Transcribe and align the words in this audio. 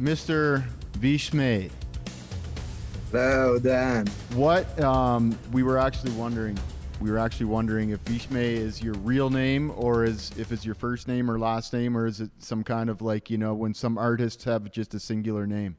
Mr. 0.00 0.64
Vishme. 0.98 1.70
Hello, 3.12 3.58
Dan. 3.58 4.06
What 4.32 4.80
um, 4.80 5.38
we 5.52 5.62
were 5.62 5.76
actually 5.76 6.12
wondering, 6.12 6.58
we 7.00 7.10
were 7.10 7.18
actually 7.18 7.46
wondering 7.46 7.90
if 7.90 8.02
Vishme 8.04 8.36
is 8.36 8.82
your 8.82 8.94
real 8.94 9.28
name, 9.28 9.72
or 9.76 10.04
is 10.04 10.30
if 10.38 10.52
it's 10.52 10.64
your 10.64 10.74
first 10.74 11.06
name 11.06 11.30
or 11.30 11.38
last 11.38 11.72
name, 11.74 11.96
or 11.96 12.06
is 12.06 12.20
it 12.20 12.30
some 12.38 12.64
kind 12.64 12.88
of 12.88 13.02
like 13.02 13.28
you 13.28 13.36
know 13.36 13.52
when 13.54 13.74
some 13.74 13.98
artists 13.98 14.44
have 14.44 14.70
just 14.72 14.94
a 14.94 15.00
singular 15.00 15.46
name. 15.46 15.76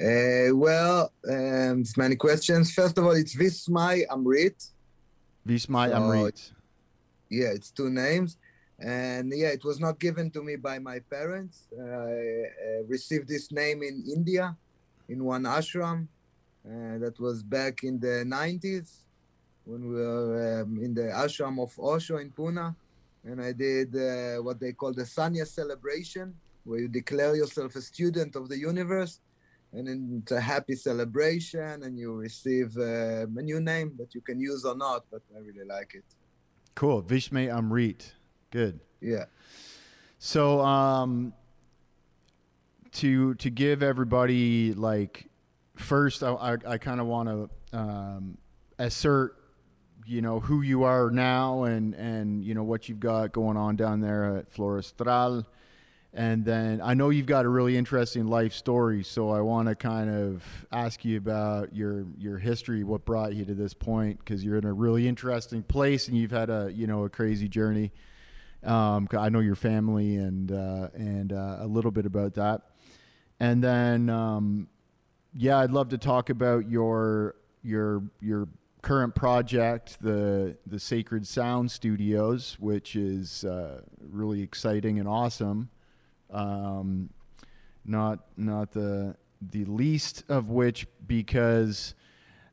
Uh, 0.00 0.50
well, 0.52 1.12
um, 1.30 1.80
it's 1.82 1.96
many 1.96 2.16
questions. 2.16 2.72
First 2.72 2.98
of 2.98 3.04
all, 3.04 3.12
it's 3.12 3.36
Vismai 3.36 4.02
Amrit. 4.08 4.70
Vishmai 5.46 5.90
So- 5.90 5.94
Amrit. 6.00 6.50
Yeah, 7.30 7.48
it's 7.48 7.70
two 7.70 7.90
names. 7.90 8.36
And 8.84 9.32
yeah, 9.34 9.48
it 9.48 9.64
was 9.64 9.80
not 9.80 9.98
given 9.98 10.30
to 10.32 10.42
me 10.42 10.56
by 10.56 10.78
my 10.78 10.98
parents. 10.98 11.68
I 11.72 11.82
uh, 11.82 12.82
received 12.86 13.28
this 13.28 13.50
name 13.50 13.82
in 13.82 14.04
India, 14.14 14.54
in 15.08 15.24
one 15.24 15.44
ashram. 15.44 16.06
Uh, 16.66 16.98
that 16.98 17.18
was 17.18 17.42
back 17.42 17.82
in 17.82 17.98
the 17.98 18.24
90s 18.26 19.04
when 19.64 19.88
we 19.88 19.94
were 19.94 20.62
um, 20.62 20.78
in 20.82 20.92
the 20.92 21.08
ashram 21.24 21.62
of 21.62 21.72
Osho 21.78 22.18
in 22.18 22.30
Pune. 22.30 22.74
And 23.24 23.40
I 23.40 23.52
did 23.52 23.96
uh, 23.96 24.42
what 24.42 24.60
they 24.60 24.72
call 24.72 24.92
the 24.92 25.04
Sanya 25.04 25.46
celebration, 25.46 26.34
where 26.64 26.80
you 26.80 26.88
declare 26.88 27.34
yourself 27.34 27.76
a 27.76 27.80
student 27.80 28.36
of 28.36 28.50
the 28.50 28.58
universe. 28.58 29.20
And 29.72 30.22
it's 30.22 30.32
a 30.32 30.40
happy 30.40 30.76
celebration, 30.76 31.82
and 31.84 31.98
you 31.98 32.12
receive 32.12 32.76
uh, 32.76 33.26
a 33.26 33.42
new 33.42 33.60
name 33.60 33.94
that 33.98 34.14
you 34.14 34.20
can 34.20 34.38
use 34.38 34.66
or 34.66 34.76
not, 34.76 35.06
but 35.10 35.22
I 35.34 35.38
really 35.40 35.64
like 35.66 35.94
it. 35.94 36.04
Cool. 36.74 37.02
Vishme 37.02 37.48
Amrit. 37.48 38.12
Good. 38.54 38.78
Yeah. 39.00 39.24
So, 40.20 40.60
um, 40.60 41.32
to 42.92 43.34
to 43.34 43.50
give 43.50 43.82
everybody 43.82 44.72
like 44.74 45.26
first, 45.74 46.22
I 46.22 46.30
I, 46.30 46.56
I 46.68 46.78
kind 46.78 47.00
of 47.00 47.08
want 47.08 47.28
to 47.28 47.76
um, 47.76 48.38
assert, 48.78 49.34
you 50.06 50.22
know, 50.22 50.38
who 50.38 50.62
you 50.62 50.84
are 50.84 51.10
now 51.10 51.64
and 51.64 51.94
and 51.96 52.44
you 52.44 52.54
know 52.54 52.62
what 52.62 52.88
you've 52.88 53.00
got 53.00 53.32
going 53.32 53.56
on 53.56 53.74
down 53.74 54.00
there 54.00 54.36
at 54.36 54.54
Florestral. 54.54 55.44
And 56.12 56.44
then 56.44 56.80
I 56.80 56.94
know 56.94 57.10
you've 57.10 57.26
got 57.26 57.44
a 57.44 57.48
really 57.48 57.76
interesting 57.76 58.28
life 58.28 58.52
story, 58.52 59.02
so 59.02 59.30
I 59.30 59.40
want 59.40 59.66
to 59.66 59.74
kind 59.74 60.08
of 60.08 60.44
ask 60.70 61.04
you 61.04 61.16
about 61.16 61.74
your 61.74 62.06
your 62.16 62.38
history, 62.38 62.84
what 62.84 63.04
brought 63.04 63.34
you 63.34 63.44
to 63.46 63.54
this 63.54 63.74
point, 63.74 64.20
because 64.20 64.44
you're 64.44 64.58
in 64.58 64.64
a 64.64 64.72
really 64.72 65.08
interesting 65.08 65.64
place 65.64 66.06
and 66.06 66.16
you've 66.16 66.30
had 66.30 66.50
a 66.50 66.70
you 66.72 66.86
know 66.86 67.02
a 67.02 67.08
crazy 67.08 67.48
journey. 67.48 67.90
Um, 68.64 69.08
I 69.12 69.28
know 69.28 69.40
your 69.40 69.54
family 69.54 70.16
and 70.16 70.50
uh, 70.50 70.88
and 70.94 71.32
uh, 71.32 71.58
a 71.60 71.66
little 71.66 71.90
bit 71.90 72.06
about 72.06 72.34
that, 72.34 72.62
and 73.40 73.62
then 73.62 74.08
um, 74.08 74.68
yeah, 75.34 75.58
I'd 75.58 75.70
love 75.70 75.90
to 75.90 75.98
talk 75.98 76.30
about 76.30 76.68
your 76.68 77.36
your 77.62 78.02
your 78.20 78.48
current 78.82 79.14
project, 79.14 80.00
the 80.00 80.56
the 80.66 80.78
Sacred 80.78 81.26
Sound 81.26 81.70
Studios, 81.70 82.56
which 82.60 82.96
is 82.96 83.44
uh, 83.44 83.80
really 83.98 84.42
exciting 84.42 84.98
and 84.98 85.08
awesome. 85.08 85.70
Um, 86.30 87.10
not 87.84 88.20
not 88.36 88.72
the 88.72 89.16
the 89.40 89.64
least 89.64 90.24
of 90.28 90.50
which 90.50 90.86
because 91.06 91.94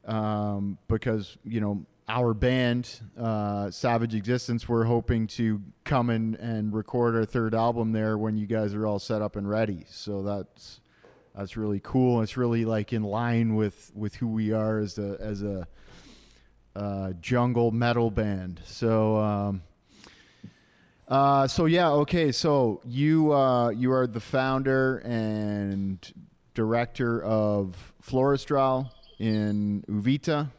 um, 0.06 0.78
because 0.88 1.38
you 1.44 1.62
know 1.62 1.86
our 2.08 2.34
band 2.34 3.00
uh, 3.18 3.72
Savage 3.72 4.16
Existence 4.16 4.68
we're 4.68 4.84
hoping 4.84 5.28
to 5.28 5.62
come 5.84 6.10
in 6.10 6.36
and 6.36 6.74
record 6.74 7.16
our 7.16 7.26
third 7.26 7.56
album 7.56 7.92
there 7.92 8.18
when 8.18 8.38
you 8.38 8.46
guys 8.46 8.74
are 8.74 8.86
all 8.86 9.00
set 9.00 9.22
up 9.22 9.36
and 9.36 9.50
ready. 9.50 9.86
So 9.90 10.22
that's 10.24 10.82
that's 11.36 11.56
really 11.56 11.80
cool. 11.82 12.22
It's 12.22 12.36
really 12.36 12.66
like 12.66 12.92
in 12.94 13.04
line 13.04 13.56
with 13.56 13.92
with 13.96 14.16
who 14.16 14.28
we 14.28 14.52
are 14.52 14.80
as 14.80 14.98
a 14.98 15.18
as 15.20 15.44
a 15.44 15.68
uh, 16.76 17.14
jungle 17.22 17.72
metal 17.72 18.12
band. 18.12 18.62
So. 18.66 19.18
Um, 19.18 19.64
uh, 21.08 21.46
so 21.46 21.66
yeah, 21.66 21.90
okay. 21.90 22.32
So 22.32 22.80
you 22.86 23.34
uh, 23.34 23.72
you 23.72 23.92
are 23.92 24.08
the 24.08 24.22
founder 24.22 25.00
and 25.00 26.00
director 26.54 27.22
of 27.22 27.94
Florestral 28.02 28.90
in 29.20 29.84
Uvita. 29.90 30.50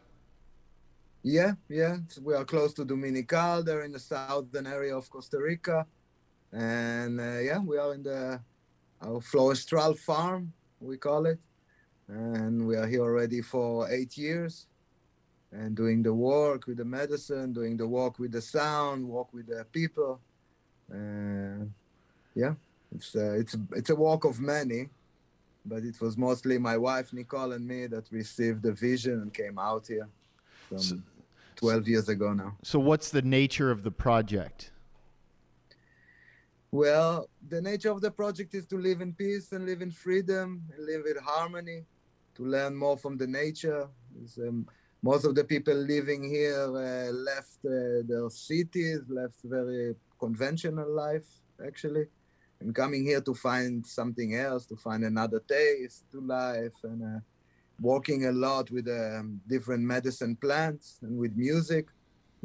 Yeah, 1.23 1.53
yeah. 1.69 1.97
We 2.21 2.33
are 2.33 2.43
close 2.43 2.73
to 2.73 2.85
Dominical. 2.85 3.63
They're 3.63 3.83
in 3.83 3.93
the 3.93 3.99
southern 3.99 4.67
area 4.67 4.95
of 4.97 5.09
Costa 5.09 5.39
Rica, 5.39 5.85
and 6.51 7.19
uh, 7.19 7.39
yeah, 7.39 7.59
we 7.59 7.77
are 7.77 7.93
in 7.93 8.03
the 8.03 8.41
our 9.01 9.19
Florestral 9.21 9.97
farm, 9.97 10.51
we 10.79 10.97
call 10.97 11.25
it, 11.25 11.39
and 12.07 12.67
we 12.67 12.75
are 12.75 12.87
here 12.87 13.01
already 13.01 13.41
for 13.41 13.89
eight 13.89 14.17
years, 14.17 14.67
and 15.51 15.75
doing 15.75 16.03
the 16.03 16.13
work 16.13 16.67
with 16.67 16.77
the 16.77 16.85
medicine, 16.85 17.53
doing 17.53 17.77
the 17.77 17.87
work 17.87 18.19
with 18.19 18.31
the 18.33 18.41
sound, 18.41 19.07
work 19.07 19.33
with 19.33 19.47
the 19.47 19.65
people. 19.71 20.19
Uh, 20.93 21.65
yeah, 22.35 22.53
it's 22.93 23.15
uh, 23.15 23.33
it's 23.39 23.55
it's 23.71 23.89
a 23.89 23.95
walk 23.95 24.25
of 24.25 24.41
many, 24.41 24.89
but 25.65 25.83
it 25.83 25.99
was 26.01 26.17
mostly 26.17 26.57
my 26.57 26.75
wife 26.77 27.13
Nicole 27.13 27.53
and 27.53 27.65
me 27.65 27.87
that 27.87 28.11
received 28.11 28.61
the 28.61 28.73
vision 28.73 29.21
and 29.21 29.33
came 29.33 29.57
out 29.57 29.87
here. 29.87 30.09
From, 30.67 30.79
So- 30.79 30.99
12 31.55 31.87
years 31.87 32.09
ago 32.09 32.33
now. 32.33 32.57
So 32.63 32.79
what's 32.79 33.09
the 33.09 33.21
nature 33.21 33.71
of 33.71 33.83
the 33.83 33.91
project? 33.91 34.71
Well, 36.71 37.29
the 37.47 37.61
nature 37.61 37.91
of 37.91 38.01
the 38.01 38.09
project 38.09 38.55
is 38.55 38.65
to 38.67 38.77
live 38.77 39.01
in 39.01 39.13
peace 39.13 39.51
and 39.51 39.65
live 39.65 39.81
in 39.81 39.91
freedom 39.91 40.63
and 40.75 40.85
live 40.85 41.05
in 41.05 41.21
harmony, 41.23 41.85
to 42.35 42.43
learn 42.43 42.75
more 42.75 42.97
from 42.97 43.15
the 43.15 43.27
nature. 43.27 43.87
Um, 44.39 44.67
most 45.03 45.25
of 45.25 45.35
the 45.35 45.43
people 45.43 45.75
living 45.75 46.23
here 46.23 46.63
uh, 46.63 47.11
left 47.11 47.57
uh, 47.65 48.01
their 48.07 48.27
cities, 48.29 49.01
left 49.07 49.35
very 49.43 49.95
conventional 50.19 50.89
life, 50.89 51.27
actually, 51.63 52.07
and 52.59 52.73
coming 52.73 53.03
here 53.03 53.21
to 53.21 53.33
find 53.35 53.85
something 53.85 54.35
else, 54.35 54.65
to 54.65 54.75
find 54.75 55.03
another 55.03 55.43
taste 55.47 56.09
to 56.11 56.21
life, 56.21 56.73
and 56.83 57.03
uh, 57.03 57.19
working 57.83 58.25
a 58.27 58.31
lot 58.31 58.71
with 58.71 58.87
um, 58.87 59.41
different 59.47 59.83
medicine 59.83 60.35
plants 60.37 60.99
and 61.01 61.17
with 61.17 61.35
music. 61.35 61.87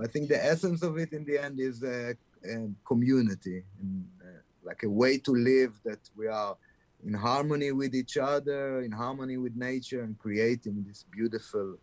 I 0.03 0.06
think 0.06 0.28
the 0.28 0.44
essence 0.44 0.82
of 0.82 0.99
it 0.99 1.12
in 1.12 1.25
the 1.25 1.38
end 1.38 1.59
is 1.60 1.82
uh, 1.82 2.12
uh, 2.44 2.69
community 2.84 3.65
and 3.81 4.06
uh, 4.22 4.41
like 4.62 4.82
a 4.82 4.88
way 4.88 5.19
to 5.19 5.32
live 5.32 5.72
that 5.84 5.98
we 6.16 6.27
are 6.27 6.56
in 7.06 7.15
harmony 7.15 7.72
with 7.72 7.94
each 7.94 8.16
other, 8.16 8.82
in 8.82 8.93
harmony 8.93 9.37
with 9.37 9.54
nature, 9.56 10.03
and 10.03 10.19
creating 10.19 10.84
this 10.87 11.04
beautiful 11.10 11.77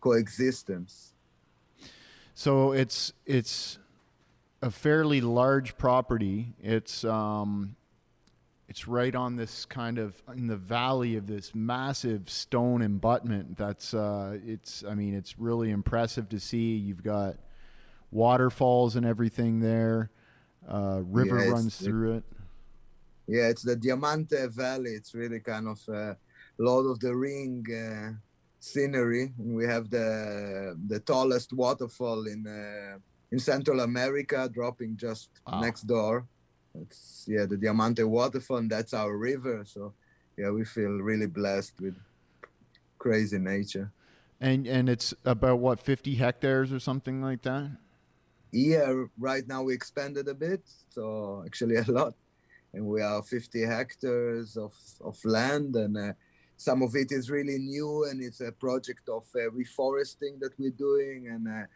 coexistence. 0.00 1.12
So 2.34 2.72
it's 2.72 3.12
it's 3.26 3.78
a 4.62 4.70
fairly 4.70 5.20
large 5.20 5.76
property. 5.76 6.54
It's 6.62 7.04
um, 7.04 7.76
it's 8.68 8.86
right 8.86 9.14
on 9.14 9.34
this 9.36 9.64
kind 9.64 9.98
of 9.98 10.22
in 10.36 10.46
the 10.46 10.56
valley 10.56 11.16
of 11.16 11.26
this 11.26 11.54
massive 11.54 12.28
stone 12.28 12.82
embutment. 12.82 13.56
That's 13.56 13.94
uh, 13.94 14.38
it's 14.44 14.84
I 14.84 14.94
mean 14.94 15.14
it's 15.14 15.38
really 15.38 15.70
impressive 15.70 16.28
to 16.28 16.38
see. 16.40 16.76
You've 16.76 17.02
got 17.02 17.36
waterfalls 18.10 18.96
and 18.96 19.06
everything 19.06 19.60
there. 19.60 20.10
Uh, 20.68 21.00
river 21.04 21.38
Yes. 21.38 21.50
runs 21.52 21.76
through 21.76 22.16
it. 22.16 22.24
Yeah, 23.26 23.48
it's 23.48 23.62
the 23.62 23.76
Diamante 23.76 24.46
Valley. 24.48 24.90
It's 24.92 25.14
really 25.14 25.40
kind 25.40 25.68
of 25.68 25.80
uh, 25.88 26.14
Lord 26.58 26.86
of 26.86 27.00
the 27.00 27.14
Ring 27.14 27.64
uh, 27.72 28.12
scenery. 28.60 29.32
We 29.38 29.64
have 29.66 29.88
the 29.90 30.76
the 30.88 31.00
tallest 31.00 31.52
waterfall 31.52 32.26
in 32.26 32.46
uh, 32.46 32.98
in 33.32 33.38
Central 33.38 33.80
America, 33.80 34.48
dropping 34.52 34.96
just 34.96 35.30
Wow. 35.46 35.60
next 35.60 35.82
door. 35.86 36.26
It's 36.74 37.24
yeah, 37.26 37.46
the 37.46 37.56
Diamante 37.56 38.04
waterfall, 38.04 38.58
and 38.58 38.70
that's 38.70 38.94
our 38.94 39.16
river. 39.16 39.64
So 39.66 39.94
yeah, 40.36 40.50
we 40.50 40.64
feel 40.64 40.90
really 40.90 41.26
blessed 41.26 41.80
with 41.80 41.96
crazy 42.98 43.38
nature. 43.38 43.92
And 44.40 44.66
and 44.66 44.88
it's 44.88 45.14
about 45.24 45.58
what 45.58 45.80
fifty 45.80 46.14
hectares 46.14 46.72
or 46.72 46.78
something 46.78 47.20
like 47.20 47.42
that. 47.42 47.70
Yeah, 48.50 49.04
right 49.18 49.46
now 49.46 49.62
we 49.62 49.74
expanded 49.74 50.26
a 50.28 50.34
bit, 50.34 50.62
so 50.88 51.42
actually 51.44 51.76
a 51.76 51.84
lot, 51.90 52.14
and 52.72 52.86
we 52.86 53.02
are 53.02 53.22
50 53.22 53.62
hectares 53.62 54.56
of, 54.56 54.72
of 55.02 55.22
land, 55.24 55.76
and 55.76 55.96
uh, 55.96 56.12
some 56.56 56.82
of 56.82 56.96
it 56.96 57.12
is 57.12 57.30
really 57.30 57.58
new, 57.58 58.04
and 58.04 58.22
it's 58.22 58.40
a 58.40 58.52
project 58.52 59.08
of 59.08 59.24
uh, 59.34 59.50
reforesting 59.50 60.40
that 60.40 60.52
we're 60.58 60.70
doing, 60.70 61.28
and 61.28 61.46
uh, 61.46 61.66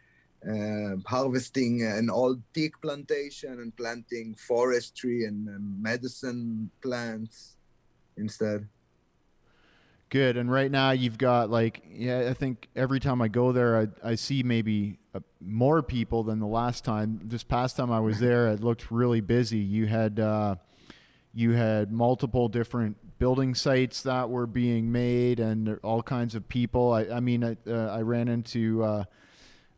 uh, 0.49 0.97
harvesting 1.07 1.83
an 1.83 2.11
old 2.11 2.43
teak 2.53 2.81
plantation 2.81 3.53
and 3.61 3.77
planting 3.77 4.35
forestry 4.35 5.25
and 5.25 5.49
um, 5.49 5.77
medicine 5.81 6.71
plants 6.83 7.57
instead. 8.17 8.69
Good. 10.09 10.37
And 10.37 10.51
right 10.51 10.71
now 10.71 10.91
you've 10.91 11.17
got 11.17 11.49
like, 11.49 11.83
yeah, 11.91 12.29
I 12.29 12.35
think 12.35 12.69
every 12.77 13.01
time 13.01 13.23
I 13.23 13.29
go 13.29 13.53
there, 13.53 13.79
I, 13.79 14.11
I 14.11 14.15
see 14.15 14.43
maybe 14.43 14.99
uh, 15.15 15.21
more 15.41 15.83
people 15.83 16.23
than 16.23 16.39
the 16.39 16.47
last 16.47 16.85
time. 16.85 17.21
This 17.25 17.43
past 17.43 17.77
time 17.77 17.91
I 17.91 18.01
was 18.01 18.21
there, 18.21 18.49
it 18.49 18.63
looked 18.63 18.91
really 18.91 19.21
busy. 19.21 19.59
You 19.59 19.87
had, 19.87 20.21
uh, 20.21 20.57
you 21.33 21.53
had 21.53 21.93
multiple 21.93 22.49
different 22.49 22.97
building 23.19 23.55
sites 23.55 24.03
that 24.03 24.29
were 24.29 24.47
being 24.47 24.93
made 24.93 25.41
and 25.41 25.79
all 25.83 26.03
kinds 26.03 26.35
of 26.35 26.47
people. 26.47 26.93
I, 26.93 27.05
I 27.05 27.21
mean, 27.21 27.43
I, 27.43 27.57
uh, 27.67 27.97
I 27.97 28.03
ran 28.03 28.29
into 28.29 28.83
uh, 28.83 29.05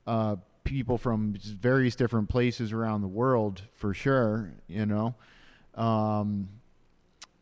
uh, 0.07 0.37
people 0.65 0.99
from 0.99 1.35
various 1.41 1.95
different 1.95 2.29
places 2.29 2.73
around 2.73 3.03
the 3.03 3.09
world 3.09 3.63
for 3.73 3.95
sure, 3.95 4.55
you 4.67 4.87
know. 4.87 5.15
Um, 5.75 6.49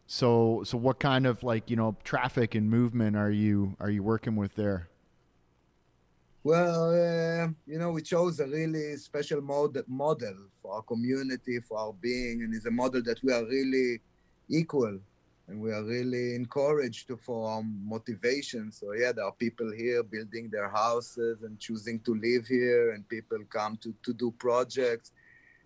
so, 0.07 0.63
so 0.65 0.77
what 0.77 0.99
kind 0.99 1.27
of 1.27 1.43
like 1.43 1.71
you 1.71 1.77
know 1.77 1.97
traffic 2.05 2.55
and 2.55 2.69
movement 2.69 3.17
are 3.17 3.31
you 3.31 3.77
are 3.81 3.91
you 3.91 4.03
working 4.03 4.37
with 4.37 4.55
there? 4.57 4.89
Well, 6.45 6.91
uh, 6.91 7.49
you 7.67 7.79
know, 7.79 7.93
we 7.93 8.03
chose 8.03 8.41
a 8.41 8.47
really 8.47 8.97
special 8.97 9.41
mod- 9.41 9.85
model 9.87 10.35
for 10.61 10.75
our 10.75 10.83
community, 10.83 11.61
for 11.61 11.79
our 11.79 11.93
being, 11.93 12.43
and 12.43 12.53
it's 12.53 12.67
a 12.67 12.71
model 12.71 13.01
that 13.05 13.23
we 13.23 13.33
are 13.33 13.45
really 13.45 14.01
equal 14.49 14.99
and 15.49 15.61
we 15.61 15.73
are 15.73 15.83
really 15.83 16.35
encouraged 16.35 17.09
to, 17.09 17.17
for 17.17 17.51
our 17.51 17.63
motivation. 17.63 18.71
So, 18.73 18.93
yeah, 18.93 19.13
there 19.13 19.25
are 19.25 19.33
people 19.33 19.71
here 19.73 20.03
building 20.03 20.49
their 20.51 20.69
houses 20.69 21.43
and 21.43 21.59
choosing 21.59 22.01
to 22.01 22.15
live 22.15 22.47
here, 22.47 22.93
and 22.93 23.09
people 23.09 23.39
come 23.51 23.77
to, 23.83 23.95
to 24.05 24.13
do 24.13 24.33
projects. 24.39 25.13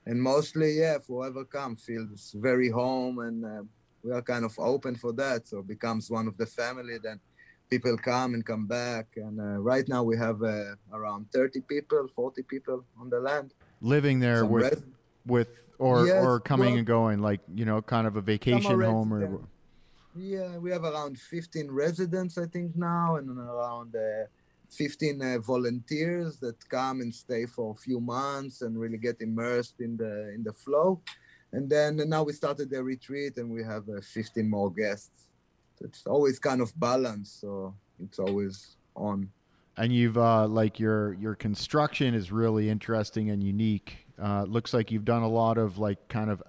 And 0.07 0.21
mostly, 0.21 0.79
yeah, 0.79 0.99
whoever 1.07 1.45
comes 1.45 1.85
feels 1.85 2.35
very 2.37 2.71
home, 2.71 3.19
and 3.19 3.45
uh, 3.45 3.63
we 4.03 4.13
are 4.13 4.23
kind 4.23 4.45
of 4.45 4.55
open 4.59 4.97
for 4.97 5.13
that. 5.15 5.47
So, 5.49 5.59
it 5.59 5.69
becomes 5.69 6.11
one 6.11 6.27
of 6.27 6.37
the 6.37 6.47
family 6.47 6.99
then 7.03 7.21
people 7.69 7.97
come 7.99 8.35
and 8.35 8.47
come 8.47 8.67
back. 8.67 9.07
And 9.17 9.41
uh, 9.41 9.59
right 9.59 9.87
now 9.89 10.03
we 10.05 10.17
have 10.17 10.41
uh, 10.43 10.77
around 10.93 11.27
30 11.33 11.63
people, 11.63 12.07
40 12.15 12.43
people 12.43 12.85
on 13.01 13.11
the 13.11 13.19
land. 13.19 13.55
Living 13.81 14.21
there 14.21 14.41
Some 14.41 14.51
with, 14.51 14.73
res- 14.73 14.83
with, 15.27 15.49
or, 15.79 16.07
Yes, 16.07 16.25
or 16.25 16.41
coming 16.41 16.71
well- 16.71 16.79
and 16.79 16.87
going, 16.87 17.19
like, 17.21 17.41
you 17.55 17.65
know, 17.65 17.83
kind 17.83 18.07
of 18.07 18.17
a 18.17 18.21
vacation 18.21 18.81
home 18.81 19.13
or. 19.13 19.19
resident. 19.19 19.49
Yeah, 20.17 20.57
we 20.57 20.71
have 20.71 20.85
around 20.85 21.19
15 21.19 21.71
residents, 21.71 22.39
I 22.39 22.47
think, 22.47 22.75
now, 22.75 23.17
and 23.17 23.29
around 23.39 23.95
uh, 23.95 24.27
15 24.71 25.23
uh, 25.23 25.39
volunteers 25.41 26.39
that 26.39 26.57
come 26.69 27.03
and 27.03 27.15
stay 27.15 27.45
for 27.45 27.73
a 27.73 27.75
few 27.75 28.01
months 28.01 28.63
and 28.63 28.79
really 28.81 28.97
get 28.97 29.21
immersed 29.21 29.81
in 29.81 29.97
the 29.97 30.33
in 30.35 30.43
the 30.43 30.53
flow. 30.53 31.01
And 31.53 31.69
then 31.69 32.01
now 32.09 32.23
we 32.23 32.33
started 32.33 32.71
the 32.71 32.83
retreat, 32.83 33.37
and 33.37 33.51
we 33.51 33.63
have 33.63 33.85
uh, 33.89 34.01
15 34.01 34.49
more 34.49 34.73
guests. 34.73 35.29
It's 35.81 36.07
always 36.07 36.39
kind 36.39 36.63
of 36.63 36.73
balanced, 36.81 37.41
so 37.41 37.75
it's 38.03 38.19
always 38.19 38.77
on. 38.95 39.31
and 39.77 39.93
you've 39.93 40.17
uh, 40.17 40.47
like 40.49 40.81
your 40.81 41.13
your 41.15 41.35
construction 41.35 42.15
is 42.15 42.33
really 42.33 42.71
interesting 42.71 43.29
and 43.31 43.43
unique. 43.43 44.07
Uh, 44.19 44.45
looks 44.45 44.73
like 44.73 44.91
you've 44.91 45.05
done 45.05 45.23
a 45.23 45.29
lot 45.29 45.59
of 45.59 45.77
like 45.77 46.09
kind 46.09 46.31
of 46.31 46.43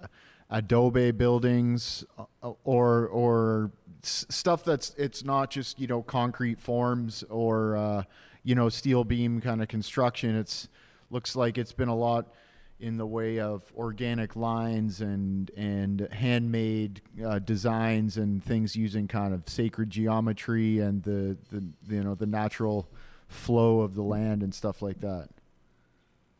adobe 0.50 1.10
buildings 1.10 2.04
uh, 2.18 2.52
or 2.64 3.06
or 3.08 3.70
stuff 4.02 4.64
that's 4.64 4.94
it's 4.96 5.24
not 5.24 5.50
just 5.50 5.78
you 5.78 5.86
know 5.86 6.02
concrete 6.02 6.60
forms 6.60 7.24
or 7.28 7.76
uh, 7.76 8.02
you 8.42 8.54
know 8.54 8.68
steel 8.68 9.04
beam 9.04 9.40
kind 9.40 9.62
of 9.62 9.68
construction. 9.68 10.36
It's 10.36 10.68
looks 11.10 11.36
like 11.36 11.58
it's 11.58 11.72
been 11.72 11.88
a 11.88 11.96
lot 11.96 12.32
in 12.80 12.96
the 12.96 13.06
way 13.06 13.40
of 13.40 13.62
organic 13.76 14.36
lines 14.36 15.00
and 15.00 15.50
and 15.56 16.08
handmade 16.12 17.02
uh, 17.24 17.38
designs 17.40 18.16
and 18.16 18.42
things 18.42 18.76
using 18.76 19.08
kind 19.08 19.34
of 19.34 19.48
sacred 19.48 19.90
geometry 19.90 20.78
and 20.78 21.02
the, 21.02 21.36
the 21.50 21.64
you 21.88 22.02
know 22.02 22.14
the 22.14 22.26
natural 22.26 22.88
flow 23.26 23.80
of 23.80 23.94
the 23.94 24.02
land 24.02 24.42
and 24.42 24.54
stuff 24.54 24.80
like 24.80 25.00
that. 25.00 25.28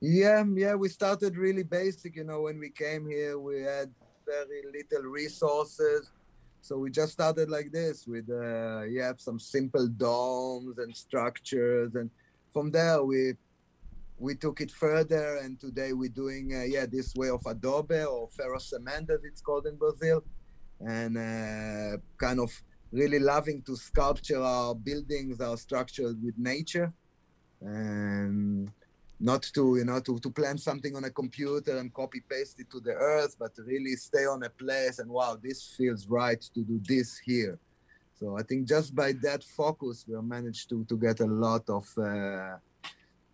Yeah, 0.00 0.44
yeah, 0.54 0.74
we 0.74 0.88
started 0.88 1.36
really 1.36 1.64
basic. 1.64 2.14
You 2.16 2.24
know, 2.24 2.42
when 2.42 2.58
we 2.58 2.70
came 2.70 3.08
here, 3.08 3.38
we 3.38 3.62
had 3.62 3.90
very 4.24 4.62
little 4.72 5.10
resources. 5.10 6.10
So 6.60 6.78
we 6.78 6.90
just 6.90 7.12
started 7.12 7.50
like 7.50 7.72
this 7.72 8.06
with, 8.06 8.28
uh, 8.30 8.82
yeah, 8.82 9.12
some 9.16 9.38
simple 9.40 9.88
domes 9.88 10.78
and 10.78 10.94
structures. 10.94 11.94
And 11.94 12.10
from 12.52 12.70
there, 12.70 13.02
we 13.02 13.34
we 14.20 14.34
took 14.34 14.60
it 14.60 14.70
further. 14.70 15.36
And 15.36 15.58
today 15.60 15.92
we're 15.92 16.08
doing, 16.10 16.54
uh, 16.54 16.64
yeah, 16.64 16.86
this 16.86 17.14
way 17.14 17.30
of 17.30 17.44
adobe 17.46 18.02
or 18.04 18.28
ferro 18.28 18.58
cement, 18.58 19.10
as 19.10 19.24
it's 19.24 19.40
called 19.40 19.66
in 19.66 19.76
Brazil. 19.76 20.22
And 20.80 21.16
uh, 21.18 21.98
kind 22.18 22.38
of 22.38 22.52
really 22.92 23.18
loving 23.18 23.62
to 23.62 23.76
sculpture 23.76 24.40
our 24.42 24.74
buildings, 24.74 25.40
our 25.40 25.56
structures 25.56 26.14
with 26.22 26.34
nature. 26.38 26.92
And 27.60 28.70
not 29.20 29.42
to 29.42 29.76
you 29.76 29.84
know 29.84 30.00
to, 30.00 30.18
to 30.20 30.30
plan 30.30 30.56
something 30.56 30.94
on 30.94 31.04
a 31.04 31.10
computer 31.10 31.78
and 31.78 31.92
copy 31.92 32.22
paste 32.28 32.60
it 32.60 32.70
to 32.70 32.80
the 32.80 32.92
earth 32.92 33.36
but 33.38 33.50
really 33.66 33.96
stay 33.96 34.26
on 34.26 34.42
a 34.44 34.50
place 34.50 35.00
and 35.00 35.10
wow 35.10 35.36
this 35.42 35.74
feels 35.76 36.06
right 36.06 36.40
to 36.54 36.60
do 36.60 36.80
this 36.86 37.18
here. 37.18 37.58
So 38.18 38.36
i 38.36 38.42
think 38.42 38.66
just 38.66 38.94
by 38.94 39.12
that 39.22 39.42
focus 39.42 40.04
we 40.06 40.20
managed 40.20 40.68
to 40.70 40.84
to 40.84 40.96
get 40.96 41.20
a 41.20 41.26
lot 41.26 41.68
of 41.68 41.86
uh, 41.98 42.56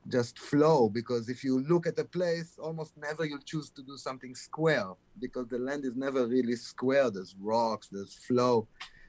just 0.08 0.38
flow 0.38 0.88
because 0.88 1.28
if 1.28 1.42
you 1.42 1.60
look 1.60 1.86
at 1.86 1.98
a 1.98 2.04
place 2.04 2.58
almost 2.58 2.92
never 2.96 3.24
you'll 3.24 3.38
choose 3.38 3.70
to 3.70 3.82
do 3.82 3.96
something 3.96 4.34
square 4.34 4.92
because 5.18 5.48
the 5.48 5.58
land 5.58 5.84
is 5.84 5.96
never 5.96 6.26
really 6.26 6.56
square. 6.56 7.10
There's 7.10 7.34
rocks 7.40 7.88
there's 7.90 8.14
flow. 8.14 8.68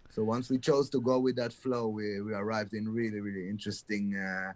So 0.10 0.24
once 0.24 0.50
we 0.50 0.58
chose 0.58 0.90
to 0.92 1.02
go 1.02 1.20
with 1.20 1.36
that 1.36 1.52
flow 1.52 1.88
we, 1.88 2.22
we 2.22 2.34
arrived 2.34 2.74
in 2.74 2.88
really 2.88 3.20
really 3.20 3.50
interesting 3.50 4.16
uh, 4.16 4.54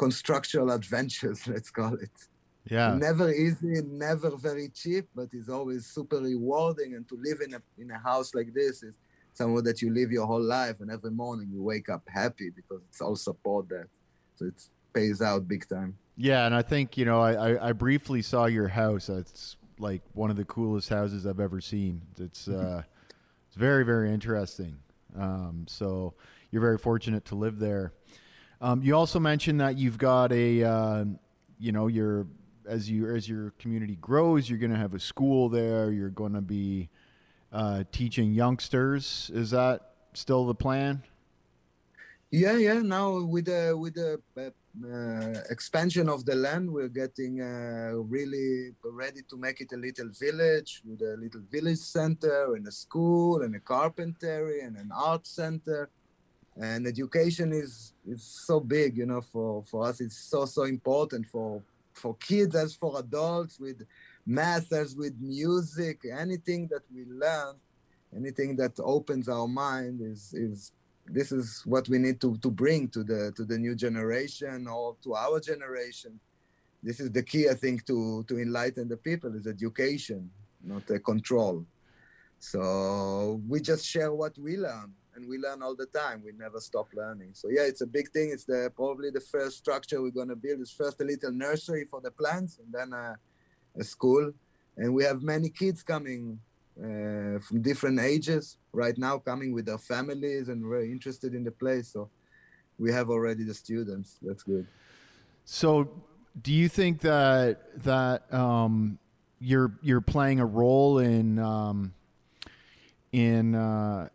constructural 0.00 0.70
adventures, 0.70 1.46
let's 1.52 1.70
call 1.70 1.94
it. 1.94 2.16
Yeah. 2.64 2.94
Never 2.94 3.30
easy, 3.32 3.82
never 3.86 4.30
very 4.36 4.68
cheap, 4.68 5.06
but 5.14 5.28
it's 5.32 5.48
always 5.48 5.86
super 5.86 6.18
rewarding. 6.18 6.94
And 6.94 7.06
to 7.08 7.16
live 7.22 7.40
in 7.46 7.54
a 7.54 7.62
in 7.78 7.90
a 7.90 7.98
house 7.98 8.34
like 8.34 8.52
this 8.54 8.82
is 8.82 8.94
somewhere 9.32 9.62
that 9.62 9.80
you 9.82 9.92
live 9.92 10.10
your 10.10 10.26
whole 10.26 10.42
life, 10.42 10.76
and 10.80 10.90
every 10.90 11.10
morning 11.10 11.48
you 11.52 11.62
wake 11.62 11.88
up 11.88 12.02
happy 12.06 12.50
because 12.50 12.80
it's 12.88 13.00
all 13.00 13.16
support 13.16 13.68
that, 13.68 13.88
so 14.36 14.46
it 14.46 14.58
pays 14.92 15.20
out 15.22 15.48
big 15.48 15.68
time. 15.68 15.96
Yeah, 16.16 16.44
and 16.46 16.54
I 16.54 16.62
think 16.62 16.98
you 16.98 17.04
know 17.04 17.20
I, 17.20 17.32
I, 17.32 17.68
I 17.68 17.72
briefly 17.72 18.22
saw 18.22 18.44
your 18.46 18.68
house. 18.68 19.08
It's 19.08 19.56
like 19.78 20.02
one 20.12 20.30
of 20.30 20.36
the 20.36 20.44
coolest 20.44 20.88
houses 20.90 21.26
I've 21.26 21.40
ever 21.40 21.60
seen. 21.60 22.02
It's 22.18 22.46
uh, 22.46 22.82
it's 23.48 23.56
very 23.56 23.84
very 23.84 24.12
interesting. 24.12 24.76
Um, 25.18 25.64
so 25.66 26.14
you're 26.50 26.66
very 26.70 26.78
fortunate 26.78 27.24
to 27.26 27.34
live 27.34 27.58
there. 27.58 27.92
Um, 28.60 28.82
you 28.82 28.94
also 28.94 29.18
mentioned 29.18 29.60
that 29.60 29.78
you've 29.78 29.98
got 29.98 30.32
a 30.32 30.62
uh, 30.62 31.04
you 31.58 31.72
know 31.72 31.86
your 31.86 32.26
as 32.66 32.90
you 32.90 33.06
as 33.14 33.28
your 33.28 33.52
community 33.58 33.96
grows, 33.96 34.48
you're 34.48 34.58
going 34.58 34.72
to 34.72 34.78
have 34.78 34.94
a 34.94 35.00
school 35.00 35.48
there. 35.48 35.90
You're 35.90 36.10
going 36.10 36.34
to 36.34 36.40
be 36.40 36.88
uh, 37.52 37.84
teaching 37.90 38.32
youngsters. 38.34 39.30
Is 39.34 39.50
that 39.50 39.92
still 40.12 40.46
the 40.46 40.54
plan? 40.54 41.02
Yeah, 42.30 42.56
yeah. 42.56 42.80
Now 42.80 43.20
with 43.24 43.46
the 43.46 43.76
with 43.76 43.94
the 43.94 44.20
uh, 44.36 44.50
uh, 44.86 45.40
expansion 45.50 46.08
of 46.08 46.24
the 46.24 46.36
land, 46.36 46.70
we're 46.70 46.88
getting 46.88 47.40
uh, 47.40 47.92
really 47.96 48.72
ready 48.84 49.22
to 49.30 49.36
make 49.36 49.60
it 49.60 49.72
a 49.72 49.76
little 49.76 50.10
village 50.10 50.82
with 50.84 51.02
a 51.02 51.16
little 51.16 51.42
village 51.50 51.78
center 51.78 52.54
and 52.54 52.66
a 52.68 52.72
school 52.72 53.42
and 53.42 53.56
a 53.56 53.60
carpentry 53.60 54.60
and 54.60 54.76
an 54.76 54.90
art 54.94 55.26
center. 55.26 55.90
And 56.56 56.86
education 56.86 57.52
is 57.52 57.94
is 58.06 58.22
so 58.22 58.60
big, 58.60 58.96
you 58.96 59.06
know. 59.06 59.20
For 59.20 59.62
for 59.64 59.86
us, 59.86 60.00
it's 60.00 60.16
so 60.18 60.44
so 60.44 60.64
important 60.64 61.26
for 61.26 61.62
for 61.94 62.14
kids 62.16 62.54
as 62.54 62.74
for 62.74 62.98
adults 62.98 63.58
with 63.60 63.86
math 64.26 64.72
as 64.72 64.96
with 64.96 65.14
music. 65.20 66.00
Anything 66.10 66.68
that 66.68 66.82
we 66.92 67.04
learn, 67.04 67.56
anything 68.16 68.56
that 68.56 68.72
opens 68.80 69.28
our 69.28 69.48
mind 69.48 70.00
is 70.02 70.34
is 70.34 70.72
this 71.06 71.32
is 71.32 71.62
what 71.64 71.88
we 71.88 71.98
need 71.98 72.20
to, 72.20 72.36
to 72.38 72.50
bring 72.50 72.88
to 72.88 73.02
the 73.02 73.32
to 73.36 73.44
the 73.44 73.58
new 73.58 73.74
generation 73.74 74.66
or 74.66 74.96
to 75.02 75.14
our 75.14 75.40
generation. 75.40 76.18
This 76.82 77.00
is 77.00 77.10
the 77.10 77.22
key, 77.22 77.48
I 77.48 77.54
think, 77.54 77.86
to 77.86 78.24
to 78.24 78.38
enlighten 78.38 78.88
the 78.88 78.96
people 78.96 79.34
is 79.34 79.46
education, 79.46 80.30
not 80.62 80.88
a 80.90 80.98
control. 80.98 81.64
So 82.38 83.40
we 83.46 83.60
just 83.60 83.84
share 83.84 84.12
what 84.14 84.38
we 84.38 84.56
learn, 84.56 84.92
and 85.14 85.28
we 85.28 85.38
learn 85.38 85.62
all 85.62 85.74
the 85.74 85.86
time. 85.86 86.22
We 86.24 86.32
never 86.32 86.60
stop 86.60 86.88
learning. 86.94 87.30
So 87.34 87.48
yeah, 87.50 87.62
it's 87.62 87.80
a 87.80 87.86
big 87.86 88.10
thing. 88.10 88.30
It's 88.32 88.44
the 88.44 88.72
probably 88.74 89.10
the 89.10 89.20
first 89.20 89.58
structure 89.58 90.00
we're 90.00 90.10
gonna 90.10 90.36
build. 90.36 90.60
Is 90.60 90.70
first 90.70 91.00
a 91.00 91.04
little 91.04 91.32
nursery 91.32 91.86
for 91.90 92.00
the 92.00 92.10
plants, 92.10 92.58
and 92.58 92.72
then 92.72 92.92
a, 92.92 93.16
a 93.78 93.84
school. 93.84 94.32
And 94.76 94.94
we 94.94 95.04
have 95.04 95.22
many 95.22 95.50
kids 95.50 95.82
coming 95.82 96.38
uh, 96.78 97.38
from 97.40 97.60
different 97.60 98.00
ages 98.00 98.56
right 98.72 98.96
now 98.96 99.18
coming 99.18 99.52
with 99.52 99.66
their 99.66 99.78
families 99.78 100.48
and 100.48 100.64
very 100.64 100.90
interested 100.90 101.34
in 101.34 101.44
the 101.44 101.50
place 101.50 101.88
so 101.92 102.08
we 102.78 102.90
have 102.90 103.10
already 103.10 103.44
the 103.44 103.52
students 103.52 104.16
that's 104.22 104.42
good 104.42 104.66
So, 105.44 105.90
do 106.40 106.52
you 106.52 106.68
think 106.68 107.00
that 107.00 107.82
that 107.82 108.32
um, 108.32 108.98
you're 109.40 109.72
you're 109.82 110.00
playing 110.00 110.38
a 110.40 110.46
role 110.46 110.98
in 110.98 111.38
um, 111.38 111.92
in 113.12 113.54
uh, 113.54 114.08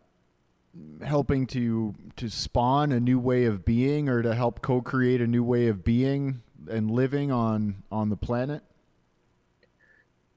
helping 1.04 1.46
to 1.48 1.94
to 2.16 2.28
spawn 2.28 2.92
a 2.92 3.00
new 3.00 3.18
way 3.18 3.44
of 3.44 3.64
being, 3.64 4.08
or 4.08 4.22
to 4.22 4.34
help 4.34 4.62
co-create 4.62 5.20
a 5.20 5.26
new 5.26 5.44
way 5.44 5.68
of 5.68 5.84
being 5.84 6.42
and 6.70 6.90
living 6.90 7.30
on 7.30 7.82
on 7.90 8.08
the 8.08 8.16
planet? 8.16 8.62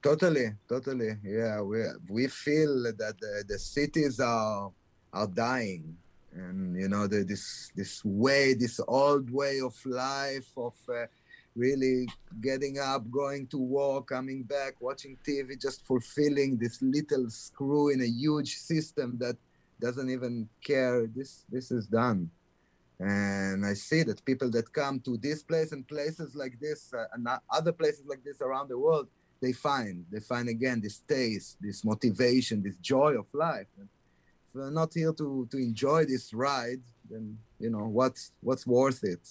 Totally, 0.02 0.54
totally. 0.68 1.16
Yeah, 1.22 1.60
we 1.60 1.84
we 2.08 2.26
feel 2.28 2.82
that 2.84 3.18
the, 3.20 3.44
the 3.46 3.58
cities 3.58 4.18
are 4.20 4.70
are 5.12 5.26
dying, 5.26 5.96
and 6.32 6.76
you 6.76 6.88
know 6.88 7.06
the, 7.06 7.24
this 7.24 7.70
this 7.76 8.04
way, 8.04 8.54
this 8.54 8.80
old 8.88 9.30
way 9.30 9.60
of 9.60 9.74
life 9.84 10.50
of 10.56 10.74
uh, 10.88 11.04
really 11.54 12.08
getting 12.40 12.78
up, 12.78 13.10
going 13.10 13.46
to 13.48 13.58
work, 13.58 14.06
coming 14.08 14.42
back, 14.42 14.74
watching 14.80 15.18
TV, 15.26 15.60
just 15.60 15.84
fulfilling 15.86 16.56
this 16.56 16.80
little 16.80 17.28
screw 17.28 17.90
in 17.90 18.00
a 18.00 18.06
huge 18.06 18.56
system 18.56 19.18
that 19.18 19.36
doesn't 19.80 20.10
even 20.10 20.48
care. 20.62 21.06
This 21.06 21.44
this 21.50 21.70
is 21.70 21.86
done, 21.86 22.30
and 22.98 23.64
I 23.64 23.74
see 23.74 24.02
that 24.04 24.24
people 24.24 24.50
that 24.50 24.72
come 24.72 25.00
to 25.00 25.16
this 25.16 25.42
place 25.42 25.72
and 25.72 25.86
places 25.88 26.34
like 26.34 26.58
this 26.60 26.92
uh, 26.92 27.04
and 27.14 27.26
other 27.50 27.72
places 27.72 28.04
like 28.06 28.22
this 28.24 28.40
around 28.40 28.68
the 28.68 28.78
world 28.78 29.08
they 29.40 29.52
find 29.52 30.04
they 30.10 30.20
find 30.20 30.48
again 30.48 30.80
this 30.80 30.98
taste 31.08 31.56
this 31.60 31.84
motivation 31.84 32.62
this 32.62 32.76
joy 32.76 33.12
of 33.18 33.26
life 33.32 33.66
and 33.78 33.88
if 34.48 34.54
we're 34.54 34.70
not 34.70 34.92
here 34.92 35.12
to 35.12 35.48
to 35.50 35.56
enjoy 35.56 36.04
this 36.04 36.32
ride 36.34 36.82
then 37.10 37.36
you 37.58 37.70
know 37.70 37.86
what's 37.86 38.32
what's 38.40 38.66
worth 38.66 39.02
it 39.02 39.26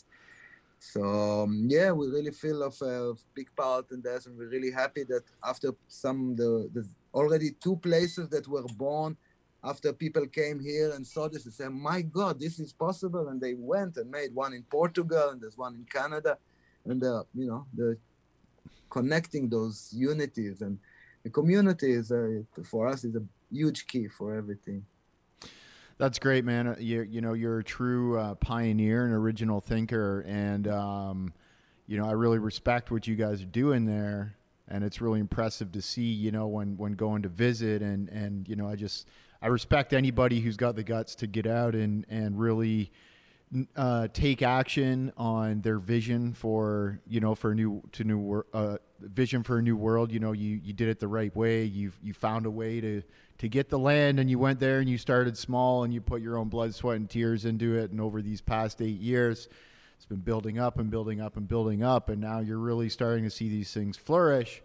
so 0.79 1.43
um, 1.43 1.67
yeah 1.69 1.91
we 1.91 2.07
really 2.07 2.31
feel 2.31 2.63
of 2.63 2.75
a 2.81 3.13
big 3.35 3.47
part 3.55 3.85
in 3.91 4.01
this 4.01 4.25
and 4.25 4.37
we're 4.37 4.49
really 4.49 4.71
happy 4.71 5.03
that 5.03 5.23
after 5.43 5.71
some 5.87 6.35
the, 6.35 6.69
the 6.73 6.87
already 7.13 7.51
two 7.61 7.75
places 7.77 8.29
that 8.29 8.47
were 8.47 8.63
born 8.77 9.15
after 9.63 9.91
people 9.91 10.25
came 10.27 10.59
here 10.59 10.91
and 10.91 11.05
saw 11.05 11.27
this 11.27 11.45
and 11.45 11.53
said 11.53 11.69
my 11.69 12.01
god 12.01 12.39
this 12.39 12.59
is 12.59 12.71
possible 12.71 13.27
and 13.29 13.41
they 13.41 13.53
went 13.55 13.97
and 13.97 14.09
made 14.09 14.33
one 14.33 14.53
in 14.53 14.63
portugal 14.63 15.29
and 15.29 15.41
there's 15.41 15.57
one 15.57 15.75
in 15.75 15.85
canada 15.85 16.37
and 16.85 17.01
the 17.01 17.25
you 17.35 17.47
know 17.47 17.65
the 17.73 17.97
connecting 18.89 19.49
those 19.49 19.89
unities 19.93 20.61
and 20.61 20.79
the 21.23 21.29
community 21.29 22.01
for 22.63 22.87
us 22.87 23.03
is 23.03 23.15
a 23.15 23.23
huge 23.51 23.87
key 23.87 24.07
for 24.07 24.35
everything. 24.35 24.85
That's 25.97 26.17
great, 26.17 26.45
man. 26.45 26.67
Uh, 26.67 26.75
you 26.79 27.01
you 27.01 27.19
know 27.19 27.33
you're 27.33 27.59
a 27.59 27.63
true 27.63 28.17
uh, 28.17 28.35
pioneer 28.35 29.05
and 29.05 29.13
original 29.13 29.59
thinker, 29.59 30.21
and 30.21 30.67
um, 30.67 31.33
you 31.87 31.97
know 31.97 32.07
I 32.07 32.13
really 32.13 32.39
respect 32.39 32.89
what 32.89 33.05
you 33.05 33.15
guys 33.15 33.41
are 33.41 33.45
doing 33.45 33.85
there, 33.85 34.35
and 34.69 34.83
it's 34.83 35.01
really 35.01 35.19
impressive 35.19 35.73
to 35.73 35.81
see. 35.81 36.03
You 36.03 36.31
know 36.31 36.47
when 36.47 36.77
when 36.77 36.93
going 36.93 37.23
to 37.23 37.29
visit, 37.29 37.81
and 37.81 38.07
and 38.09 38.47
you 38.47 38.55
know 38.55 38.67
I 38.67 38.77
just 38.77 39.07
I 39.41 39.47
respect 39.47 39.93
anybody 39.93 40.41
who's 40.41 40.57
got 40.57 40.75
the 40.75 40.83
guts 40.83 41.15
to 41.15 41.27
get 41.27 41.47
out 41.47 41.75
and 41.75 42.05
and 42.09 42.39
really 42.39 42.91
uh, 43.75 44.07
take 44.13 44.41
action 44.41 45.11
on 45.17 45.61
their 45.61 45.79
vision 45.79 46.33
for 46.33 46.99
you 47.07 47.19
know 47.19 47.35
for 47.35 47.51
a 47.51 47.55
new 47.55 47.81
to 47.93 48.03
new 48.03 48.43
uh, 48.53 48.77
vision 48.99 49.43
for 49.43 49.57
a 49.57 49.61
new 49.61 49.75
world. 49.75 50.11
You 50.11 50.19
know, 50.19 50.33
you 50.33 50.59
you 50.63 50.73
did 50.73 50.89
it 50.89 50.99
the 50.99 51.07
right 51.07 51.35
way. 51.35 51.63
You 51.63 51.91
you 52.03 52.13
found 52.13 52.45
a 52.45 52.51
way 52.51 52.81
to 52.81 53.01
to 53.39 53.47
get 53.47 53.69
the 53.69 53.79
land, 53.79 54.19
and 54.19 54.29
you 54.29 54.37
went 54.37 54.59
there 54.59 54.79
and 54.79 54.89
you 54.89 54.97
started 54.97 55.37
small, 55.37 55.83
and 55.83 55.93
you 55.93 56.01
put 56.01 56.21
your 56.21 56.37
own 56.37 56.49
blood, 56.49 56.75
sweat, 56.75 56.97
and 56.97 57.09
tears 57.09 57.45
into 57.45 57.75
it. 57.77 57.91
And 57.91 58.01
over 58.01 58.21
these 58.21 58.41
past 58.41 58.81
eight 58.81 58.99
years, 58.99 59.47
it's 59.95 60.05
been 60.05 60.19
building 60.19 60.59
up 60.59 60.77
and 60.77 60.91
building 60.91 61.21
up 61.21 61.37
and 61.37 61.47
building 61.47 61.83
up, 61.83 62.09
and 62.09 62.21
now 62.21 62.39
you're 62.39 62.59
really 62.59 62.89
starting 62.89 63.23
to 63.23 63.29
see 63.29 63.49
these 63.49 63.73
things 63.73 63.97
flourish. 63.97 64.61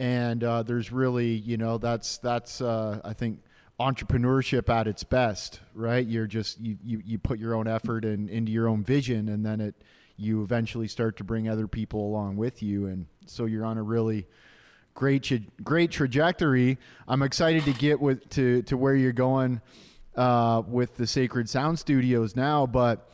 And 0.00 0.42
uh, 0.42 0.64
there's 0.64 0.90
really, 0.90 1.28
you 1.28 1.56
know, 1.56 1.78
that's 1.78 2.18
that's 2.18 2.60
uh, 2.60 3.00
I 3.04 3.12
think 3.12 3.40
entrepreneurship 3.80 4.68
at 4.68 4.86
its 4.86 5.02
best, 5.04 5.60
right? 5.74 6.06
You're 6.06 6.26
just 6.26 6.60
you 6.60 6.78
you, 6.82 7.02
you 7.04 7.18
put 7.18 7.38
your 7.38 7.54
own 7.54 7.66
effort 7.66 8.04
and 8.04 8.28
in, 8.28 8.36
into 8.36 8.52
your 8.52 8.68
own 8.68 8.84
vision, 8.84 9.28
and 9.28 9.44
then 9.44 9.60
it 9.60 9.74
you 10.16 10.42
eventually 10.42 10.86
start 10.86 11.16
to 11.16 11.24
bring 11.24 11.48
other 11.48 11.66
people 11.66 12.06
along 12.06 12.36
with 12.36 12.62
you, 12.62 12.86
and 12.86 13.06
so 13.26 13.46
you're 13.46 13.64
on 13.64 13.78
a 13.78 13.82
really 13.82 14.26
great 14.94 15.64
great 15.64 15.90
trajectory. 15.90 16.78
I'm 17.08 17.22
excited 17.22 17.64
to 17.64 17.72
get 17.72 18.00
with 18.00 18.28
to 18.30 18.62
to 18.62 18.76
where 18.76 18.94
you're 18.94 19.12
going 19.12 19.60
uh, 20.16 20.62
with 20.66 20.96
the 20.96 21.06
Sacred 21.06 21.48
Sound 21.48 21.78
Studios 21.78 22.36
now, 22.36 22.66
but 22.66 23.10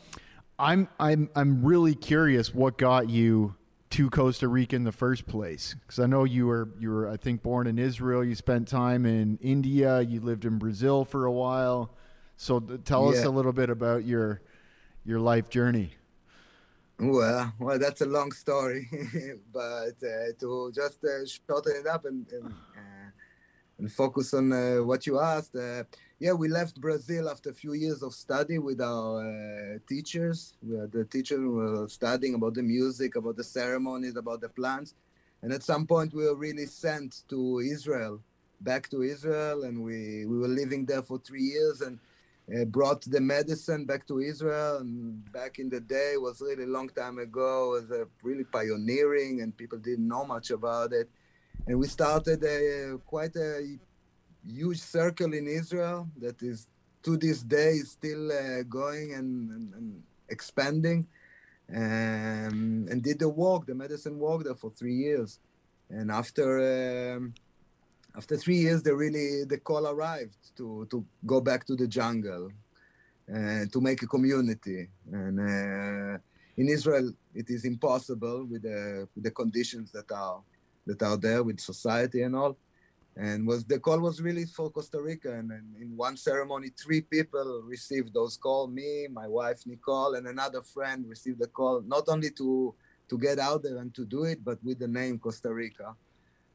I'm 0.59 0.87
I'm 0.99 1.29
I'm 1.35 1.65
really 1.65 1.95
curious 1.95 2.53
what 2.53 2.77
got 2.77 3.09
you 3.09 3.55
to 3.91 4.09
Costa 4.09 4.47
Rica 4.47 4.75
in 4.75 4.83
the 4.83 4.91
first 4.91 5.27
place? 5.27 5.75
Because 5.79 5.99
I 5.99 6.05
know 6.05 6.23
you 6.23 6.47
were 6.47 6.69
you 6.79 6.89
were 6.89 7.09
I 7.09 7.17
think 7.17 7.43
born 7.43 7.67
in 7.67 7.77
Israel. 7.77 8.23
You 8.23 8.35
spent 8.35 8.67
time 8.67 9.05
in 9.05 9.37
India. 9.41 10.01
You 10.01 10.19
lived 10.21 10.45
in 10.45 10.57
Brazil 10.57 11.05
for 11.05 11.25
a 11.25 11.31
while. 11.31 11.91
So 12.37 12.59
tell 12.59 13.11
yeah. 13.11 13.19
us 13.19 13.25
a 13.25 13.29
little 13.29 13.53
bit 13.53 13.69
about 13.69 14.05
your 14.05 14.41
your 15.05 15.19
life 15.19 15.49
journey. 15.49 15.93
Well, 16.99 17.53
well, 17.59 17.79
that's 17.79 18.01
a 18.01 18.05
long 18.05 18.31
story, 18.31 18.87
but 19.53 19.95
uh, 20.03 20.33
to 20.39 20.71
just 20.73 21.03
uh, 21.03 21.25
shorten 21.25 21.73
it 21.77 21.87
up 21.87 22.05
and 22.05 22.27
and, 22.31 22.45
uh, 22.45 23.09
and 23.79 23.91
focus 23.91 24.33
on 24.33 24.53
uh, 24.53 24.77
what 24.83 25.07
you 25.07 25.19
asked 25.19 25.55
uh, 25.55 25.83
yeah, 26.21 26.33
we 26.33 26.49
left 26.49 26.79
Brazil 26.79 27.27
after 27.27 27.49
a 27.49 27.53
few 27.53 27.73
years 27.73 28.03
of 28.03 28.13
study 28.13 28.59
with 28.59 28.79
our 28.79 29.25
uh, 29.25 29.79
teachers. 29.89 30.53
We 30.61 30.77
had 30.77 30.91
the 30.91 31.03
teacher 31.03 31.41
were 31.49 31.87
studying 31.89 32.35
about 32.35 32.53
the 32.53 32.61
music, 32.61 33.15
about 33.15 33.37
the 33.37 33.43
ceremonies, 33.43 34.15
about 34.15 34.39
the 34.39 34.49
plants. 34.49 34.93
And 35.41 35.51
at 35.51 35.63
some 35.63 35.87
point, 35.87 36.13
we 36.13 36.25
were 36.25 36.35
really 36.35 36.67
sent 36.67 37.23
to 37.29 37.57
Israel, 37.57 38.21
back 38.59 38.87
to 38.89 39.01
Israel, 39.01 39.63
and 39.63 39.83
we, 39.83 40.27
we 40.27 40.37
were 40.37 40.47
living 40.47 40.85
there 40.85 41.01
for 41.01 41.17
three 41.17 41.41
years 41.41 41.81
and 41.81 41.97
uh, 42.55 42.65
brought 42.65 43.01
the 43.01 43.19
medicine 43.19 43.85
back 43.85 44.05
to 44.05 44.19
Israel. 44.19 44.77
And 44.77 45.25
back 45.31 45.57
in 45.57 45.69
the 45.69 45.79
day, 45.79 46.17
was 46.17 46.39
really 46.39 46.67
long 46.67 46.89
time 46.89 47.17
ago, 47.17 47.77
it 47.77 47.89
was 47.89 47.99
uh, 47.99 48.05
really 48.21 48.43
pioneering, 48.43 49.41
and 49.41 49.57
people 49.57 49.79
didn't 49.79 50.07
know 50.07 50.23
much 50.23 50.51
about 50.51 50.93
it. 50.93 51.09
And 51.65 51.79
we 51.79 51.87
started 51.87 52.43
a, 52.43 52.99
quite 53.07 53.35
a 53.35 53.79
huge 54.47 54.79
circle 54.79 55.33
in 55.33 55.47
Israel 55.47 56.07
that 56.19 56.41
is 56.41 56.67
to 57.03 57.17
this 57.17 57.41
day 57.41 57.77
still 57.79 58.31
uh, 58.31 58.63
going 58.63 59.13
and, 59.13 59.49
and, 59.51 59.73
and, 59.73 60.03
expanding. 60.29 61.05
Um, 61.69 62.87
and 62.89 63.01
did 63.03 63.19
the 63.19 63.27
walk, 63.27 63.65
the 63.65 63.75
medicine 63.75 64.17
walk 64.17 64.45
there 64.45 64.55
for 64.55 64.71
three 64.71 64.95
years. 64.95 65.39
And 65.89 66.09
after 66.09 67.15
um, 67.15 67.33
after 68.15 68.37
three 68.37 68.57
years, 68.57 68.81
the 68.83 68.95
really 68.95 69.43
the 69.45 69.57
call 69.57 69.87
arrived 69.87 70.37
to 70.57 70.87
to 70.89 71.05
go 71.25 71.41
back 71.41 71.65
to 71.67 71.75
the 71.75 71.87
jungle 71.87 72.49
and 73.27 73.71
to 73.73 73.81
make 73.81 74.01
a 74.03 74.07
community. 74.07 74.89
And 75.11 75.39
uh, 75.39 76.17
in 76.57 76.67
Israel, 76.69 77.11
it 77.33 77.49
is 77.49 77.65
impossible 77.65 78.45
with 78.45 78.63
the 78.63 79.07
with 79.15 79.23
the 79.23 79.31
conditions 79.31 79.91
that 79.91 80.11
are 80.11 80.41
that 80.85 81.01
are 81.03 81.17
there 81.17 81.43
with 81.43 81.59
society 81.59 82.21
and 82.23 82.35
all 82.35 82.57
and 83.17 83.45
was 83.45 83.65
the 83.65 83.79
call 83.79 83.99
was 83.99 84.21
really 84.21 84.45
for 84.45 84.69
Costa 84.69 85.01
Rica. 85.01 85.33
And, 85.33 85.51
and, 85.51 85.75
in 85.81 85.97
one 85.97 86.15
ceremony, 86.15 86.69
three 86.69 87.01
people 87.01 87.61
received 87.65 88.13
those 88.13 88.37
call. 88.37 88.67
Me, 88.67 89.07
my 89.11 89.27
wife 89.27 89.65
Nicole, 89.65 90.15
and 90.15 90.27
another 90.27 90.61
friend 90.61 91.05
received 91.07 91.39
the 91.39 91.47
call. 91.47 91.81
Not 91.81 92.05
only 92.07 92.31
to 92.31 92.73
to 93.09 93.17
get 93.17 93.39
out 93.39 93.63
there 93.63 93.77
and 93.77 93.93
to 93.93 94.05
do 94.05 94.23
it, 94.23 94.41
but 94.43 94.63
with 94.63 94.79
the 94.79 94.87
name 94.87 95.19
Costa 95.19 95.53
Rica. 95.53 95.93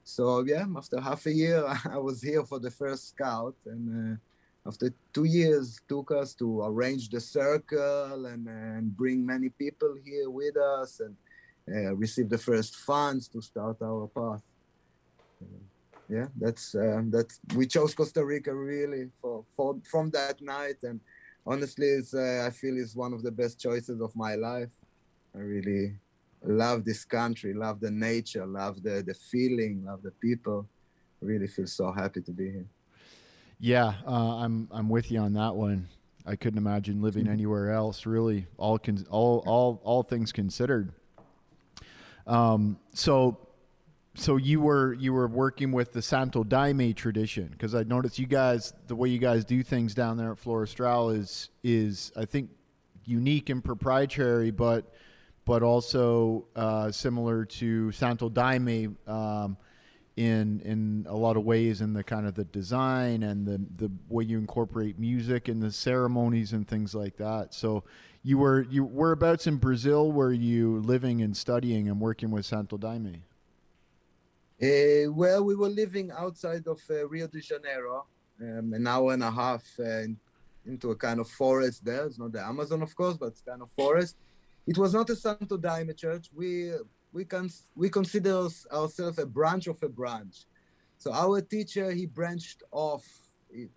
So 0.05 0.43
yeah, 0.47 0.65
after 0.77 0.99
half 1.01 1.27
a 1.27 1.33
year, 1.33 1.67
I 1.91 1.99
was 1.99 2.23
here 2.23 2.45
for 2.45 2.59
the 2.59 2.71
first 2.71 3.09
scout, 3.09 3.55
and 3.67 4.15
uh, 4.15 4.69
after 4.69 4.93
two 5.13 5.25
years, 5.25 5.81
took 5.87 6.11
us 6.11 6.33
to 6.35 6.63
arrange 6.63 7.11
the 7.11 7.21
circle 7.21 8.27
and, 8.27 8.49
and 8.49 8.97
bring 8.97 9.25
many 9.25 9.51
people 9.51 9.95
here 10.05 10.31
with 10.31 10.57
us 10.57 11.01
and 11.01 11.15
uh, 11.69 11.95
receive 11.95 12.29
the 12.29 12.39
first 12.39 12.77
funds 12.77 13.29
to 13.29 13.41
start 13.43 13.77
our 13.83 14.09
path 14.09 14.43
yeah, 16.09 16.27
that's 16.39 16.75
uh, 16.75 17.03
that's 17.07 17.41
we 17.55 17.67
chose 17.67 17.95
Costa 17.95 18.25
Rica 18.25 18.55
really 18.55 19.11
for, 19.21 19.45
for 19.57 19.77
from 19.91 20.11
that 20.11 20.41
night, 20.41 20.83
and 20.83 21.01
honestly, 21.47 21.87
it's 21.87 22.15
uh, 22.15 22.45
I 22.47 22.51
feel 22.51 22.77
it's 22.79 22.95
one 22.95 23.13
of 23.13 23.23
the 23.23 23.31
best 23.31 23.61
choices 23.61 24.01
of 24.01 24.15
my 24.15 24.35
life. 24.37 24.71
I 25.35 25.39
really 25.39 25.97
love 26.45 26.85
this 26.85 27.05
country, 27.05 27.55
love 27.55 27.81
the 27.81 27.91
nature, 27.91 28.47
love 28.47 28.83
the 28.83 29.03
the 29.05 29.15
feeling, 29.15 29.85
love 29.85 30.03
the 30.03 30.13
people. 30.13 30.67
I 31.23 31.27
really 31.27 31.49
feel 31.49 31.67
so 31.67 31.91
happy 31.91 32.21
to 32.21 32.31
be 32.31 32.51
here. 32.51 32.67
Yeah, 33.59 33.95
uh, 34.07 34.37
I'm 34.37 34.69
I'm 34.71 34.89
with 34.89 35.11
you 35.11 35.21
on 35.21 35.33
that 35.33 35.55
one. 35.55 35.89
I 36.25 36.37
couldn't 36.37 36.59
imagine 36.59 37.03
living 37.03 37.25
mm-hmm. 37.25 37.33
anywhere 37.33 37.73
else. 37.73 38.07
Really, 38.07 38.47
all 38.59 38.79
con- 38.79 39.07
all 39.11 39.43
all 39.47 39.81
all 39.83 40.03
things 40.05 40.31
considered. 40.31 40.93
Um, 42.27 42.79
so 42.93 43.39
so 44.17 44.37
you 44.37 44.61
were 44.61 44.95
you 44.95 45.13
were 45.13 45.29
working 45.29 45.73
with 45.73 45.93
the 45.93 46.03
Santo 46.03 46.43
Daime 46.43 46.95
tradition 46.97 47.49
because 47.49 47.75
I 47.75 47.83
noticed 47.83 48.19
you 48.19 48.27
guys 48.27 48.73
the 48.87 48.97
way 48.97 49.09
you 49.09 49.19
guys 49.19 49.45
do 49.45 49.63
things 49.63 49.95
down 49.95 50.17
there 50.17 50.33
at 50.33 50.43
Florestral 50.43 51.17
is 51.17 51.51
is 51.63 52.13
I 52.17 52.25
think 52.25 52.51
unique 53.05 53.51
and 53.51 53.63
proprietary, 53.63 54.51
but 54.51 54.95
but 55.45 55.63
also 55.63 56.47
uh, 56.57 56.91
similar 56.91 57.45
to 57.45 57.93
Santo 57.93 58.29
Daime 58.29 58.97
um, 59.07 59.57
in 60.17 60.61
in 60.61 61.07
a 61.09 61.15
lot 61.15 61.37
of 61.37 61.45
ways 61.45 61.83
in 61.83 61.93
the 61.93 62.03
kind 62.03 62.27
of 62.27 62.35
the 62.35 62.45
design 62.45 63.23
and 63.23 63.47
the 63.47 63.65
the 63.77 63.93
way 64.09 64.25
you 64.25 64.39
incorporate 64.39 64.99
music 64.99 65.49
and 65.49 65.63
the 65.63 65.71
ceremonies 65.71 66.53
and 66.53 66.67
things 66.67 66.95
like 66.95 67.17
that. 67.19 67.53
So 67.53 67.85
you 68.23 68.39
were 68.39 68.63
you 68.63 68.85
whereabouts 68.85 69.47
in 69.47 69.57
Brazil 69.57 70.11
were 70.11 70.33
you 70.33 70.81
living 70.81 71.21
and 71.23 71.37
studying 71.37 71.89
and 71.89 72.01
working 72.01 72.31
with 72.31 72.47
Santo 72.47 72.79
Daime? 72.79 73.21
Uh, 74.63 75.13
well, 75.13 75.45
we 75.45 75.55
were 75.55 75.69
living 75.69 76.11
outside 76.11 76.67
of 76.67 76.81
uh, 76.89 77.07
Rio 77.07 77.27
de 77.27 77.41
Janeiro, 77.41 78.07
um, 78.41 78.73
an 78.73 78.87
hour 78.87 79.13
and 79.13 79.23
a 79.23 79.31
half 79.31 79.63
uh, 79.79 80.07
into 80.65 80.93
a 80.93 80.97
kind 80.97 81.21
of 81.21 81.29
forest 81.29 81.85
there. 81.85 82.07
It's 82.07 82.19
not 82.19 82.33
the 82.33 82.43
Amazon, 82.43 82.81
of 82.83 82.97
course, 82.97 83.19
but 83.19 83.27
it's 83.27 83.43
kind 83.43 83.61
of 83.61 83.71
forest. 83.73 84.17
It 84.67 84.79
was 84.79 84.95
not 84.95 85.11
a 85.11 85.17
Santo 85.17 85.59
Daime 85.59 85.95
church. 85.95 86.29
We 86.35 86.73
we 87.13 87.27
can 87.27 87.51
we 87.75 87.91
consider 87.91 88.49
ourselves 88.73 89.19
a 89.19 89.27
branch 89.27 89.67
of 89.67 89.83
a 89.83 89.89
branch. 89.89 90.45
So 90.97 91.13
our 91.13 91.43
teacher 91.43 91.93
he 91.93 92.07
branched 92.07 92.63
off. 92.73 93.05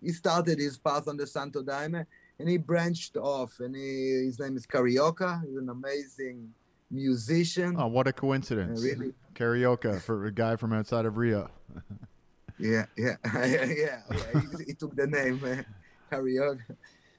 He 0.00 0.12
started 0.12 0.58
his 0.58 0.78
path 0.78 1.08
on 1.08 1.16
the 1.18 1.26
Santo 1.26 1.62
Daime, 1.62 2.06
and 2.38 2.48
he 2.48 2.56
branched 2.56 3.18
off. 3.18 3.60
And 3.60 3.76
he, 3.76 4.24
his 4.24 4.40
name 4.40 4.56
is 4.56 4.66
Carioca. 4.66 5.42
He's 5.46 5.56
an 5.56 5.68
amazing 5.68 6.54
musician. 6.90 7.76
Oh, 7.78 7.86
what 7.86 8.06
a 8.06 8.12
coincidence! 8.12 8.82
Really, 8.82 9.12
Carioca 9.34 10.00
for 10.00 10.26
a 10.26 10.32
guy 10.32 10.56
from 10.56 10.72
outside 10.72 11.06
of 11.06 11.16
Rio. 11.16 11.50
yeah, 12.58 12.86
yeah, 12.96 13.16
yeah, 13.34 13.64
yeah. 13.64 14.00
He, 14.58 14.64
he, 14.66 14.74
took 14.74 14.94
the 14.94 15.06
name 15.06 15.40
uh, 15.44 15.62
Carioca. 16.14 16.76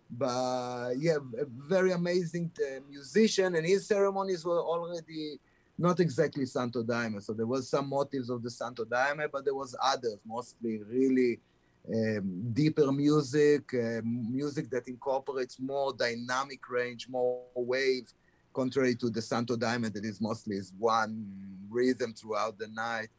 But 0.09 0.93
yeah, 0.97 1.17
a 1.39 1.45
very 1.45 1.93
amazing 1.93 2.51
uh, 2.59 2.81
musician, 2.89 3.55
and 3.55 3.65
his 3.65 3.87
ceremonies 3.87 4.43
were 4.43 4.61
already 4.61 5.39
not 5.77 5.99
exactly 5.99 6.45
Santo 6.45 6.83
Daime. 6.83 7.21
So 7.23 7.33
there 7.33 7.47
was 7.47 7.69
some 7.69 7.89
motives 7.89 8.29
of 8.29 8.43
the 8.43 8.49
Santo 8.49 8.83
Daime, 8.83 9.27
but 9.31 9.45
there 9.45 9.55
was 9.55 9.75
others, 9.81 10.17
mostly 10.25 10.81
really 10.83 11.39
um, 11.87 12.51
deeper 12.53 12.91
music, 12.91 13.73
uh, 13.73 14.01
music 14.03 14.69
that 14.69 14.87
incorporates 14.87 15.59
more 15.59 15.93
dynamic 15.93 16.69
range, 16.69 17.07
more 17.09 17.41
wave, 17.55 18.13
contrary 18.53 18.95
to 18.95 19.09
the 19.09 19.21
Santo 19.21 19.55
Daime 19.55 19.91
that 19.93 20.05
is 20.05 20.21
mostly 20.21 20.57
is 20.57 20.73
one 20.77 21.25
rhythm 21.69 22.13
throughout 22.13 22.57
the 22.57 22.67
night. 22.67 23.09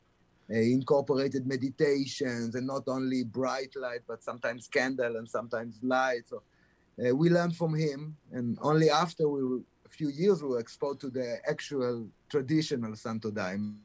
Uh, 0.50 0.56
incorporated 0.56 1.46
meditations 1.46 2.56
and 2.56 2.66
not 2.66 2.82
only 2.88 3.22
bright 3.22 3.74
light, 3.76 4.00
but 4.06 4.22
sometimes 4.22 4.68
candle 4.68 5.16
and 5.16 5.28
sometimes 5.28 5.78
light. 5.82 6.22
So 6.26 6.42
uh, 6.98 7.14
we 7.14 7.30
learned 7.30 7.56
from 7.56 7.74
him, 7.74 8.16
and 8.32 8.58
only 8.60 8.90
after 8.90 9.28
we 9.28 9.44
were, 9.44 9.60
a 9.86 9.88
few 9.88 10.08
years 10.08 10.42
we 10.42 10.48
were 10.50 10.58
exposed 10.58 11.00
to 11.02 11.10
the 11.10 11.38
actual 11.48 12.06
traditional 12.28 12.94
Santo 12.96 13.30
Daime, 13.30 13.76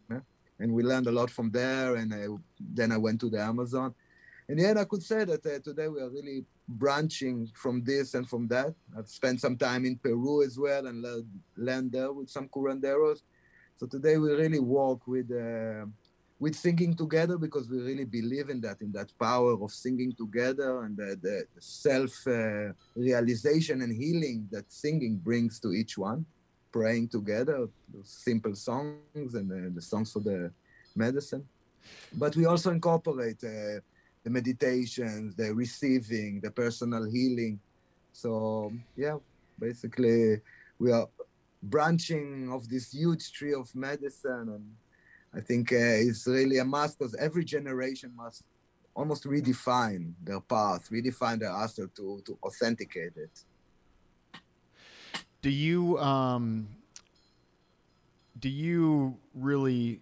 and 0.60 0.74
we 0.74 0.84
learned 0.84 1.08
a 1.08 1.12
lot 1.12 1.30
from 1.30 1.52
there. 1.52 1.96
And 1.96 2.12
uh, 2.12 2.38
then 2.60 2.92
I 2.92 2.98
went 2.98 3.22
to 3.22 3.30
the 3.30 3.40
Amazon, 3.40 3.94
and 4.50 4.60
then 4.60 4.78
I 4.78 4.86
could 4.86 5.04
say 5.04 5.26
that 5.26 5.46
uh, 5.46 5.60
today 5.60 5.88
we 5.88 6.00
are 6.00 6.10
really 6.10 6.46
branching 6.68 7.50
from 7.54 7.84
this 7.84 8.14
and 8.14 8.28
from 8.28 8.48
that. 8.48 8.74
I've 8.98 9.10
spent 9.10 9.42
some 9.42 9.58
time 9.58 9.86
in 9.86 9.98
Peru 9.98 10.44
as 10.44 10.58
well 10.58 10.88
and 10.88 11.02
learned, 11.02 11.40
learned 11.58 11.92
there 11.92 12.12
with 12.14 12.30
some 12.30 12.48
curanderos. 12.48 13.22
So 13.76 13.88
today 13.88 14.18
we 14.18 14.32
really 14.32 14.60
work 14.60 15.06
with 15.06 15.30
uh, 15.32 15.86
with 16.40 16.56
singing 16.56 16.96
together 16.96 17.38
because 17.38 17.70
we 17.70 17.80
really 17.80 18.06
believe 18.06 18.50
in 18.50 18.62
that, 18.62 18.80
in 18.82 18.92
that 18.92 19.12
power 19.18 19.54
of 19.54 19.72
singing 19.72 20.14
together 20.14 20.84
and 20.84 20.96
the, 20.96 21.18
the, 21.22 21.46
the 21.56 21.62
self 21.62 22.28
uh, 22.28 22.74
realization 22.96 23.82
and 23.82 23.94
healing 23.96 24.48
that 24.52 24.72
singing 24.72 25.18
brings 25.18 25.60
to 25.60 25.74
each 25.74 25.98
one. 25.98 26.26
Praying 26.72 27.08
together, 27.08 27.68
simple 28.04 28.54
songs 28.54 29.34
and 29.34 29.52
uh, 29.52 29.70
the 29.74 29.82
songs 29.82 30.12
for 30.12 30.20
the 30.20 30.52
medicine. 30.96 31.44
But 32.14 32.36
we 32.36 32.46
also 32.46 32.72
incorporate 32.72 33.44
uh, 33.44 33.80
the 34.28 34.34
meditations, 34.34 35.36
the 35.36 35.54
receiving, 35.54 36.42
the 36.42 36.52
personal 36.52 37.06
healing. 37.06 37.58
So, 38.12 38.74
yeah, 38.98 39.16
basically, 39.58 40.42
we 40.80 40.92
are 40.92 41.08
branching 41.64 42.52
of 42.52 42.68
this 42.68 42.92
huge 42.94 43.32
tree 43.32 43.54
of 43.54 43.74
medicine 43.74 44.50
and 44.56 44.66
I 45.34 45.40
think 45.40 45.72
uh, 45.72 46.08
it's 46.08 46.28
really 46.28 46.58
a 46.58 46.66
must 46.66 47.00
because 47.00 47.16
every 47.16 47.46
generation 47.46 48.12
must 48.18 48.44
almost 48.94 49.24
redefine 49.24 50.12
their 50.22 50.42
path, 50.42 50.90
redefine 50.92 51.40
their 51.40 51.52
answer 51.52 51.88
to, 51.96 52.22
to 52.26 52.38
authenticate 52.44 53.16
it. 53.16 53.44
Do 55.42 55.50
you 55.50 55.98
um, 56.00 56.68
do 58.38 58.50
you 58.50 59.18
really 59.34 60.02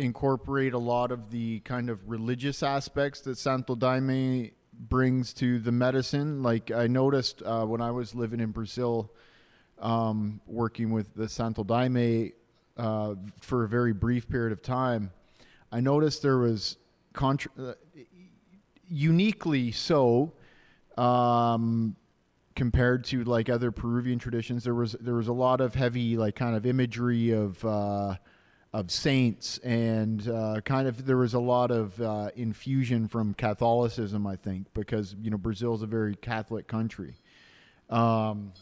incorporate 0.00 0.72
a 0.72 0.78
lot 0.78 1.12
of 1.12 1.30
the 1.30 1.60
kind 1.60 1.90
of 1.90 2.08
religious 2.08 2.62
aspects 2.62 3.20
that 3.22 3.38
Santo 3.38 3.76
Daime 3.76 4.52
brings 4.72 5.32
to 5.34 5.58
the 5.58 5.72
medicine? 5.72 6.42
Like 6.42 6.70
I 6.70 6.86
noticed 6.86 7.42
uh, 7.42 7.64
when 7.64 7.80
I 7.80 7.90
was 7.90 8.14
living 8.14 8.40
in 8.40 8.50
Brazil, 8.50 9.12
um, 9.78 10.40
working 10.46 10.90
with 10.90 11.14
the 11.14 11.28
Santo 11.28 11.64
Daime, 11.64 12.32
uh, 12.76 13.14
for 13.40 13.64
a 13.64 13.68
very 13.68 13.92
brief 13.92 14.28
period 14.28 14.52
of 14.52 14.62
time, 14.62 15.10
I 15.70 15.80
noticed 15.80 16.22
there 16.22 16.38
was 16.38 16.78
contra- 17.12 17.52
uh, 17.58 17.74
uniquely 18.88 19.70
so 19.70 20.32
um, 20.96 21.96
compared 22.54 23.04
to 23.04 23.24
like 23.24 23.48
other 23.48 23.70
Peruvian 23.70 24.18
traditions. 24.18 24.64
There 24.64 24.74
was 24.74 24.92
there 24.92 25.14
was 25.14 25.28
a 25.28 25.32
lot 25.32 25.60
of 25.60 25.74
heavy 25.74 26.16
like 26.16 26.36
kind 26.36 26.56
of 26.56 26.64
imagery 26.64 27.32
of 27.32 27.62
uh, 27.64 28.16
of 28.72 28.90
saints 28.90 29.58
and 29.58 30.28
uh, 30.28 30.60
kind 30.64 30.86
of 30.86 31.04
there 31.04 31.16
was 31.16 31.34
a 31.34 31.40
lot 31.40 31.70
of 31.70 32.00
uh, 32.00 32.30
infusion 32.36 33.08
from 33.08 33.34
Catholicism, 33.34 34.26
I 34.26 34.36
think, 34.36 34.72
because 34.74 35.16
you 35.20 35.30
know 35.30 35.36
Brazil 35.36 35.74
is 35.74 35.82
a 35.82 35.86
very 35.86 36.14
Catholic 36.14 36.68
country. 36.68 37.16
Um, 37.88 38.52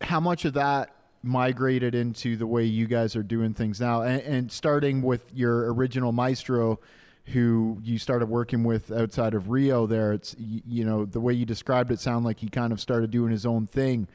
how 0.00 0.18
much 0.18 0.44
of 0.44 0.54
that 0.54 0.90
migrated 1.22 1.94
into 1.94 2.36
the 2.36 2.46
way 2.46 2.64
you 2.64 2.86
guys 2.86 3.16
are 3.16 3.22
doing 3.22 3.54
things 3.54 3.80
now 3.80 4.02
and, 4.02 4.22
and, 4.22 4.52
starting 4.52 5.02
with 5.02 5.32
your 5.34 5.72
original 5.72 6.12
maestro 6.12 6.78
who 7.26 7.78
you 7.82 7.98
started 7.98 8.26
working 8.26 8.62
with 8.62 8.92
outside 8.92 9.34
of 9.34 9.48
rio 9.48 9.86
there 9.86 10.12
it's 10.12 10.36
you 10.38 10.84
know 10.84 11.04
the 11.04 11.20
way 11.20 11.32
you 11.32 11.44
described 11.44 11.90
it 11.90 11.98
sounded 11.98 12.24
like 12.24 12.38
he 12.38 12.48
kind 12.48 12.72
of 12.72 12.80
started 12.80 13.10
doing 13.10 13.32
his 13.32 13.44
own 13.44 13.66
thing 13.66 14.06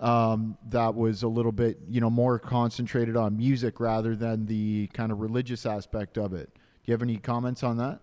um, 0.00 0.56
that 0.68 0.94
was 0.94 1.22
a 1.22 1.28
little 1.28 1.52
bit 1.52 1.78
you 1.88 2.00
know 2.00 2.10
more 2.10 2.38
concentrated 2.38 3.16
on 3.16 3.36
music 3.36 3.80
rather 3.80 4.14
than 4.14 4.46
the 4.46 4.88
kind 4.88 5.12
of 5.12 5.20
religious 5.20 5.66
aspect 5.66 6.18
of 6.18 6.32
it. 6.34 6.50
Do 6.54 6.60
you 6.86 6.92
have 6.92 7.02
any 7.02 7.16
comments 7.16 7.62
on 7.62 7.76
that? 7.78 8.00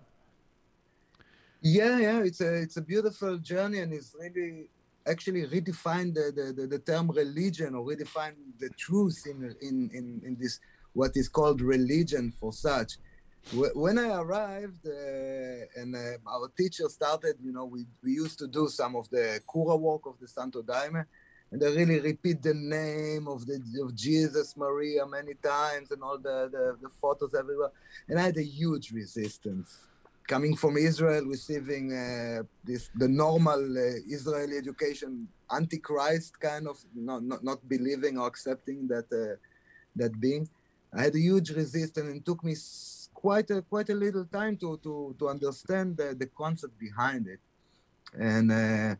Yeah 1.61 1.97
yeah 1.97 2.19
it's 2.19 2.41
a 2.41 2.53
it's 2.53 2.77
a 2.77 2.81
beautiful 2.81 3.37
journey 3.37 3.79
and 3.79 3.91
it's 3.91 4.15
really 4.19 4.67
actually 5.07 5.45
redefine 5.47 6.13
the, 6.13 6.31
the, 6.55 6.67
the, 6.67 6.79
term 6.79 7.09
religion 7.09 7.75
or 7.75 7.85
redefine 7.85 8.33
the 8.59 8.69
truth 8.71 9.23
in, 9.27 9.55
in, 9.61 9.89
in, 9.93 10.21
in 10.25 10.37
this 10.39 10.59
what 10.93 11.11
is 11.15 11.29
called 11.29 11.61
religion 11.61 12.33
for 12.39 12.51
such. 12.51 12.93
When 13.53 13.99
I 13.99 14.17
arrived 14.17 14.87
uh, 14.87 15.79
and 15.79 15.95
uh, 15.95 16.17
our 16.27 16.49
teacher 16.57 16.89
started, 16.89 17.35
you 17.43 17.53
know, 17.53 17.65
we, 17.65 17.85
we 18.03 18.13
used 18.13 18.39
to 18.39 18.47
do 18.47 18.67
some 18.69 18.95
of 18.95 19.07
the 19.11 19.39
Cura 19.51 19.75
work 19.75 20.07
of 20.07 20.15
the 20.19 20.27
Santo 20.27 20.63
Daime, 20.63 21.05
and 21.55 21.61
they 21.61 21.71
really 21.73 22.01
repeat 22.01 22.43
the 22.43 22.53
name 22.53 23.29
of 23.29 23.45
the 23.45 23.57
of 23.81 23.95
Jesus 23.95 24.57
Maria 24.57 25.05
many 25.05 25.35
times 25.35 25.89
and 25.89 26.03
all 26.03 26.17
the, 26.17 26.49
the, 26.51 26.75
the 26.81 26.89
photos 26.89 27.33
everywhere. 27.33 27.71
And 28.09 28.19
I 28.19 28.23
had 28.23 28.35
a 28.35 28.43
huge 28.43 28.91
resistance 28.91 29.69
coming 30.27 30.53
from 30.57 30.75
Israel, 30.75 31.23
receiving 31.23 31.93
uh, 31.93 32.43
this 32.61 32.89
the 32.95 33.07
normal 33.07 33.61
uh, 33.77 34.15
Israeli 34.17 34.57
education, 34.57 35.29
antichrist 35.49 36.37
kind 36.41 36.67
of, 36.67 36.77
not, 36.93 37.23
not, 37.23 37.41
not 37.41 37.69
believing 37.69 38.17
or 38.17 38.27
accepting 38.27 38.85
that 38.89 39.07
uh, 39.13 39.37
that 39.95 40.19
being. 40.19 40.49
I 40.93 41.03
had 41.03 41.15
a 41.15 41.23
huge 41.29 41.51
resistance, 41.51 42.05
and 42.09 42.17
it 42.17 42.25
took 42.25 42.43
me 42.43 42.55
quite 43.13 43.49
a 43.49 43.61
quite 43.61 43.89
a 43.89 43.95
little 43.95 44.25
time 44.25 44.57
to 44.57 44.77
to 44.83 45.15
to 45.19 45.29
understand 45.29 45.95
the, 45.95 46.13
the 46.21 46.25
concept 46.25 46.77
behind 46.77 47.27
it. 47.27 47.39
And 48.13 48.51
uh, 48.51 48.95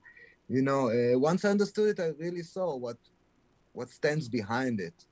you 0.47 0.61
know, 0.61 0.89
uh, 0.89 1.17
once 1.17 1.43
I 1.45 1.49
understood 1.49 1.97
it, 1.97 2.01
I 2.01 2.09
really 2.17 2.43
saw 2.43 2.75
what 2.75 2.97
what 3.73 3.89
stands 3.89 4.29
behind 4.29 4.79
it. 4.79 5.05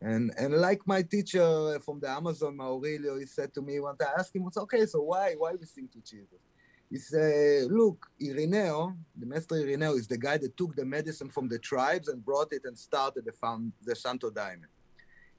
And 0.00 0.32
and 0.38 0.54
like 0.54 0.86
my 0.86 1.02
teacher 1.02 1.78
from 1.80 2.00
the 2.00 2.08
Amazon, 2.08 2.58
Aurelio, 2.60 3.18
he 3.18 3.26
said 3.26 3.52
to 3.54 3.62
me 3.62 3.80
one 3.80 3.96
time, 3.96 4.08
I 4.16 4.20
asked 4.20 4.34
him, 4.34 4.48
okay, 4.56 4.86
so 4.86 5.02
why 5.02 5.34
why 5.36 5.52
we 5.52 5.66
sing 5.66 5.88
to 5.92 6.00
Jesus? 6.00 6.40
He 6.90 6.98
said, 6.98 7.70
look, 7.70 8.10
Irineu, 8.20 8.96
the 9.16 9.26
Master 9.26 9.54
Irineu 9.54 9.96
is 9.96 10.08
the 10.08 10.18
guy 10.18 10.38
that 10.38 10.56
took 10.56 10.74
the 10.74 10.84
medicine 10.84 11.28
from 11.28 11.48
the 11.48 11.58
tribes 11.58 12.08
and 12.08 12.24
brought 12.24 12.52
it 12.52 12.62
and 12.64 12.76
started 12.76 13.24
the 13.26 13.32
found 13.32 13.72
the 13.84 13.94
Santo 13.94 14.28
Daime. 14.30 14.66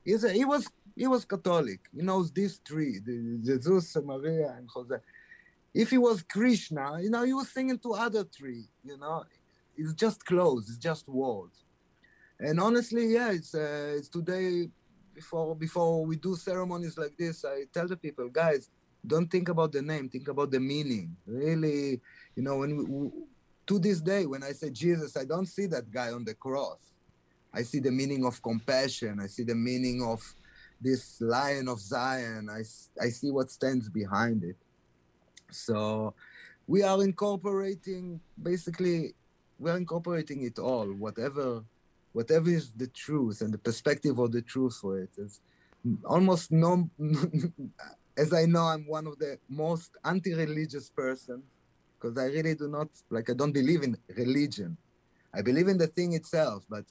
He's 0.06 0.24
a, 0.24 0.32
he 0.32 0.46
was 0.46 0.70
he 0.96 1.08
was 1.08 1.26
Catholic. 1.26 1.82
He 1.96 2.02
knows 2.02 2.32
these 2.32 2.62
three, 2.66 3.00
the, 3.00 3.40
Jesus, 3.44 3.98
Maria, 4.04 4.56
and 4.58 4.70
Jose. 4.74 4.96
If 5.74 5.90
he 5.90 5.98
was 5.98 6.22
Krishna, 6.24 7.00
you 7.02 7.10
know, 7.10 7.24
he 7.24 7.34
was 7.34 7.50
singing 7.50 7.80
to 7.80 7.94
other 7.94 8.24
three, 8.24 8.66
you 8.84 8.98
know. 8.98 9.24
It's 9.82 9.94
just 9.94 10.26
clothes, 10.26 10.70
it's 10.70 10.78
just 10.78 11.08
words 11.08 11.66
and 12.42 12.60
honestly, 12.60 13.14
yeah, 13.14 13.32
it's 13.32 13.54
uh, 13.54 13.94
it's 13.96 14.10
today 14.10 14.68
before 15.14 15.56
before 15.56 16.04
we 16.04 16.16
do 16.16 16.36
ceremonies 16.36 16.98
like 16.98 17.16
this. 17.16 17.46
I 17.46 17.66
tell 17.72 17.88
the 17.88 17.96
people, 17.96 18.30
guys, 18.30 18.70
don't 19.06 19.30
think 19.30 19.50
about 19.50 19.72
the 19.72 19.82
name, 19.82 20.10
think 20.10 20.28
about 20.28 20.50
the 20.50 20.60
meaning. 20.60 21.16
Really, 21.28 22.02
you 22.36 22.42
know, 22.44 22.58
when 22.58 22.76
we, 22.78 23.12
to 23.68 23.78
this 23.78 24.02
day, 24.02 24.26
when 24.26 24.42
I 24.42 24.54
say 24.54 24.72
Jesus, 24.72 25.16
I 25.16 25.26
don't 25.26 25.46
see 25.46 25.68
that 25.68 25.92
guy 25.92 26.12
on 26.12 26.26
the 26.26 26.34
cross. 26.34 26.80
I 27.54 27.62
see 27.62 27.80
the 27.80 27.92
meaning 27.92 28.26
of 28.26 28.42
compassion. 28.42 29.20
I 29.22 29.28
see 29.28 29.44
the 29.44 29.56
meaning 29.56 30.02
of, 30.04 30.22
this 30.84 31.22
lion 31.22 31.68
of 31.68 31.80
Zion. 31.80 32.50
I, 32.50 32.62
I 33.00 33.10
see 33.10 33.30
what 33.30 33.52
stands 33.52 33.88
behind 33.88 34.44
it. 34.44 34.56
So 35.52 36.16
we 36.66 36.82
are 36.82 37.04
incorporating 37.04 38.20
basically 38.42 39.14
we're 39.62 39.78
incorporating 39.78 40.44
it 40.44 40.58
all, 40.60 40.88
whatever 40.88 41.64
whatever 42.14 42.50
is 42.50 42.74
the 42.74 42.88
truth 42.88 43.40
and 43.40 43.54
the 43.54 43.58
perspective 43.58 44.20
of 44.20 44.34
the 44.34 44.42
truth 44.42 44.78
for 44.82 45.00
it. 45.00 45.12
It's 45.18 45.40
almost 46.04 46.52
no 46.52 46.90
as 48.18 48.34
I 48.34 48.46
know 48.46 48.64
I'm 48.64 48.86
one 48.88 49.08
of 49.08 49.18
the 49.18 49.38
most 49.48 49.92
anti-religious 50.04 50.90
person 50.90 51.42
because 51.94 52.18
I 52.18 52.26
really 52.26 52.56
do 52.56 52.68
not 52.68 52.90
like 53.10 53.30
I 53.30 53.34
don't 53.34 53.54
believe 53.54 53.84
in 53.84 53.96
religion. 54.18 54.78
I 55.34 55.42
believe 55.42 55.70
in 55.70 55.78
the 55.78 55.88
thing 55.88 56.14
itself, 56.14 56.66
but 56.70 56.84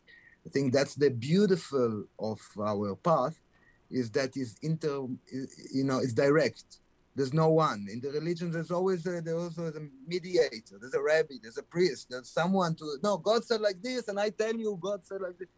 I 0.46 0.48
think 0.48 0.72
that's 0.72 0.94
the 0.94 1.10
beautiful 1.10 2.04
of 2.18 2.40
our 2.58 2.94
path 2.94 3.38
is 3.90 4.10
that 4.12 4.36
is 4.36 4.56
inter 4.62 5.06
you 5.72 5.84
know 5.84 5.98
it's 5.98 6.12
direct 6.12 6.64
there's 7.14 7.32
no 7.32 7.50
one. 7.50 7.86
In 7.92 8.00
the 8.00 8.10
religion 8.10 8.50
there's 8.50 8.70
always 8.70 9.04
a, 9.06 9.20
there's 9.20 9.42
also 9.42 9.66
a 9.66 9.80
mediator 10.06 10.78
there's 10.80 10.94
a 10.94 11.02
rabbi 11.02 11.34
there's 11.42 11.58
a 11.58 11.62
priest 11.62 12.08
there's 12.10 12.28
someone 12.28 12.74
to 12.76 12.98
no 13.02 13.16
god 13.18 13.44
said 13.44 13.60
like 13.60 13.80
this 13.82 14.08
and 14.08 14.18
i 14.18 14.30
tell 14.30 14.54
you 14.54 14.78
god 14.80 15.04
said 15.04 15.20
like 15.20 15.38
this. 15.38 15.48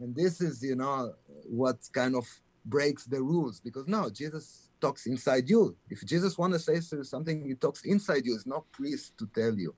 And 0.00 0.14
this 0.14 0.40
is 0.40 0.62
you 0.62 0.76
know 0.76 1.14
what 1.44 1.76
kind 1.92 2.14
of 2.14 2.26
breaks 2.64 3.04
the 3.04 3.22
rules 3.22 3.60
because 3.60 3.86
no 3.86 4.10
jesus 4.10 4.70
talks 4.80 5.06
inside 5.06 5.48
you. 5.48 5.76
If 5.88 6.04
jesus 6.04 6.36
want 6.36 6.52
to 6.54 6.58
say 6.58 6.80
something 6.80 7.46
he 7.46 7.54
talks 7.54 7.84
inside 7.84 8.24
you 8.24 8.34
it's 8.34 8.46
not 8.46 8.70
priest 8.72 9.16
to 9.18 9.28
tell 9.34 9.54
you. 9.54 9.74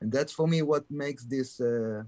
And 0.00 0.10
that's 0.10 0.32
for 0.32 0.46
me 0.48 0.62
what 0.62 0.84
makes 0.90 1.24
this 1.24 1.60
uh, 1.60 2.04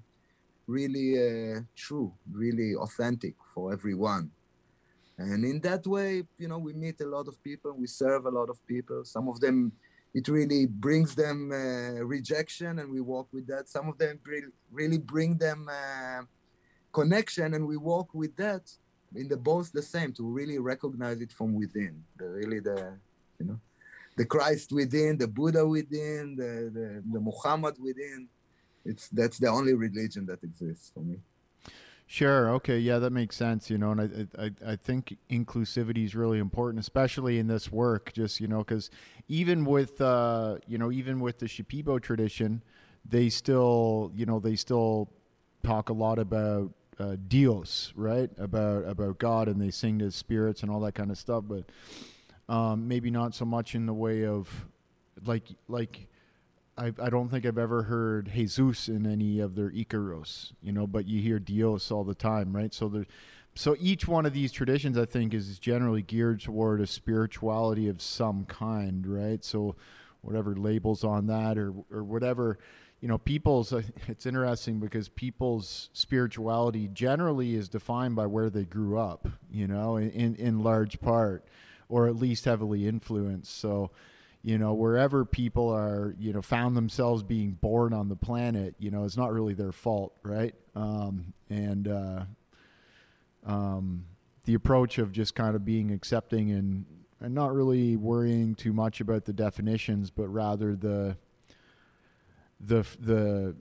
really 0.67 1.09
uh, 1.19 1.61
true 1.75 2.13
really 2.31 2.75
authentic 2.75 3.35
for 3.55 3.73
everyone 3.73 4.31
and 5.23 5.45
in 5.45 5.61
that 5.61 5.87
way 5.87 6.23
you 6.39 6.49
know 6.49 6.59
we 6.59 6.73
meet 6.73 7.01
a 7.01 7.07
lot 7.07 7.29
of 7.29 7.43
people 7.43 7.73
we 7.73 7.87
serve 7.87 8.27
a 8.27 8.31
lot 8.31 8.49
of 8.49 8.59
people. 8.67 9.05
Some 9.05 9.29
of 9.29 9.41
them 9.41 9.73
it 10.15 10.29
really 10.29 10.67
brings 10.67 11.15
them 11.15 11.51
uh, 11.53 12.05
rejection 12.05 12.79
and 12.81 12.91
we 12.91 13.01
walk 13.01 13.29
with 13.33 13.47
that. 13.47 13.69
Some 13.69 13.89
of 13.89 13.97
them 13.97 14.21
really 14.71 14.99
bring 14.99 15.39
them 15.39 15.69
uh, 15.71 16.23
connection 16.93 17.55
and 17.55 17.67
we 17.67 17.79
walk 17.79 18.13
with 18.13 18.37
that 18.37 18.71
in 19.15 19.29
the 19.29 19.37
both 19.37 19.73
the 19.73 19.83
same 19.83 20.13
to 20.15 20.23
really 20.23 20.59
recognize 20.59 21.21
it 21.21 21.33
from 21.33 21.55
within. 21.55 22.03
The 22.19 22.29
really 22.29 22.61
the 22.61 22.99
you 23.39 23.47
know 23.47 23.61
the 24.17 24.27
christ 24.27 24.73
within 24.73 25.17
the 25.17 25.27
buddha 25.27 25.67
within 25.67 26.37
the 26.37 26.71
the, 26.77 27.03
the 27.13 27.21
muhammad 27.21 27.77
within. 27.81 28.29
It's 28.85 29.09
that's 29.09 29.39
the 29.39 29.49
only 29.49 29.75
religion 29.75 30.27
that 30.27 30.43
exists 30.43 30.91
for 30.93 31.01
me 31.01 31.19
Sure. 32.13 32.51
Okay. 32.57 32.79
Yeah, 32.79 32.99
that 32.99 33.11
makes 33.11 33.37
sense. 33.37 33.71
You 33.71 33.79
know, 33.79 33.93
and 33.93 34.29
I, 34.39 34.43
I, 34.45 34.73
I 34.73 34.77
think 34.77 35.17
inclusivity 35.31 36.05
is 36.05 36.15
really 36.15 36.39
important, 36.39 36.79
especially 36.79 37.39
in 37.39 37.47
this 37.47 37.73
work. 37.73 38.13
Just 38.13 38.39
you 38.39 38.49
know, 38.49 38.59
because 38.59 38.91
even 39.29 39.65
with, 39.65 39.99
uh, 39.99 40.59
you 40.67 40.77
know, 40.77 40.93
even 40.93 41.21
with 41.21 41.39
the 41.39 41.47
Shipibo 41.47 41.99
tradition, 42.03 42.63
they 43.09 43.31
still, 43.31 44.13
you 44.15 44.27
know, 44.27 44.41
they 44.41 44.57
still 44.57 45.09
talk 45.63 45.89
a 45.89 45.95
lot 45.95 46.19
about 46.19 46.73
uh, 46.99 47.17
Dios, 47.29 47.95
right? 47.97 48.29
About 48.37 48.85
about 48.87 49.17
God, 49.17 49.49
and 49.49 49.59
they 49.59 49.71
sing 49.71 49.99
to 50.01 50.11
spirits 50.11 50.61
and 50.61 50.71
all 50.71 50.81
that 50.81 50.93
kind 50.95 51.11
of 51.11 51.17
stuff. 51.17 51.45
But 51.49 51.65
um, 52.47 52.87
maybe 52.87 53.11
not 53.11 53.35
so 53.35 53.47
much 53.47 53.75
in 53.75 53.87
the 53.87 53.95
way 53.95 54.27
of 54.27 54.67
like 55.25 55.45
like 55.67 56.09
I, 56.77 56.93
I 57.01 57.11
don't 57.11 57.29
think 57.29 57.45
I've 57.45 57.59
ever 57.59 57.83
heard 57.83 58.31
Jesus 58.33 58.89
in 58.89 59.07
any 59.07 59.41
of 59.41 59.55
their 59.55 59.71
Icaros, 59.71 60.53
you 60.63 60.73
know, 60.73 60.87
but 60.87 61.07
you 61.07 61.21
hear 61.21 61.39
Dios 61.39 61.91
all 61.91 62.05
the 62.05 62.15
time, 62.15 62.55
right? 62.55 62.73
So 62.73 62.89
there, 62.89 63.07
so 63.55 63.77
each 63.79 64.09
one 64.09 64.25
of 64.25 64.33
these 64.33 64.53
traditions, 64.53 64.97
I 64.97 65.05
think, 65.05 65.35
is 65.35 65.59
generally 65.59 66.03
geared 66.03 66.41
toward 66.41 66.81
a 66.81 66.87
spirituality 66.87 67.89
of 67.89 68.01
some 68.01 68.47
kind, 68.47 69.07
right? 69.07 69.45
So 69.45 69.77
whatever 70.23 70.55
labels 70.55 71.05
on 71.05 71.27
that 71.27 71.59
or 71.59 71.75
or 71.91 72.03
whatever, 72.03 72.59
you 73.01 73.09
know, 73.09 73.19
people's. 73.19 73.73
It's 74.09 74.25
interesting 74.25 74.81
because 74.81 75.09
people's 75.11 75.91
spirituality 75.93 76.89
generally 76.89 77.55
is 77.55 77.69
defined 77.69 78.17
by 78.17 78.27
where 78.27 78.49
they 78.49 78.65
grew 78.65 78.99
up, 78.99 79.29
you 79.51 79.67
know, 79.69 79.99
in 79.99 80.35
in 80.37 80.63
large 80.63 81.01
part, 81.01 81.45
or 81.91 82.09
at 82.09 82.17
least 82.17 82.47
heavily 82.47 82.89
influenced. 82.89 83.59
So 83.59 83.91
you 84.43 84.59
know 84.59 84.75
wherever 84.75 85.25
people 85.25 85.69
are 85.69 86.15
you 86.19 86.33
know 86.33 86.43
found 86.43 86.77
themselves 86.77 87.23
being 87.23 87.53
born 87.53 87.93
on 87.93 88.09
the 88.09 88.17
planet 88.17 88.75
you 88.79 88.91
know 88.91 89.05
it's 89.05 89.17
not 89.17 89.33
really 89.33 89.55
their 89.55 89.73
fault 89.73 90.13
right? 90.23 90.55
Um, 90.75 91.33
and 91.49 91.89
uh, 91.89 92.25
um, 93.47 94.07
the 94.45 94.55
approach 94.55 94.99
of 94.99 95.13
just 95.13 95.35
kind 95.35 95.55
of 95.55 95.65
being 95.65 95.91
accepting 95.91 96.51
and 96.51 96.87
and 97.21 97.35
not 97.35 97.55
really 97.55 97.97
worrying 97.97 98.55
too 98.55 98.73
much 98.73 99.01
about 99.01 99.25
the 99.25 99.33
definitions 99.33 100.11
but 100.11 100.29
rather 100.29 100.75
the 100.75 101.17
the 102.61 102.85
the 103.01 103.55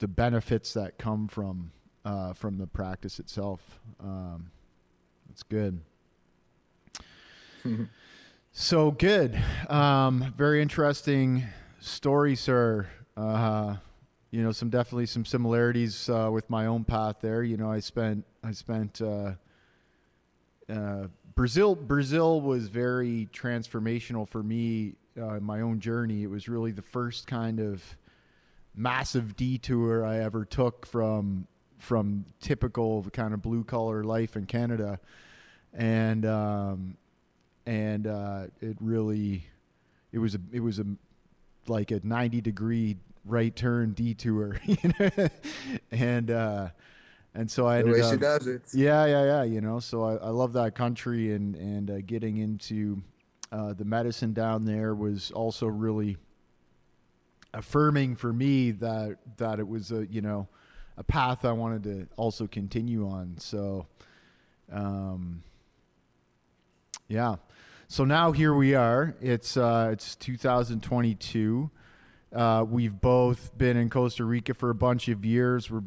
the 0.00 0.08
benefits 0.08 0.74
that 0.74 0.98
come 0.98 1.28
from 1.28 1.70
uh, 2.04 2.32
from 2.32 2.58
the 2.58 2.66
practice 2.66 3.18
itself. 3.18 3.80
Um, 4.00 4.50
it's 5.30 5.42
good 5.42 5.80
So 8.56 8.92
good. 8.92 9.36
Um, 9.68 10.32
very 10.38 10.62
interesting 10.62 11.42
story, 11.80 12.36
sir. 12.36 12.86
Uh, 13.16 13.74
you 14.30 14.44
know, 14.44 14.52
some 14.52 14.70
definitely 14.70 15.06
some 15.06 15.24
similarities 15.24 16.08
uh, 16.08 16.30
with 16.32 16.48
my 16.48 16.66
own 16.66 16.84
path 16.84 17.16
there. 17.20 17.42
You 17.42 17.56
know, 17.56 17.68
I 17.68 17.80
spent 17.80 18.24
I 18.44 18.52
spent 18.52 19.02
uh, 19.02 19.32
uh 20.68 21.08
Brazil. 21.34 21.74
Brazil 21.74 22.40
was 22.40 22.68
very 22.68 23.28
transformational 23.32 24.28
for 24.28 24.44
me 24.44 24.94
uh, 25.20 25.40
my 25.40 25.60
own 25.60 25.80
journey. 25.80 26.22
It 26.22 26.30
was 26.30 26.48
really 26.48 26.70
the 26.70 26.80
first 26.80 27.26
kind 27.26 27.58
of 27.58 27.82
massive 28.72 29.34
detour 29.34 30.06
I 30.06 30.20
ever 30.20 30.44
took 30.44 30.86
from 30.86 31.48
from 31.78 32.24
typical 32.40 33.04
kind 33.12 33.34
of 33.34 33.42
blue 33.42 33.64
collar 33.64 34.04
life 34.04 34.36
in 34.36 34.46
Canada, 34.46 35.00
and 35.72 36.24
um, 36.24 36.96
and 37.66 38.06
uh, 38.06 38.46
it 38.60 38.76
really 38.80 39.46
it 40.12 40.18
was 40.18 40.34
a 40.34 40.40
it 40.52 40.60
was 40.60 40.78
a 40.78 40.86
like 41.66 41.90
a 41.90 42.00
90 42.02 42.40
degree 42.40 42.96
right 43.24 43.56
turn 43.56 43.92
detour 43.92 44.60
you 44.66 44.76
know 45.00 45.28
and 45.90 46.30
uh 46.30 46.68
and 47.34 47.50
so 47.50 47.66
I 47.66 47.78
ended 47.78 47.94
the 47.94 47.98
way 47.98 48.06
up, 48.06 48.12
she 48.12 48.18
does 48.18 48.46
it. 48.46 48.62
Yeah, 48.72 49.06
yeah, 49.06 49.24
yeah. 49.24 49.42
You 49.42 49.60
know, 49.60 49.80
so 49.80 50.04
I, 50.04 50.14
I 50.14 50.28
love 50.28 50.52
that 50.52 50.76
country, 50.76 51.32
and 51.32 51.56
and 51.56 51.90
uh, 51.90 52.00
getting 52.06 52.36
into 52.36 53.02
uh, 53.50 53.72
the 53.72 53.84
medicine 53.84 54.32
down 54.32 54.64
there 54.64 54.94
was 54.94 55.32
also 55.32 55.66
really 55.66 56.16
affirming 57.52 58.14
for 58.14 58.32
me 58.32 58.70
that 58.72 59.18
that 59.38 59.58
it 59.58 59.66
was 59.66 59.90
a 59.90 60.06
you 60.06 60.20
know 60.20 60.48
a 60.96 61.02
path 61.02 61.44
I 61.44 61.52
wanted 61.52 61.82
to 61.84 62.06
also 62.16 62.46
continue 62.46 63.08
on. 63.08 63.36
So, 63.38 63.86
um, 64.72 65.42
yeah. 67.08 67.36
So 67.88 68.04
now 68.04 68.32
here 68.32 68.54
we 68.54 68.74
are. 68.74 69.14
It's 69.20 69.56
uh, 69.56 69.90
it's 69.92 70.16
2022. 70.16 71.70
Uh, 72.34 72.64
we've 72.68 72.98
both 72.98 73.56
been 73.56 73.76
in 73.76 73.90
Costa 73.90 74.24
Rica 74.24 74.54
for 74.54 74.70
a 74.70 74.74
bunch 74.74 75.08
of 75.08 75.24
years. 75.24 75.70
We're 75.70 75.82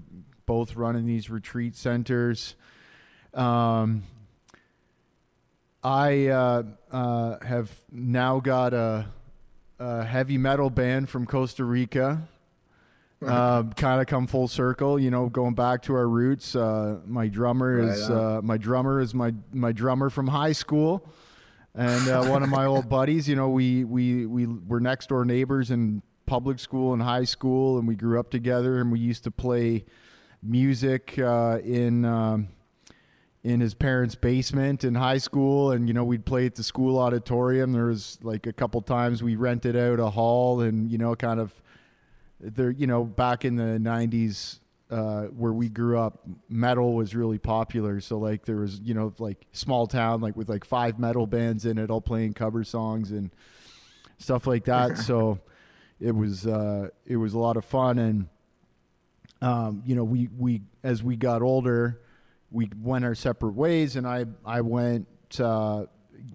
both 0.46 0.76
running 0.76 1.06
these 1.06 1.30
retreat 1.30 1.76
centers. 1.76 2.56
Um, 3.34 4.04
I 5.84 6.28
uh, 6.28 6.64
uh 6.92 7.44
have 7.44 7.72
now 7.92 8.40
got 8.40 8.74
a, 8.74 9.08
a, 9.80 10.04
heavy 10.04 10.38
metal 10.38 10.70
band 10.70 11.10
from 11.10 11.26
Costa 11.26 11.66
Rica. 11.66 12.28
Uh, 13.26 13.64
kind 13.76 14.00
of 14.00 14.06
come 14.06 14.28
full 14.28 14.48
circle, 14.48 15.00
you 15.00 15.10
know, 15.10 15.28
going 15.30 15.56
back 15.56 15.82
to 15.84 15.96
our 15.96 16.08
roots. 16.08 16.56
Uh, 16.56 17.00
my 17.08 17.28
drummer 17.28 17.78
right 17.78 17.90
is 17.90 18.44
my 18.44 18.58
drummer 18.58 19.02
is 19.02 19.16
my 19.16 19.34
my 19.52 19.72
drummer 19.72 20.12
from 20.12 20.28
high 20.28 20.52
school 20.52 21.04
and 21.78 22.10
uh, 22.10 22.26
one 22.26 22.44
of 22.44 22.50
my 22.50 22.66
old 22.66 22.90
buddies. 22.98 23.30
You 23.30 23.36
know, 23.36 23.50
we 23.50 23.84
we 23.84 24.26
we 24.26 24.48
were 24.48 24.80
next 24.80 25.10
door 25.10 25.24
neighbors 25.24 25.72
in 25.72 26.02
public 26.26 26.60
school 26.60 26.94
and 26.94 27.02
high 27.02 27.24
school, 27.24 27.78
and 27.78 27.88
we 27.88 27.96
grew 27.96 28.20
up 28.20 28.30
together. 28.32 28.80
And 28.80 28.92
we 28.92 29.00
used 29.00 29.24
to 29.24 29.32
play 29.32 29.86
music 30.42 31.18
uh, 31.20 31.60
in 31.64 32.04
um, 32.04 32.50
in 33.44 33.60
his 33.62 33.74
parents' 33.74 34.16
basement 34.16 34.84
in 34.84 34.96
high 34.96 35.20
school, 35.20 35.72
and 35.72 35.88
you 35.88 35.94
know 35.94 36.04
we'd 36.04 36.26
play 36.26 36.48
at 36.48 36.56
the 36.56 36.64
school 36.64 36.98
auditorium. 36.98 37.72
There 37.72 37.86
was 37.86 38.18
like 38.24 38.48
a 38.48 38.54
couple 38.54 38.82
times 38.82 39.22
we 39.22 39.36
rented 39.36 39.76
out 39.76 40.00
a 40.00 40.10
hall, 40.10 40.62
and 40.62 40.92
you 40.92 40.98
know, 40.98 41.16
kind 41.16 41.40
of 41.40 41.54
there. 42.40 42.72
You 42.72 42.88
know, 42.88 43.04
back 43.04 43.46
in 43.46 43.56
the 43.56 43.78
'90s, 43.80 44.60
uh, 44.90 45.24
where 45.26 45.54
we 45.54 45.70
grew 45.70 46.00
up, 46.00 46.26
metal 46.50 46.94
was 46.94 47.14
really 47.14 47.38
popular. 47.38 48.00
So 48.00 48.18
like 48.18 48.46
there 48.46 48.58
was, 48.58 48.80
you 48.80 48.94
know, 48.94 49.14
like 49.20 49.46
small 49.52 49.88
town, 49.88 50.22
like 50.22 50.36
with 50.36 50.50
like 50.50 50.64
five 50.64 50.98
metal 50.98 51.28
bands 51.28 51.66
in 51.66 51.78
it, 51.78 51.90
all 51.90 52.02
playing 52.02 52.34
cover 52.34 52.64
songs 52.64 53.12
and 53.12 53.32
stuff 54.18 54.48
like 54.48 54.66
that. 54.66 54.98
so 54.98 55.40
it 56.00 56.16
was 56.16 56.46
uh, 56.48 56.90
it 57.06 57.18
was 57.18 57.34
a 57.34 57.40
lot 57.40 57.58
of 57.58 57.66
fun, 57.66 57.98
and 57.98 58.28
um, 59.42 59.84
you 59.86 59.96
know, 59.96 60.04
we 60.04 60.30
we 60.38 60.62
as 60.84 61.04
we 61.04 61.16
got 61.16 61.42
older, 61.42 62.00
we 62.52 62.70
went 62.82 63.04
our 63.04 63.16
separate 63.16 63.56
ways, 63.56 63.96
and 63.96 64.08
I 64.08 64.26
I 64.46 64.62
went 64.62 65.08
uh, 65.40 65.86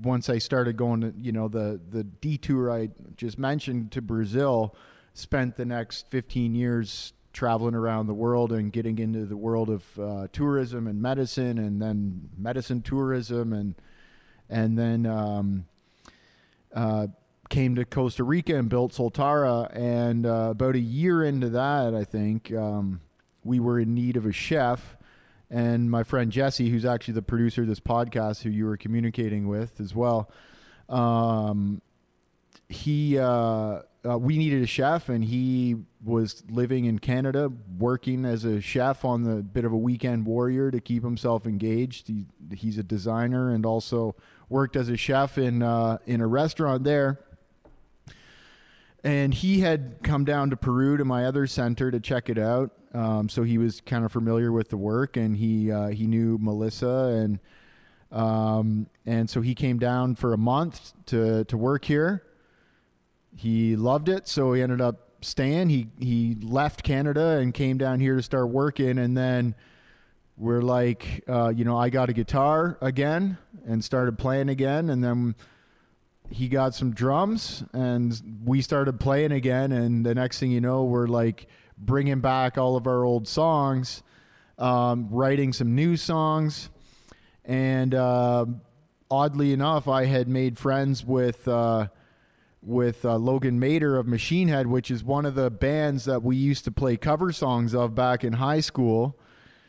once 0.02 0.28
I 0.28 0.38
started 0.38 0.76
going 0.76 1.00
to, 1.02 1.14
you 1.16 1.32
know, 1.32 1.48
the 1.48 1.80
the 1.90 2.04
detour 2.04 2.70
I 2.70 2.90
just 3.16 3.38
mentioned 3.38 3.92
to 3.92 4.02
Brazil, 4.02 4.74
spent 5.14 5.56
the 5.56 5.64
next 5.64 6.10
15 6.10 6.54
years 6.54 7.12
traveling 7.32 7.74
around 7.74 8.06
the 8.06 8.14
world 8.14 8.52
and 8.52 8.72
getting 8.72 8.98
into 8.98 9.24
the 9.24 9.36
world 9.36 9.70
of 9.70 9.98
uh, 9.98 10.26
tourism 10.32 10.86
and 10.86 11.00
medicine, 11.00 11.58
and 11.58 11.80
then 11.80 12.28
medicine 12.36 12.82
tourism, 12.82 13.52
and 13.52 13.74
and 14.48 14.78
then 14.78 15.06
um, 15.06 15.66
uh, 16.74 17.06
came 17.48 17.74
to 17.74 17.84
Costa 17.84 18.24
Rica 18.24 18.56
and 18.56 18.68
built 18.68 18.92
Soltara. 18.92 19.70
And 19.76 20.26
uh, 20.26 20.48
about 20.50 20.74
a 20.74 20.80
year 20.80 21.22
into 21.22 21.50
that, 21.50 21.94
I 21.94 22.04
think 22.04 22.52
um, 22.52 23.00
we 23.44 23.60
were 23.60 23.78
in 23.78 23.94
need 23.94 24.16
of 24.16 24.26
a 24.26 24.32
chef. 24.32 24.96
And 25.50 25.90
my 25.90 26.02
friend 26.02 26.32
Jesse, 26.32 26.70
who's 26.70 26.86
actually 26.86 27.14
the 27.14 27.22
producer 27.22 27.62
of 27.62 27.68
this 27.68 27.80
podcast, 27.80 28.42
who 28.42 28.48
you 28.48 28.64
were 28.64 28.78
communicating 28.78 29.48
with 29.48 29.80
as 29.80 29.94
well, 29.94 30.30
um, 30.88 31.82
he 32.70 33.18
uh, 33.18 33.80
uh, 34.08 34.18
we 34.18 34.36
needed 34.36 34.62
a 34.62 34.66
chef, 34.66 35.08
and 35.08 35.24
he 35.24 35.76
was 36.04 36.42
living 36.50 36.86
in 36.86 36.98
Canada, 36.98 37.52
working 37.78 38.24
as 38.24 38.44
a 38.44 38.60
chef 38.60 39.04
on 39.04 39.22
the 39.22 39.36
bit 39.36 39.64
of 39.64 39.72
a 39.72 39.76
weekend 39.76 40.26
warrior 40.26 40.70
to 40.72 40.80
keep 40.80 41.04
himself 41.04 41.46
engaged. 41.46 42.08
He, 42.08 42.26
he's 42.52 42.78
a 42.78 42.82
designer 42.82 43.54
and 43.54 43.64
also 43.64 44.16
worked 44.48 44.74
as 44.74 44.88
a 44.88 44.96
chef 44.96 45.38
in 45.38 45.62
uh, 45.62 45.98
in 46.06 46.20
a 46.20 46.26
restaurant 46.26 46.82
there. 46.82 47.20
And 49.04 49.34
he 49.34 49.60
had 49.60 49.96
come 50.02 50.24
down 50.24 50.50
to 50.50 50.56
Peru 50.56 50.96
to 50.96 51.04
my 51.04 51.24
other 51.24 51.46
center 51.46 51.90
to 51.90 51.98
check 51.98 52.28
it 52.28 52.38
out. 52.38 52.70
Um, 52.94 53.28
so 53.28 53.42
he 53.42 53.58
was 53.58 53.80
kind 53.80 54.04
of 54.04 54.12
familiar 54.12 54.52
with 54.52 54.68
the 54.68 54.76
work, 54.76 55.16
and 55.16 55.36
he 55.36 55.70
uh, 55.70 55.88
he 55.88 56.08
knew 56.08 56.38
Melissa, 56.40 57.22
and 57.22 57.38
um, 58.10 58.88
and 59.06 59.30
so 59.30 59.40
he 59.40 59.54
came 59.54 59.78
down 59.78 60.16
for 60.16 60.32
a 60.32 60.38
month 60.38 60.92
to 61.06 61.44
to 61.44 61.56
work 61.56 61.84
here. 61.84 62.24
He 63.34 63.76
loved 63.76 64.08
it, 64.08 64.28
so 64.28 64.52
he 64.52 64.62
ended 64.62 64.80
up 64.80 65.08
staying. 65.22 65.68
He 65.70 65.88
he 65.98 66.36
left 66.40 66.82
Canada 66.82 67.38
and 67.38 67.54
came 67.54 67.78
down 67.78 68.00
here 68.00 68.16
to 68.16 68.22
start 68.22 68.50
working, 68.50 68.98
and 68.98 69.16
then 69.16 69.54
we're 70.36 70.62
like, 70.62 71.24
uh, 71.28 71.52
you 71.54 71.64
know, 71.64 71.76
I 71.76 71.90
got 71.90 72.08
a 72.08 72.12
guitar 72.12 72.78
again 72.80 73.38
and 73.66 73.84
started 73.84 74.18
playing 74.18 74.48
again, 74.48 74.90
and 74.90 75.02
then 75.02 75.34
he 76.32 76.48
got 76.48 76.74
some 76.74 76.92
drums 76.92 77.62
and 77.72 78.40
we 78.44 78.62
started 78.62 78.98
playing 78.98 79.32
again 79.32 79.70
and 79.70 80.04
the 80.04 80.14
next 80.14 80.40
thing 80.40 80.50
you 80.50 80.60
know 80.60 80.84
we're 80.84 81.06
like 81.06 81.46
bringing 81.76 82.20
back 82.20 82.56
all 82.56 82.76
of 82.76 82.86
our 82.86 83.04
old 83.04 83.28
songs 83.28 84.02
um, 84.58 85.08
writing 85.10 85.52
some 85.52 85.74
new 85.74 85.96
songs 85.96 86.70
and 87.44 87.94
uh, 87.94 88.46
oddly 89.10 89.52
enough 89.52 89.88
i 89.88 90.06
had 90.06 90.26
made 90.26 90.58
friends 90.58 91.04
with 91.04 91.46
uh, 91.46 91.86
with 92.62 93.04
uh, 93.04 93.16
logan 93.16 93.60
mader 93.60 93.98
of 93.98 94.06
machine 94.06 94.48
head 94.48 94.66
which 94.66 94.90
is 94.90 95.02
one 95.02 95.26
of 95.26 95.34
the 95.34 95.50
bands 95.50 96.04
that 96.04 96.22
we 96.22 96.36
used 96.36 96.64
to 96.64 96.70
play 96.70 96.96
cover 96.96 97.32
songs 97.32 97.74
of 97.74 97.94
back 97.94 98.22
in 98.22 98.34
high 98.34 98.60
school 98.60 99.18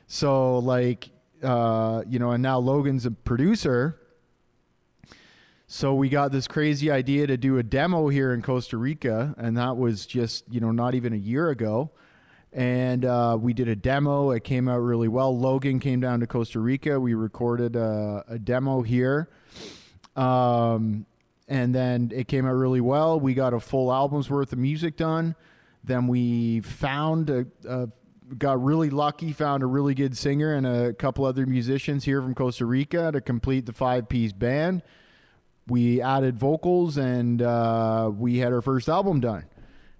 so 0.08 0.60
like 0.60 1.10
uh, 1.41 2.03
you 2.08 2.19
know 2.19 2.32
and 2.32 2.43
now 2.43 2.58
logan's 2.58 3.06
a 3.06 3.12
producer 3.12 3.99
so 5.75 5.95
we 5.95 6.08
got 6.08 6.32
this 6.32 6.47
crazy 6.47 6.91
idea 6.91 7.25
to 7.25 7.36
do 7.36 7.58
a 7.58 7.63
demo 7.63 8.08
here 8.08 8.32
in 8.32 8.43
Costa 8.43 8.77
Rica, 8.77 9.34
and 9.39 9.58
that 9.58 9.75
was 9.75 10.06
just 10.06 10.45
you 10.53 10.60
know 10.60 10.71
not 10.71 10.93
even 10.93 11.13
a 11.13 11.17
year 11.17 11.49
ago. 11.49 11.89
And 12.51 13.03
uh, 13.03 13.39
we 13.41 13.53
did 13.53 13.67
a 13.67 13.75
demo. 13.75 14.29
It 14.29 14.43
came 14.43 14.69
out 14.69 14.77
really 14.77 15.08
well. 15.08 15.36
Logan 15.36 15.79
came 15.79 15.99
down 15.99 16.19
to 16.19 16.27
Costa 16.27 16.60
Rica. 16.60 16.99
We 16.99 17.15
recorded 17.15 17.75
a, 17.75 18.23
a 18.27 18.38
demo 18.38 18.84
here, 18.84 19.32
um, 20.15 21.08
and 21.53 21.73
then 21.73 22.11
it 22.13 22.27
came 22.27 22.45
out 22.45 22.53
really 22.53 22.81
well. 22.81 23.19
We 23.19 23.33
got 23.33 23.53
a 23.53 23.59
full 23.59 23.91
album's 23.91 24.29
worth 24.29 24.53
of 24.53 24.59
music 24.59 24.97
done. 24.97 25.35
Then 25.83 26.07
we 26.07 26.61
found 26.61 27.29
a, 27.29 27.45
a 27.67 27.89
got 28.37 28.63
really 28.63 28.89
lucky, 28.89 29.33
found 29.33 29.63
a 29.63 29.65
really 29.65 29.93
good 29.93 30.17
singer 30.17 30.53
and 30.53 30.65
a 30.65 30.93
couple 30.93 31.25
other 31.25 31.45
musicians 31.45 32.05
here 32.05 32.21
from 32.21 32.33
Costa 32.33 32.65
Rica 32.65 33.11
to 33.11 33.21
complete 33.21 33.65
the 33.65 33.73
five 33.73 34.09
piece 34.09 34.33
band 34.33 34.81
we 35.67 36.01
added 36.01 36.37
vocals 36.37 36.97
and 36.97 37.41
uh, 37.41 38.11
we 38.13 38.37
had 38.37 38.53
our 38.53 38.61
first 38.61 38.89
album 38.89 39.19
done. 39.19 39.45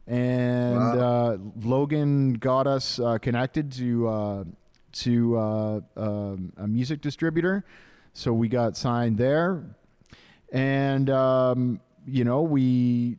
And 0.06 0.76
wow. 0.76 1.00
uh, 1.00 1.38
Logan 1.62 2.34
got 2.34 2.68
us 2.68 3.00
uh, 3.00 3.18
connected 3.20 3.72
to 3.74 4.08
uh, 4.08 4.44
to 4.94 5.38
uh, 5.38 5.80
um, 5.96 6.54
a 6.58 6.68
music 6.68 7.00
distributor, 7.00 7.64
so 8.12 8.34
we 8.34 8.50
got 8.50 8.76
signed 8.76 9.18
there. 9.18 9.64
And 10.54 11.10
um, 11.10 11.82
you 12.06 12.24
know 12.24 12.44
we 12.44 13.18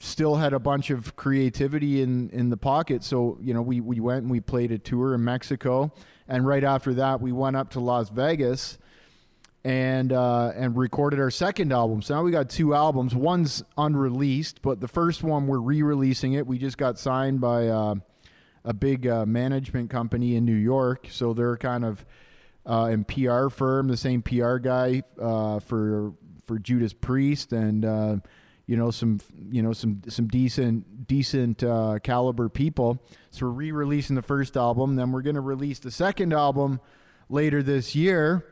still 0.00 0.36
had 0.36 0.52
a 0.52 0.58
bunch 0.58 0.90
of 0.90 1.14
creativity 1.16 2.02
in 2.02 2.30
in 2.30 2.50
the 2.50 2.56
pocket. 2.56 3.04
So 3.04 3.38
you 3.40 3.54
know 3.54 3.62
we 3.62 3.80
we 3.80 4.00
went 4.00 4.22
and 4.22 4.30
we 4.30 4.40
played 4.40 4.72
a 4.72 4.78
tour 4.78 5.14
in 5.14 5.22
Mexico, 5.22 5.92
and 6.26 6.46
right 6.46 6.64
after 6.64 6.94
that 6.94 7.20
we 7.20 7.30
went 7.30 7.56
up 7.56 7.70
to 7.70 7.80
Las 7.80 8.08
Vegas 8.08 8.78
and 9.64 10.12
uh, 10.12 10.52
and 10.54 10.76
recorded 10.76 11.18
our 11.18 11.30
second 11.30 11.72
album. 11.72 12.02
So 12.02 12.14
now 12.14 12.22
we 12.22 12.30
got 12.30 12.50
two 12.50 12.74
albums. 12.74 13.14
One's 13.14 13.62
unreleased, 13.78 14.62
but 14.62 14.80
the 14.80 14.88
first 14.88 15.22
one 15.22 15.46
we're 15.46 15.58
re-releasing 15.58 16.34
it. 16.34 16.46
We 16.46 16.58
just 16.58 16.76
got 16.78 16.98
signed 16.98 17.40
by 17.40 17.68
uh, 17.68 17.94
a 18.64 18.74
big 18.74 19.06
uh, 19.06 19.24
management 19.26 19.90
company 19.90 20.36
in 20.36 20.44
New 20.44 20.52
York, 20.54 21.06
so 21.10 21.32
they're 21.32 21.56
kind 21.56 21.84
of 21.84 22.04
uh, 22.66 22.90
in 22.92 23.04
PR 23.04 23.48
firm, 23.48 23.88
the 23.88 23.96
same 23.96 24.22
PR 24.22 24.56
guy 24.56 25.02
uh, 25.20 25.60
for 25.60 26.12
for 26.46 26.58
Judas 26.58 26.92
Priest, 26.92 27.52
and 27.52 27.84
uh, 27.84 28.16
you 28.66 28.76
know 28.76 28.90
some 28.90 29.20
you 29.50 29.62
know 29.62 29.72
some 29.72 30.02
some 30.08 30.28
decent 30.28 31.06
decent 31.06 31.58
caliber 32.02 32.48
people. 32.48 33.02
So 33.30 33.46
we're 33.46 33.52
re-releasing 33.52 34.16
the 34.16 34.22
first 34.22 34.56
album. 34.56 34.96
Then 34.96 35.12
we're 35.12 35.22
going 35.22 35.34
to 35.34 35.40
release 35.40 35.78
the 35.78 35.90
second 35.90 36.32
album 36.32 36.80
later 37.28 37.62
this 37.62 37.94
year 37.94 38.44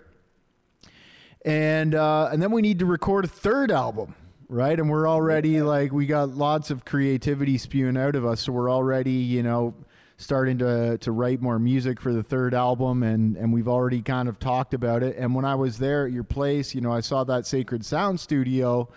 and 1.45 1.95
uh, 1.95 2.29
and 2.33 2.43
then 2.43 2.51
we 2.53 2.63
need 2.63 2.79
to 2.79 2.87
record 2.87 3.25
a 3.25 3.29
third 3.29 3.71
album, 3.71 4.15
right? 4.49 4.79
And 4.79 4.89
we're 4.89 5.09
already 5.09 5.61
like 5.63 5.93
we 5.93 6.07
got 6.07 6.31
lots 6.31 6.71
of 6.71 6.85
creativity 6.85 7.59
spewing 7.59 7.97
out 7.97 8.15
of 8.15 8.25
us, 8.25 8.43
so 8.43 8.53
we're 8.53 8.71
already 8.71 9.13
you 9.13 9.43
know 9.43 9.75
starting 10.23 10.59
to 10.59 10.99
to 10.99 11.13
write 11.13 11.43
more 11.43 11.59
music 11.59 12.01
for 12.01 12.13
the 12.13 12.23
third 12.23 12.55
album, 12.55 13.03
and 13.03 13.37
and 13.37 13.53
we've 13.53 13.69
already 13.69 14.03
kind 14.03 14.29
of 14.29 14.39
talked 14.39 14.75
about 14.75 15.03
it. 15.03 15.17
And 15.17 15.35
when 15.35 15.45
I 15.45 15.55
was 15.55 15.79
there 15.79 16.07
at 16.07 16.13
your 16.13 16.25
place, 16.25 16.75
you 16.75 16.81
know, 16.81 16.93
I 16.93 17.01
saw 17.01 17.25
that 17.25 17.47
Sacred 17.47 17.85
Sound 17.85 18.21
Studio, 18.21 18.89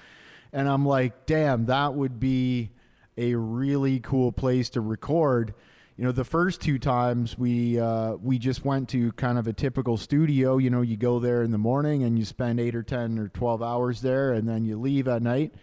and 0.54 0.70
I'm 0.70 0.86
like, 0.86 1.26
damn, 1.26 1.66
that 1.66 1.94
would 1.94 2.20
be 2.20 2.72
a 3.18 3.36
really 3.36 4.00
cool 4.00 4.32
place 4.32 4.70
to 4.72 4.82
record 4.82 5.54
you 5.98 6.04
know, 6.04 6.12
the 6.12 6.26
first 6.26 6.60
two 6.60 6.78
times 6.78 7.38
we 7.38 7.80
uh, 7.80 8.16
we 8.16 8.38
just 8.38 8.66
went 8.66 8.90
to 8.90 9.14
kind 9.14 9.38
of 9.38 9.48
a 9.48 9.54
typical 9.54 9.96
studio. 9.96 10.58
You 10.58 10.70
know, 10.70 10.82
you 10.82 10.98
go 10.98 11.20
there 11.20 11.42
in 11.42 11.52
the 11.52 11.58
morning 11.58 12.04
and 12.04 12.20
you 12.20 12.26
spend 12.26 12.60
eight 12.60 12.76
or 12.76 12.84
ten 12.84 13.18
or 13.18 13.30
twelve 13.30 13.64
hours 13.64 14.02
there, 14.02 14.34
and 14.34 14.48
then 14.48 14.66
you 14.66 14.78
leave 14.78 15.08
at 15.08 15.22
night. 15.22 15.54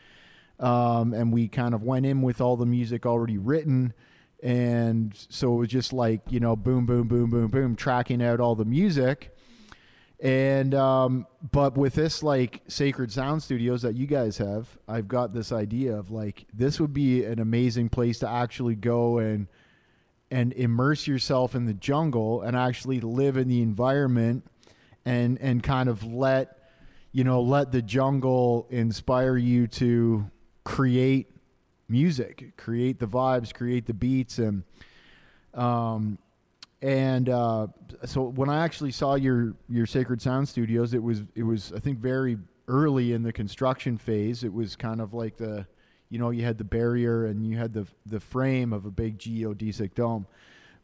Um, 0.58 1.12
and 1.12 1.32
we 1.32 1.48
kind 1.48 1.74
of 1.74 1.82
went 1.82 2.06
in 2.06 2.22
with 2.22 2.40
all 2.40 2.56
the 2.56 2.66
music 2.66 3.04
already 3.04 3.36
written, 3.36 3.92
and 4.42 5.14
so 5.28 5.54
it 5.54 5.56
was 5.56 5.68
just 5.68 5.92
like 5.92 6.20
you 6.30 6.40
know, 6.40 6.56
boom, 6.56 6.84
boom, 6.84 7.08
boom, 7.08 7.30
boom, 7.30 7.48
boom, 7.48 7.76
tracking 7.76 8.22
out 8.22 8.40
all 8.40 8.54
the 8.54 8.64
music. 8.64 9.34
And 10.22 10.72
um, 10.74 11.26
but 11.50 11.76
with 11.76 11.94
this 11.94 12.22
like 12.22 12.62
Sacred 12.68 13.10
Sound 13.10 13.42
Studios 13.42 13.82
that 13.82 13.96
you 13.96 14.06
guys 14.06 14.38
have, 14.38 14.78
I've 14.86 15.08
got 15.08 15.34
this 15.34 15.50
idea 15.50 15.96
of 15.96 16.12
like 16.12 16.46
this 16.54 16.80
would 16.80 16.92
be 16.92 17.24
an 17.24 17.40
amazing 17.40 17.88
place 17.88 18.20
to 18.20 18.28
actually 18.28 18.76
go 18.76 19.18
and 19.18 19.48
and 20.30 20.52
immerse 20.52 21.06
yourself 21.06 21.54
in 21.54 21.66
the 21.66 21.74
jungle 21.74 22.40
and 22.40 22.56
actually 22.56 23.00
live 23.00 23.36
in 23.36 23.48
the 23.48 23.62
environment 23.62 24.46
and 25.04 25.38
and 25.40 25.62
kind 25.62 25.88
of 25.88 26.04
let 26.04 26.58
you 27.10 27.24
know 27.24 27.42
let 27.42 27.72
the 27.72 27.82
jungle 27.82 28.68
inspire 28.70 29.36
you 29.36 29.66
to 29.66 30.30
create 30.64 31.31
music 31.88 32.52
create 32.56 32.98
the 32.98 33.06
vibes 33.06 33.52
create 33.52 33.86
the 33.86 33.94
beats 33.94 34.38
and 34.38 34.62
um 35.54 36.18
and 36.82 37.28
uh, 37.28 37.68
so 38.04 38.22
when 38.22 38.48
I 38.48 38.64
actually 38.64 38.90
saw 38.90 39.14
your 39.14 39.54
your 39.68 39.86
Sacred 39.86 40.20
Sound 40.20 40.48
Studios, 40.48 40.94
it 40.94 41.02
was 41.02 41.22
it 41.36 41.44
was 41.44 41.72
I 41.74 41.78
think 41.78 42.00
very 42.00 42.38
early 42.66 43.12
in 43.12 43.22
the 43.22 43.32
construction 43.32 43.96
phase. 43.96 44.42
It 44.42 44.52
was 44.52 44.74
kind 44.74 45.00
of 45.00 45.14
like 45.14 45.36
the 45.36 45.66
you 46.10 46.18
know, 46.18 46.30
you 46.30 46.44
had 46.44 46.58
the 46.58 46.64
barrier 46.64 47.24
and 47.24 47.46
you 47.46 47.56
had 47.56 47.72
the 47.72 47.86
the 48.04 48.18
frame 48.18 48.72
of 48.72 48.84
a 48.84 48.90
big 48.90 49.18
geodesic 49.18 49.94
dome. 49.94 50.26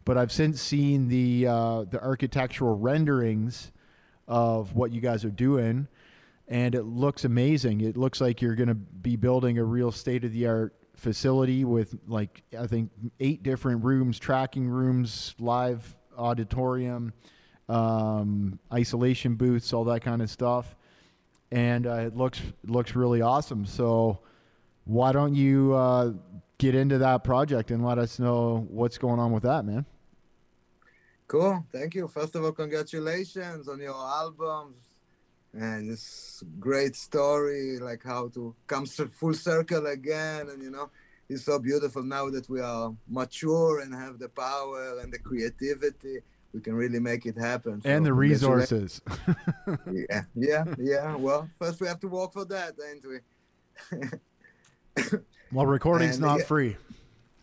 But 0.04 0.16
I've 0.16 0.32
since 0.32 0.62
seen 0.62 1.08
the 1.08 1.48
uh, 1.48 1.84
the 1.84 2.00
architectural 2.00 2.78
renderings 2.78 3.72
of 4.28 4.76
what 4.76 4.92
you 4.92 5.00
guys 5.00 5.24
are 5.24 5.30
doing, 5.30 5.88
and 6.46 6.76
it 6.76 6.84
looks 6.84 7.24
amazing. 7.24 7.80
It 7.80 7.96
looks 7.96 8.20
like 8.20 8.40
you're 8.40 8.54
going 8.54 8.68
to 8.68 8.74
be 8.74 9.16
building 9.16 9.58
a 9.58 9.64
real 9.64 9.90
state 9.90 10.22
of 10.22 10.32
the 10.32 10.46
art 10.46 10.77
facility 10.98 11.64
with 11.64 11.96
like 12.08 12.42
I 12.58 12.66
think 12.66 12.90
eight 13.20 13.42
different 13.42 13.84
rooms, 13.84 14.18
tracking 14.18 14.68
rooms, 14.68 15.34
live 15.38 15.96
auditorium, 16.16 17.12
um, 17.68 18.58
isolation 18.72 19.36
booths, 19.36 19.72
all 19.72 19.84
that 19.84 20.02
kind 20.02 20.20
of 20.20 20.28
stuff. 20.30 20.74
and 21.50 21.86
uh, 21.86 21.94
it 21.94 22.16
looks 22.16 22.40
looks 22.66 22.94
really 22.94 23.22
awesome. 23.22 23.64
So 23.64 24.18
why 24.84 25.12
don't 25.12 25.34
you 25.34 25.74
uh, 25.74 26.12
get 26.58 26.74
into 26.74 26.98
that 26.98 27.24
project 27.24 27.70
and 27.70 27.84
let 27.84 27.98
us 27.98 28.18
know 28.18 28.66
what's 28.70 28.98
going 28.98 29.20
on 29.20 29.32
with 29.32 29.44
that, 29.44 29.64
man? 29.64 29.86
Cool. 31.26 31.64
Thank 31.72 31.94
you. 31.94 32.08
First 32.08 32.34
of 32.36 32.44
all, 32.44 32.52
congratulations 32.52 33.68
on 33.68 33.78
your 33.80 33.94
albums. 33.94 34.87
And 35.52 35.90
it's 35.90 36.42
great 36.60 36.94
story, 36.94 37.78
like 37.78 38.02
how 38.04 38.28
to 38.28 38.54
come 38.66 38.86
full 38.86 39.34
circle 39.34 39.86
again. 39.86 40.48
And, 40.50 40.62
you 40.62 40.70
know, 40.70 40.90
it's 41.28 41.44
so 41.44 41.58
beautiful 41.58 42.02
now 42.02 42.30
that 42.30 42.48
we 42.48 42.60
are 42.60 42.94
mature 43.08 43.80
and 43.80 43.94
have 43.94 44.18
the 44.18 44.28
power 44.28 44.98
and 45.00 45.12
the 45.12 45.18
creativity. 45.18 46.20
We 46.52 46.60
can 46.60 46.74
really 46.74 47.00
make 47.00 47.26
it 47.26 47.36
happen. 47.36 47.82
So 47.82 47.88
and 47.90 48.04
the 48.04 48.14
resources. 48.14 49.02
yeah, 49.92 50.22
yeah, 50.34 50.64
yeah. 50.78 51.14
Well, 51.14 51.48
first 51.58 51.80
we 51.80 51.86
have 51.86 52.00
to 52.00 52.08
work 52.08 52.32
for 52.32 52.46
that, 52.46 52.74
ain't 52.90 53.04
we? 53.06 53.18
well, 55.52 55.66
recording's 55.66 56.16
and, 56.16 56.24
not 56.24 56.38
yeah. 56.38 56.44
free. 56.44 56.76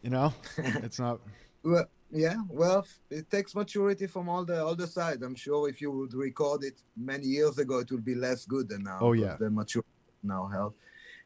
You 0.01 0.09
know, 0.09 0.33
it's 0.57 0.99
not. 0.99 1.19
Well, 1.67 1.85
yeah, 2.11 2.35
well, 2.49 2.85
it 3.09 3.29
takes 3.29 3.55
maturity 3.55 4.07
from 4.07 4.29
all 4.29 4.45
the 4.45 4.63
all 4.63 4.75
the 4.75 4.87
sides. 4.87 5.21
I'm 5.23 5.35
sure 5.35 5.67
if 5.69 5.81
you 5.81 5.91
would 5.91 6.13
record 6.13 6.63
it 6.63 6.81
many 6.95 7.25
years 7.25 7.57
ago, 7.57 7.79
it 7.79 7.91
would 7.91 8.05
be 8.05 8.15
less 8.15 8.45
good 8.45 8.69
than 8.69 8.83
now. 8.83 8.99
Oh 9.01 9.13
yeah, 9.13 9.35
the 9.39 9.49
maturity 9.49 9.89
now 10.23 10.47
help. 10.47 10.75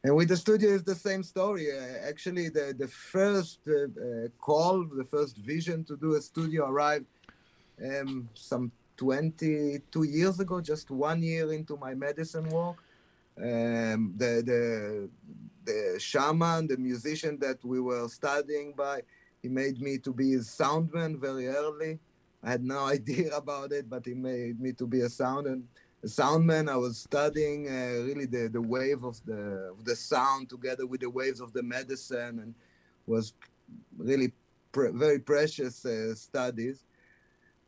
And 0.03 0.15
with 0.15 0.29
the 0.29 0.37
studio, 0.37 0.69
is 0.69 0.83
the 0.83 0.95
same 0.95 1.23
story. 1.23 1.67
Uh, 1.71 2.07
actually, 2.07 2.49
the 2.49 2.73
the 2.77 2.87
first 2.87 3.59
uh, 3.67 3.73
uh, 3.73 4.27
call, 4.39 4.85
the 4.85 5.03
first 5.03 5.37
vision 5.37 5.83
to 5.85 5.97
do 5.97 6.15
a 6.15 6.21
studio 6.21 6.69
arrived 6.69 7.05
um, 7.83 8.29
some 8.33 8.71
22 8.97 10.03
years 10.03 10.39
ago, 10.39 10.61
just 10.61 10.89
one 10.91 11.21
year 11.21 11.51
into 11.53 11.75
my 11.77 11.93
medicine 11.93 12.47
work. 12.49 12.77
Um, 13.37 14.13
the 14.17 14.41
the 14.49 15.09
the 15.65 15.99
shaman, 15.99 16.67
the 16.67 16.77
musician 16.77 17.37
that 17.39 17.63
we 17.63 17.79
were 17.79 18.07
studying 18.07 18.73
by 18.73 19.01
he 19.41 19.49
made 19.49 19.81
me 19.81 19.97
to 19.99 20.13
be 20.13 20.31
his 20.31 20.47
soundman 20.47 21.19
very 21.19 21.47
early. 21.47 21.99
I 22.43 22.51
had 22.51 22.63
no 22.63 22.79
idea 22.97 23.35
about 23.35 23.71
it, 23.71 23.89
but 23.89 24.05
he 24.05 24.13
made 24.13 24.59
me 24.59 24.73
to 24.73 24.87
be 24.87 25.01
a 25.01 25.09
sound 25.09 25.47
and 25.47 25.63
a 26.03 26.07
soundman. 26.07 26.69
I 26.69 26.77
was 26.77 26.99
studying 26.99 27.67
uh, 27.67 28.03
really 28.05 28.25
the, 28.25 28.49
the 28.51 28.61
wave 28.61 29.03
of 29.03 29.23
the 29.25 29.71
of 29.71 29.85
the 29.85 29.95
sound 29.95 30.49
together 30.49 30.85
with 30.85 31.01
the 31.01 31.09
waves 31.09 31.41
of 31.41 31.53
the 31.53 31.63
medicine, 31.63 32.39
and 32.39 32.53
was 33.05 33.33
really 33.97 34.31
pre- 34.71 34.91
very 34.91 35.19
precious 35.19 35.85
uh, 35.85 36.15
studies. 36.15 36.83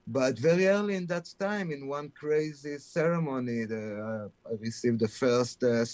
But 0.08 0.38
very 0.40 0.68
early 0.68 0.96
in 0.96 1.06
that 1.08 1.30
time, 1.40 1.72
in 1.72 1.88
one 1.88 2.10
crazy 2.10 2.78
ceremony, 2.80 3.66
the, 3.66 4.30
uh, 4.46 4.50
I 4.50 4.56
received 4.60 5.00
the 5.00 5.08
first 5.08 5.64
uh, 5.64 5.86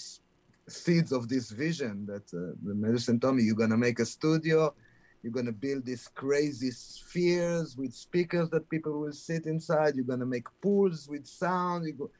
seeds 0.66 1.12
of 1.12 1.28
this 1.28 1.50
vision 1.50 2.06
that 2.06 2.24
uh, 2.34 2.56
the 2.62 2.74
medicine 2.74 3.20
told 3.20 3.36
me, 3.36 3.42
"You're 3.44 3.54
gonna 3.54 3.76
make 3.76 4.00
a 4.00 4.06
studio." 4.06 4.74
You're 5.22 5.32
going 5.32 5.46
to 5.46 5.52
build 5.52 5.84
these 5.84 6.08
crazy 6.14 6.70
spheres 6.70 7.76
with 7.76 7.92
speakers 7.92 8.50
that 8.50 8.70
people 8.70 9.00
will 9.00 9.12
sit 9.12 9.46
inside. 9.46 9.96
You're 9.96 10.04
going 10.04 10.20
to 10.20 10.26
make 10.26 10.46
pools 10.62 11.08
with 11.08 11.26
sound. 11.26 11.86
You 11.86 11.92
go, 11.92 12.10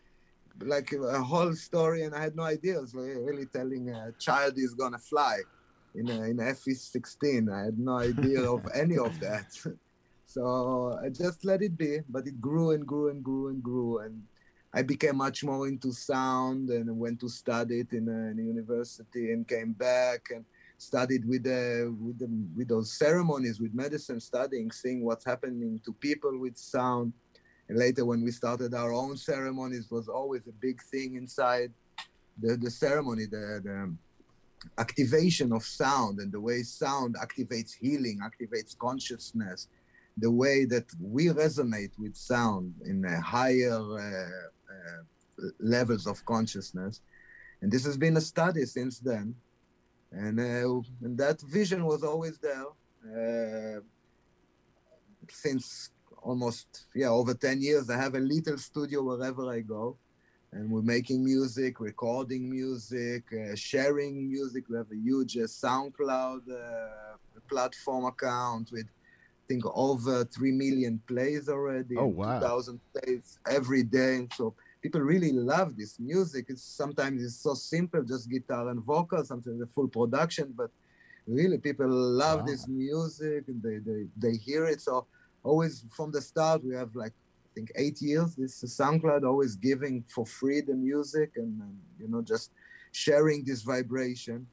like 0.61 0.92
a 0.92 1.22
whole 1.22 1.54
story, 1.54 2.02
and 2.02 2.14
I 2.14 2.20
had 2.20 2.34
no 2.34 2.42
idea. 2.42 2.78
It 2.78 2.80
was 2.80 2.94
really 2.94 3.46
telling 3.46 3.90
a 3.90 4.12
child 4.18 4.54
is 4.56 4.74
going 4.74 4.92
to 4.92 4.98
fly 4.98 5.38
in 5.94 6.08
a, 6.11 6.22
in 6.24 6.40
F-16. 6.40 7.52
I 7.52 7.66
had 7.66 7.78
no 7.78 7.98
idea 7.98 8.42
of 8.50 8.66
any 8.74 8.98
of 8.98 9.18
that. 9.20 9.56
so 10.26 10.98
I 11.02 11.08
just 11.08 11.44
let 11.44 11.62
it 11.62 11.78
be, 11.78 11.98
but 12.08 12.26
it 12.26 12.40
grew 12.40 12.72
and 12.72 12.84
grew 12.84 13.11
and 13.11 13.22
grew 13.22 13.48
and 13.48 13.62
grew. 13.62 13.98
And 13.98 14.22
I 14.74 14.82
became 14.82 15.16
much 15.16 15.44
more 15.44 15.68
into 15.68 15.92
sound 15.92 16.70
and 16.70 16.98
went 16.98 17.20
to 17.20 17.28
study 17.28 17.80
it 17.80 17.92
in 17.92 18.08
a, 18.08 18.30
in 18.32 18.38
a 18.38 18.42
university 18.42 19.32
and 19.32 19.46
came 19.46 19.72
back. 19.72 20.28
and 20.34 20.44
studied 20.78 21.28
with 21.28 21.42
the, 21.42 21.94
with 22.00 22.18
the 22.18 22.30
with 22.56 22.68
those 22.68 22.92
ceremonies 22.92 23.60
with 23.60 23.74
medicine 23.74 24.20
studying 24.20 24.70
seeing 24.70 25.04
what's 25.04 25.24
happening 25.24 25.80
to 25.84 25.92
people 25.92 26.38
with 26.38 26.56
sound. 26.56 27.12
And 27.68 27.78
later 27.78 28.04
when 28.06 28.22
we 28.22 28.30
started 28.30 28.72
our 28.72 28.92
own 28.92 29.16
ceremonies 29.16 29.90
was 29.90 30.08
always 30.08 30.46
a 30.46 30.52
big 30.52 30.80
thing 30.82 31.16
inside 31.16 31.72
the, 32.40 32.56
the 32.56 32.70
ceremony 32.70 33.26
the, 33.26 33.60
the 33.62 33.94
activation 34.78 35.52
of 35.52 35.64
sound 35.64 36.20
and 36.20 36.32
the 36.32 36.40
way 36.40 36.62
sound 36.62 37.16
activates 37.16 37.72
healing 37.78 38.20
activates 38.22 38.78
consciousness 38.78 39.68
the 40.16 40.30
way 40.30 40.64
that 40.64 40.86
we 41.00 41.26
resonate 41.26 41.92
with 41.98 42.16
sound 42.16 42.74
in 42.86 43.04
higher 43.04 43.78
uh, 43.78 44.28
uh, 44.74 45.48
levels 45.60 46.08
of 46.08 46.24
consciousness. 46.24 47.00
And 47.62 47.70
this 47.70 47.84
has 47.84 47.96
been 47.96 48.16
a 48.16 48.20
study 48.20 48.64
since 48.64 48.98
then 48.98 49.36
and, 50.12 50.40
uh, 50.40 50.81
and 51.03 51.18
that 51.18 51.40
vision 51.42 51.85
was 51.85 52.03
always 52.03 52.38
there 52.38 52.66
uh, 53.07 53.81
since 55.31 55.90
almost 56.23 56.87
yeah 56.94 57.09
over 57.09 57.35
10 57.35 57.61
years. 57.61 57.90
I 57.90 57.97
have 57.97 58.14
a 58.14 58.21
little 58.21 58.59
studio 58.59 59.03
wherever 59.03 59.51
i 59.51 59.61
go 59.61 59.97
and 60.53 60.71
we're 60.71 60.83
making 60.83 61.25
music 61.25 61.81
recording 61.81 62.49
music 62.51 63.25
uh, 63.33 63.55
sharing 63.55 64.29
music. 64.29 64.64
We 64.68 64.77
have 64.77 64.90
a 64.90 64.97
huge 64.97 65.37
uh, 65.37 65.42
soundcloud 65.42 66.40
uh, 66.51 67.16
platform 67.49 68.07
account 68.07 68.71
with 68.73 68.87
i 68.87 69.44
think 69.49 69.64
over 69.75 70.25
3 70.25 70.53
million 70.53 71.01
plays 71.07 71.49
already. 71.49 71.97
Oh 71.97 72.07
wow. 72.07 72.40
2000 72.40 72.81
plays 72.92 73.38
every 73.49 73.83
day. 73.83 74.27
So 74.37 74.55
people 74.88 75.03
really 75.03 75.33
love 75.33 75.77
this 75.77 76.01
music. 76.01 76.46
It's 76.48 76.62
sometimes 76.62 77.22
it's 77.22 77.42
so 77.42 77.53
simple, 77.53 78.03
just 78.03 78.31
guitar 78.31 78.70
and 78.70 78.83
vocals, 78.83 79.29
sometimes 79.29 79.61
the 79.61 79.66
full 79.66 79.87
production, 79.87 80.55
but 80.57 80.70
really 81.27 81.59
people 81.59 81.90
love 81.90 82.40
wow. 82.40 82.46
this 82.46 82.64
ah. 82.66 82.70
music 82.70 83.44
and 83.48 83.62
they, 83.62 83.79
they, 83.88 84.07
they 84.16 84.35
hear 84.38 84.64
it. 84.64 84.81
So 84.81 85.07
always 85.44 85.85
from 85.94 86.11
the 86.11 86.22
start, 86.22 86.64
we 86.64 86.74
have 86.74 86.96
like, 86.96 87.12
I 87.12 87.51
think 87.55 87.70
eight 87.77 88.01
years, 88.01 88.35
this 88.35 88.64
SoundCloud 88.81 89.24
always 89.24 89.57
giving 89.57 90.05
for 90.09 90.24
free 90.24 90.62
the 90.62 90.74
music 90.74 91.33
and, 91.37 91.61
and 91.61 91.77
you 92.01 92.09
know, 92.09 92.22
just 92.22 92.53
sharing 92.92 93.44
this 93.44 93.61
vibration. 93.61 94.46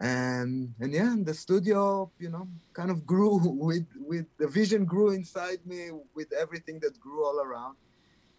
And, 0.00 0.74
and 0.80 0.92
yeah, 0.92 1.12
and 1.12 1.24
the 1.24 1.34
studio, 1.34 2.10
you 2.18 2.30
know, 2.30 2.48
kind 2.72 2.90
of 2.90 3.06
grew 3.06 3.38
with, 3.44 3.86
with 3.94 4.26
the 4.40 4.48
vision 4.48 4.84
grew 4.84 5.10
inside 5.10 5.60
me 5.64 5.90
with 6.16 6.32
everything 6.32 6.80
that 6.80 6.98
grew 6.98 7.24
all 7.24 7.38
around 7.38 7.76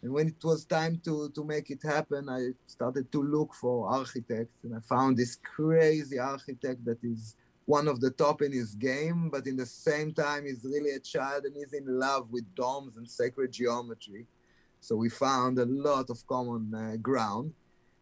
and 0.03 0.11
when 0.11 0.29
it 0.29 0.43
was 0.43 0.65
time 0.65 0.99
to, 1.05 1.29
to 1.35 1.43
make 1.43 1.69
it 1.69 1.83
happen, 1.83 2.27
I 2.27 2.49
started 2.65 3.11
to 3.11 3.21
look 3.21 3.53
for 3.53 3.87
architects 3.87 4.63
and 4.63 4.75
I 4.75 4.79
found 4.79 5.15
this 5.15 5.35
crazy 5.35 6.17
architect 6.17 6.83
that 6.85 7.03
is 7.03 7.35
one 7.65 7.87
of 7.87 8.01
the 8.01 8.09
top 8.09 8.41
in 8.41 8.51
his 8.51 8.73
game, 8.73 9.29
but 9.29 9.45
in 9.45 9.55
the 9.55 9.65
same 9.65 10.11
time, 10.11 10.45
he's 10.45 10.63
really 10.63 10.91
a 10.91 10.99
child 10.99 11.45
and 11.45 11.55
he's 11.55 11.73
in 11.73 11.85
love 11.99 12.31
with 12.31 12.43
domes 12.55 12.97
and 12.97 13.07
sacred 13.07 13.51
geometry. 13.51 14.25
So 14.79 14.95
we 14.95 15.09
found 15.09 15.59
a 15.59 15.65
lot 15.65 16.09
of 16.09 16.25
common 16.25 16.73
uh, 16.73 16.97
ground. 16.97 17.53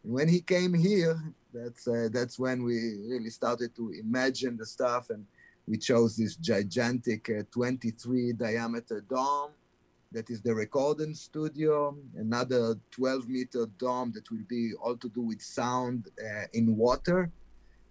And 0.02 0.14
when 0.14 0.28
he 0.28 0.40
came 0.40 0.72
here, 0.72 1.22
that's, 1.52 1.86
uh, 1.86 2.08
that's 2.10 2.38
when 2.38 2.62
we 2.62 2.96
really 3.08 3.28
started 3.28 3.76
to 3.76 3.90
imagine 3.90 4.56
the 4.56 4.64
stuff 4.64 5.10
and 5.10 5.26
we 5.68 5.76
chose 5.76 6.16
this 6.16 6.36
gigantic 6.36 7.28
uh, 7.28 7.42
23 7.52 8.32
diameter 8.32 9.04
dome 9.08 9.50
that 10.12 10.28
is 10.28 10.40
the 10.42 10.54
recording 10.54 11.14
studio, 11.14 11.96
another 12.16 12.74
12 12.90 13.28
meter 13.28 13.66
dome 13.78 14.10
that 14.12 14.28
will 14.30 14.44
be 14.48 14.72
all 14.82 14.96
to 14.96 15.08
do 15.08 15.20
with 15.20 15.40
sound 15.40 16.08
uh, 16.20 16.46
in 16.52 16.76
water, 16.76 17.30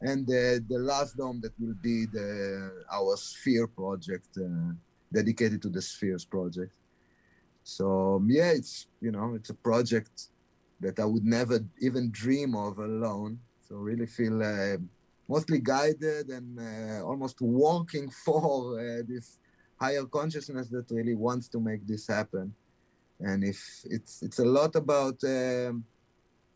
and 0.01 0.27
the, 0.27 0.63
the 0.69 0.79
last 0.79 1.17
dome 1.17 1.39
that 1.41 1.53
will 1.59 1.75
be 1.81 2.05
the 2.05 2.83
our 2.91 3.15
Sphere 3.15 3.67
project, 3.67 4.27
uh, 4.37 4.73
dedicated 5.13 5.61
to 5.61 5.69
the 5.69 5.81
Spheres 5.81 6.25
project. 6.25 6.73
So 7.63 8.21
yeah, 8.27 8.51
it's 8.51 8.87
you 9.01 9.11
know 9.11 9.33
it's 9.35 9.49
a 9.49 9.53
project 9.53 10.27
that 10.81 10.99
I 10.99 11.05
would 11.05 11.25
never 11.25 11.59
even 11.79 12.11
dream 12.11 12.55
of 12.55 12.79
alone. 12.79 13.39
So 13.67 13.75
really 13.75 14.07
feel 14.07 14.41
uh, 14.41 14.77
mostly 15.27 15.59
guided 15.59 16.29
and 16.29 16.59
uh, 16.59 17.05
almost 17.05 17.39
walking 17.41 18.09
for 18.25 18.79
uh, 18.79 19.03
this 19.07 19.37
higher 19.79 20.05
consciousness 20.05 20.67
that 20.69 20.85
really 20.91 21.15
wants 21.15 21.47
to 21.49 21.59
make 21.59 21.87
this 21.87 22.07
happen. 22.07 22.53
And 23.19 23.43
if 23.43 23.59
it's 23.85 24.21
it's 24.21 24.39
a 24.39 24.45
lot 24.45 24.75
about 24.75 25.21
um, 25.23 25.83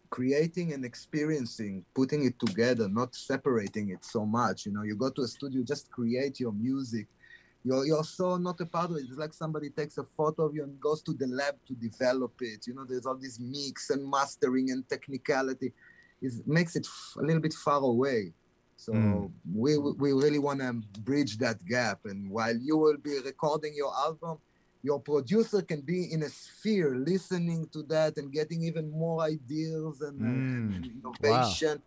creating 0.09 0.73
and 0.73 0.85
experiencing, 0.85 1.83
putting 1.95 2.23
it 2.25 2.39
together, 2.39 2.87
not 2.87 3.15
separating 3.15 3.89
it 3.89 4.05
so 4.05 4.25
much. 4.25 4.65
You 4.65 4.71
know, 4.71 4.83
you 4.83 4.95
go 4.95 5.09
to 5.09 5.23
a 5.23 5.27
studio, 5.27 5.63
just 5.63 5.89
create 5.89 6.39
your 6.39 6.51
music. 6.51 7.07
You're, 7.63 7.85
you're 7.85 8.03
so 8.03 8.37
not 8.37 8.59
a 8.61 8.65
part 8.65 8.91
of 8.91 8.97
it. 8.97 9.05
It's 9.09 9.17
like 9.17 9.33
somebody 9.33 9.69
takes 9.69 9.97
a 9.97 10.03
photo 10.03 10.43
of 10.43 10.53
you 10.53 10.63
and 10.63 10.79
goes 10.79 11.01
to 11.03 11.13
the 11.13 11.27
lab 11.27 11.55
to 11.67 11.73
develop 11.73 12.33
it. 12.41 12.67
You 12.67 12.75
know, 12.75 12.85
there's 12.87 13.05
all 13.05 13.15
this 13.15 13.39
mix 13.39 13.89
and 13.89 14.07
mastering 14.07 14.69
and 14.71 14.87
technicality. 14.87 15.71
It 16.21 16.33
makes 16.45 16.75
it 16.75 16.85
a 17.17 17.21
little 17.21 17.41
bit 17.41 17.53
far 17.53 17.79
away. 17.79 18.33
So 18.83 18.91
mm. 18.91 19.31
we 19.55 19.77
we 19.77 20.11
really 20.11 20.39
want 20.39 20.59
to 20.59 20.73
bridge 21.01 21.37
that 21.37 21.63
gap. 21.65 21.99
And 22.05 22.29
while 22.29 22.55
you 22.55 22.75
will 22.77 22.97
be 22.97 23.17
recording 23.23 23.73
your 23.75 23.93
album, 23.95 24.39
your 24.81 24.99
producer 24.99 25.61
can 25.61 25.81
be 25.81 26.11
in 26.11 26.23
a 26.23 26.29
sphere 26.29 26.93
listening 26.95 27.69
to 27.71 27.83
that 27.83 28.17
and 28.17 28.29
getting 28.31 28.61
even 28.63 28.91
more 28.91 29.21
ideas 29.23 30.01
and, 30.01 30.17
uh, 30.21 30.25
Mm, 30.25 30.75
and 30.75 30.85
innovation 30.97 31.81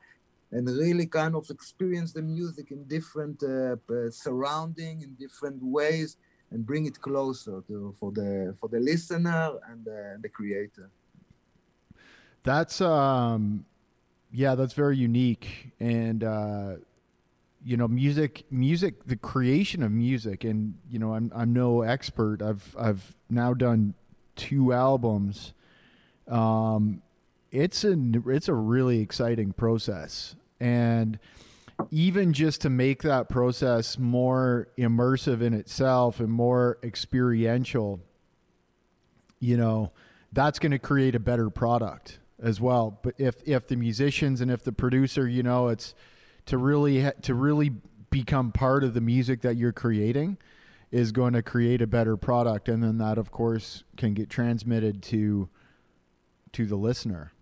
and 0.53 0.66
really 0.68 1.07
kind 1.07 1.34
of 1.34 1.44
experience 1.51 2.12
the 2.12 2.22
music 2.22 2.70
in 2.70 2.84
different 2.84 3.42
uh, 3.42 3.76
surrounding 4.11 5.03
in 5.03 5.11
different 5.14 5.61
ways 5.62 6.16
and 6.51 6.64
bring 6.64 6.86
it 6.86 6.99
closer 7.01 7.62
to 7.68 7.94
for 8.01 8.11
the 8.12 8.55
for 8.59 8.68
the 8.68 8.80
listener 8.80 9.44
and 9.68 9.84
the, 9.84 10.01
the 10.22 10.28
creator 10.28 10.88
That's 12.44 12.80
um 12.80 13.66
yeah, 14.33 14.55
that's 14.55 14.72
very 14.74 14.97
unique 14.97 15.72
and 15.81 16.24
uh 16.24 16.74
you 17.64 17.77
know 17.77 17.89
music 17.89 18.45
music 18.51 19.05
the 19.07 19.16
creation 19.16 19.83
of 19.83 19.91
music 19.91 20.45
and 20.45 20.74
you 20.89 20.99
know 20.99 21.14
I'm 21.14 21.33
I'm 21.35 21.53
no 21.53 21.83
expert. 21.83 22.43
I've 22.43 22.74
I've 22.79 23.14
now 23.29 23.55
done 23.55 23.95
two 24.37 24.72
albums. 24.72 25.53
Um 26.29 27.03
it's 27.51 27.85
a 27.85 27.97
it's 28.27 28.49
a 28.49 28.55
really 28.55 29.01
exciting 29.01 29.53
process 29.53 30.37
and 30.61 31.18
even 31.91 32.33
just 32.33 32.62
to 32.62 32.70
make 32.70 33.03
that 33.03 33.29
process 33.29 33.99
more 33.99 34.68
immersive 34.79 35.43
in 35.43 35.55
itself 35.55 36.20
and 36.20 36.31
more 36.31 36.79
experiential 36.83 38.01
you 39.41 39.57
know 39.57 39.93
that's 40.33 40.59
going 40.59 40.72
to 40.72 40.79
create 40.79 41.14
a 41.14 41.20
better 41.20 41.51
product 41.51 42.18
as 42.43 42.61
well. 42.61 42.99
But 43.03 43.14
if 43.18 43.37
if 43.47 43.66
the 43.66 43.76
musicians 43.76 44.41
and 44.41 44.51
if 44.51 44.62
the 44.62 44.72
producer 44.72 45.28
you 45.28 45.43
know 45.43 45.68
it's 45.68 45.95
to 46.47 46.59
really 46.59 47.03
ha- 47.03 47.12
to 47.22 47.34
really 47.34 47.72
become 48.11 48.53
part 48.53 48.84
of 48.84 48.95
the 48.95 49.01
music 49.01 49.43
that 49.43 49.57
you're 49.57 49.72
creating 49.72 50.39
is 50.91 51.12
going 51.12 51.32
to 51.32 51.43
create 51.43 51.82
a 51.82 51.87
better 51.87 52.16
product. 52.16 52.68
And 52.68 52.82
then 52.82 52.99
that 52.99 53.18
of 53.18 53.30
course 53.30 53.84
can 53.97 54.14
get 54.14 54.30
transmitted 54.30 55.03
to 55.05 55.49
to 56.53 56.66
the 56.66 56.76
listener. 56.76 57.32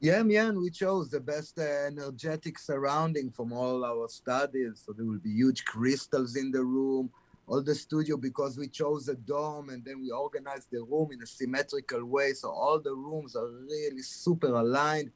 Yeah, 0.00 0.22
yeah, 0.26 0.48
and 0.48 0.58
we 0.58 0.70
chose 0.70 1.08
the 1.08 1.20
best 1.20 1.58
uh, 1.58 1.62
energetic 1.62 2.58
surrounding 2.58 3.30
from 3.30 3.52
all 3.52 3.84
our 3.84 4.06
studies. 4.08 4.82
So 4.84 4.92
there 4.92 5.06
will 5.06 5.18
be 5.18 5.30
huge 5.30 5.64
crystals 5.64 6.36
in 6.36 6.50
the 6.50 6.62
room, 6.62 7.10
all 7.46 7.62
the 7.62 7.74
studio 7.74 8.16
because 8.16 8.56
we 8.58 8.68
chose 8.68 9.08
a 9.08 9.14
dome 9.14 9.68
and 9.68 9.84
then 9.84 10.00
we 10.00 10.10
organized 10.10 10.68
the 10.70 10.82
room 10.82 11.10
in 11.12 11.22
a 11.22 11.26
symmetrical 11.26 12.04
way. 12.04 12.32
So 12.32 12.50
all 12.50 12.80
the 12.80 12.94
rooms 12.94 13.36
are 13.36 13.48
really 13.48 14.02
super 14.02 14.48
aligned 14.48 15.10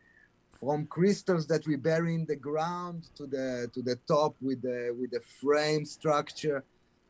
from 0.60 0.86
crystals 0.86 1.46
that 1.46 1.66
we 1.66 1.76
bury 1.76 2.14
in 2.14 2.26
the 2.26 2.36
ground 2.36 3.04
to 3.16 3.26
the 3.26 3.68
to 3.72 3.80
the 3.80 3.96
top 4.06 4.34
with 4.40 4.60
the 4.62 4.94
with 4.98 5.10
the 5.12 5.20
frame 5.40 5.84
structure. 5.84 6.64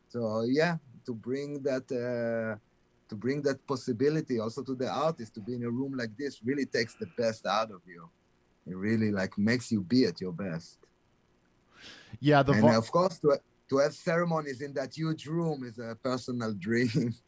So 0.08 0.44
yeah, 0.48 0.76
to 1.06 1.14
bring 1.14 1.62
that 1.62 1.86
uh, 1.90 2.58
to 3.08 3.14
bring 3.16 3.42
that 3.42 3.66
possibility 3.66 4.38
also 4.38 4.62
to 4.62 4.74
the 4.74 4.88
artist 4.88 5.34
to 5.34 5.40
be 5.40 5.54
in 5.54 5.64
a 5.64 5.70
room 5.70 5.94
like 5.96 6.16
this 6.16 6.40
really 6.44 6.66
takes 6.66 6.94
the 6.94 7.08
best 7.16 7.46
out 7.46 7.70
of 7.70 7.80
you. 7.86 8.08
It 8.66 8.76
really 8.76 9.10
like 9.10 9.36
makes 9.38 9.72
you 9.72 9.80
be 9.80 10.04
at 10.04 10.20
your 10.20 10.32
best. 10.32 10.78
yeah 12.20 12.42
the 12.42 12.52
and 12.52 12.64
of 12.76 12.90
course, 12.90 13.18
to, 13.18 13.38
to 13.70 13.78
have 13.78 13.94
ceremonies 13.94 14.60
in 14.60 14.72
that 14.74 14.94
huge 14.96 15.26
room 15.26 15.64
is 15.64 15.78
a 15.78 15.94
personal 16.02 16.52
dream. 16.54 17.14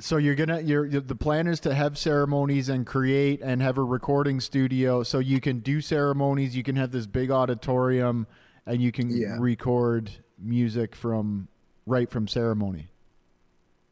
So 0.00 0.16
you're 0.16 0.34
gonna 0.34 0.60
you're, 0.60 0.84
you're- 0.84 1.06
the 1.06 1.14
plan 1.14 1.46
is 1.46 1.60
to 1.60 1.72
have 1.72 1.96
ceremonies 1.96 2.68
and 2.68 2.84
create 2.84 3.40
and 3.40 3.62
have 3.62 3.78
a 3.78 3.84
recording 3.84 4.40
studio 4.40 5.04
so 5.04 5.20
you 5.20 5.40
can 5.40 5.60
do 5.60 5.80
ceremonies. 5.80 6.56
You 6.56 6.64
can 6.64 6.74
have 6.74 6.90
this 6.90 7.06
big 7.06 7.30
auditorium 7.30 8.26
and 8.66 8.82
you 8.82 8.90
can 8.90 9.10
Yeah. 9.10 9.36
record 9.38 10.10
music 10.40 10.96
from 10.96 11.46
right 11.86 12.10
from 12.10 12.26
ceremony. 12.26 12.88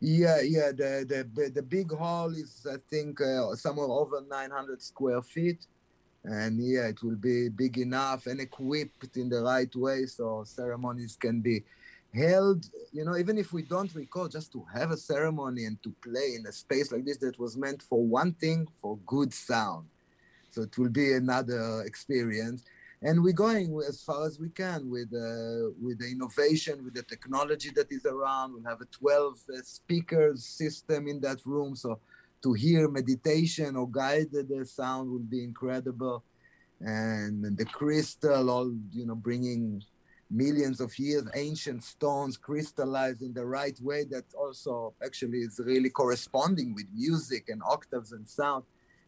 Yeah, 0.01 0.41
yeah. 0.41 0.73
The 0.73 1.07
the 1.37 1.51
the 1.55 1.63
big 1.63 1.93
hall 1.93 2.31
is 2.33 2.67
I 2.69 2.79
think 2.91 3.21
uh, 3.21 3.55
somewhere 3.55 3.87
over 3.87 4.21
900 4.29 4.83
square 4.83 5.23
feet, 5.23 5.65
and 6.25 6.61
yeah, 6.61 6.89
it 6.89 7.03
will 7.03 7.17
be 7.17 7.49
big 7.49 7.79
enough 7.79 8.27
and 8.27 8.41
equipped 8.41 9.17
in 9.17 9.29
the 9.29 9.41
right 9.43 9.75
way 9.75 10.07
so 10.07 10.43
ceremonies 10.45 11.17
can 11.17 11.41
be 11.41 11.63
held. 12.15 12.67
You 12.93 13.05
know, 13.05 13.17
even 13.17 13.39
if 13.39 13.53
we 13.53 13.63
don't 13.63 13.95
record, 13.95 14.33
just 14.33 14.53
to 14.53 14.65
have 14.75 14.91
a 14.91 14.97
ceremony 14.97 15.65
and 15.65 15.83
to 15.83 15.95
play 16.03 16.35
in 16.39 16.45
a 16.47 16.53
space 16.53 16.93
like 16.93 17.05
this 17.05 17.19
that 17.19 17.39
was 17.39 17.57
meant 17.57 17.83
for 17.83 18.05
one 18.05 18.33
thing, 18.35 18.69
for 18.83 18.99
good 19.07 19.33
sound. 19.33 19.87
So 20.51 20.63
it 20.63 20.77
will 20.77 20.91
be 20.91 21.15
another 21.15 21.83
experience 21.87 22.65
and 23.03 23.23
we're 23.23 23.33
going 23.33 23.81
as 23.89 24.03
far 24.03 24.27
as 24.27 24.39
we 24.39 24.51
can 24.51 24.91
with 24.91 25.09
uh, 25.15 25.73
with 25.81 25.99
the 25.99 26.11
innovation, 26.11 26.85
with 26.85 26.95
the 26.95 27.03
technology 27.03 27.71
that 27.75 27.91
is 27.91 28.05
around. 28.05 28.53
We'll 28.53 28.71
have 28.71 28.81
a 28.81 28.87
12 28.87 29.33
uh, 29.49 29.63
speakers 29.63 30.45
system 30.45 31.09
in 31.09 31.21
that 31.21 31.45
room, 31.47 31.75
so 31.77 31.99
to 32.43 32.53
hear 32.53 32.89
meditation 32.89 33.77
or 33.77 33.89
guided 33.91 34.51
sound 34.69 35.11
would 35.11 35.29
be 35.29 35.45
incredible. 35.45 36.25
And, 36.81 37.57
the 37.59 37.67
crystal, 37.67 38.49
all 38.49 38.73
you 38.93 39.07
know, 39.07 39.15
bringing 39.15 39.83
millions 40.31 40.81
of 40.81 40.97
years 40.99 41.25
ancient 41.35 41.83
stones 41.83 42.37
crystallized 42.37 43.21
in 43.21 43.33
the 43.35 43.45
right 43.45 43.79
way 43.83 44.05
that 44.05 44.25
also 44.39 44.95
actually 45.05 45.39
is 45.39 45.61
really 45.65 45.91
corresponding 45.91 46.73
with 46.73 46.87
music 46.95 47.49
and 47.49 47.61
octaves 47.69 48.13
and 48.13 48.29
sound 48.29 48.63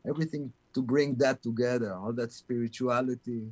everything 0.06 0.52
to 0.74 0.82
bring 0.82 1.14
that 1.14 1.40
together 1.40 1.94
all 1.94 2.12
that 2.12 2.32
spirituality 2.32 3.44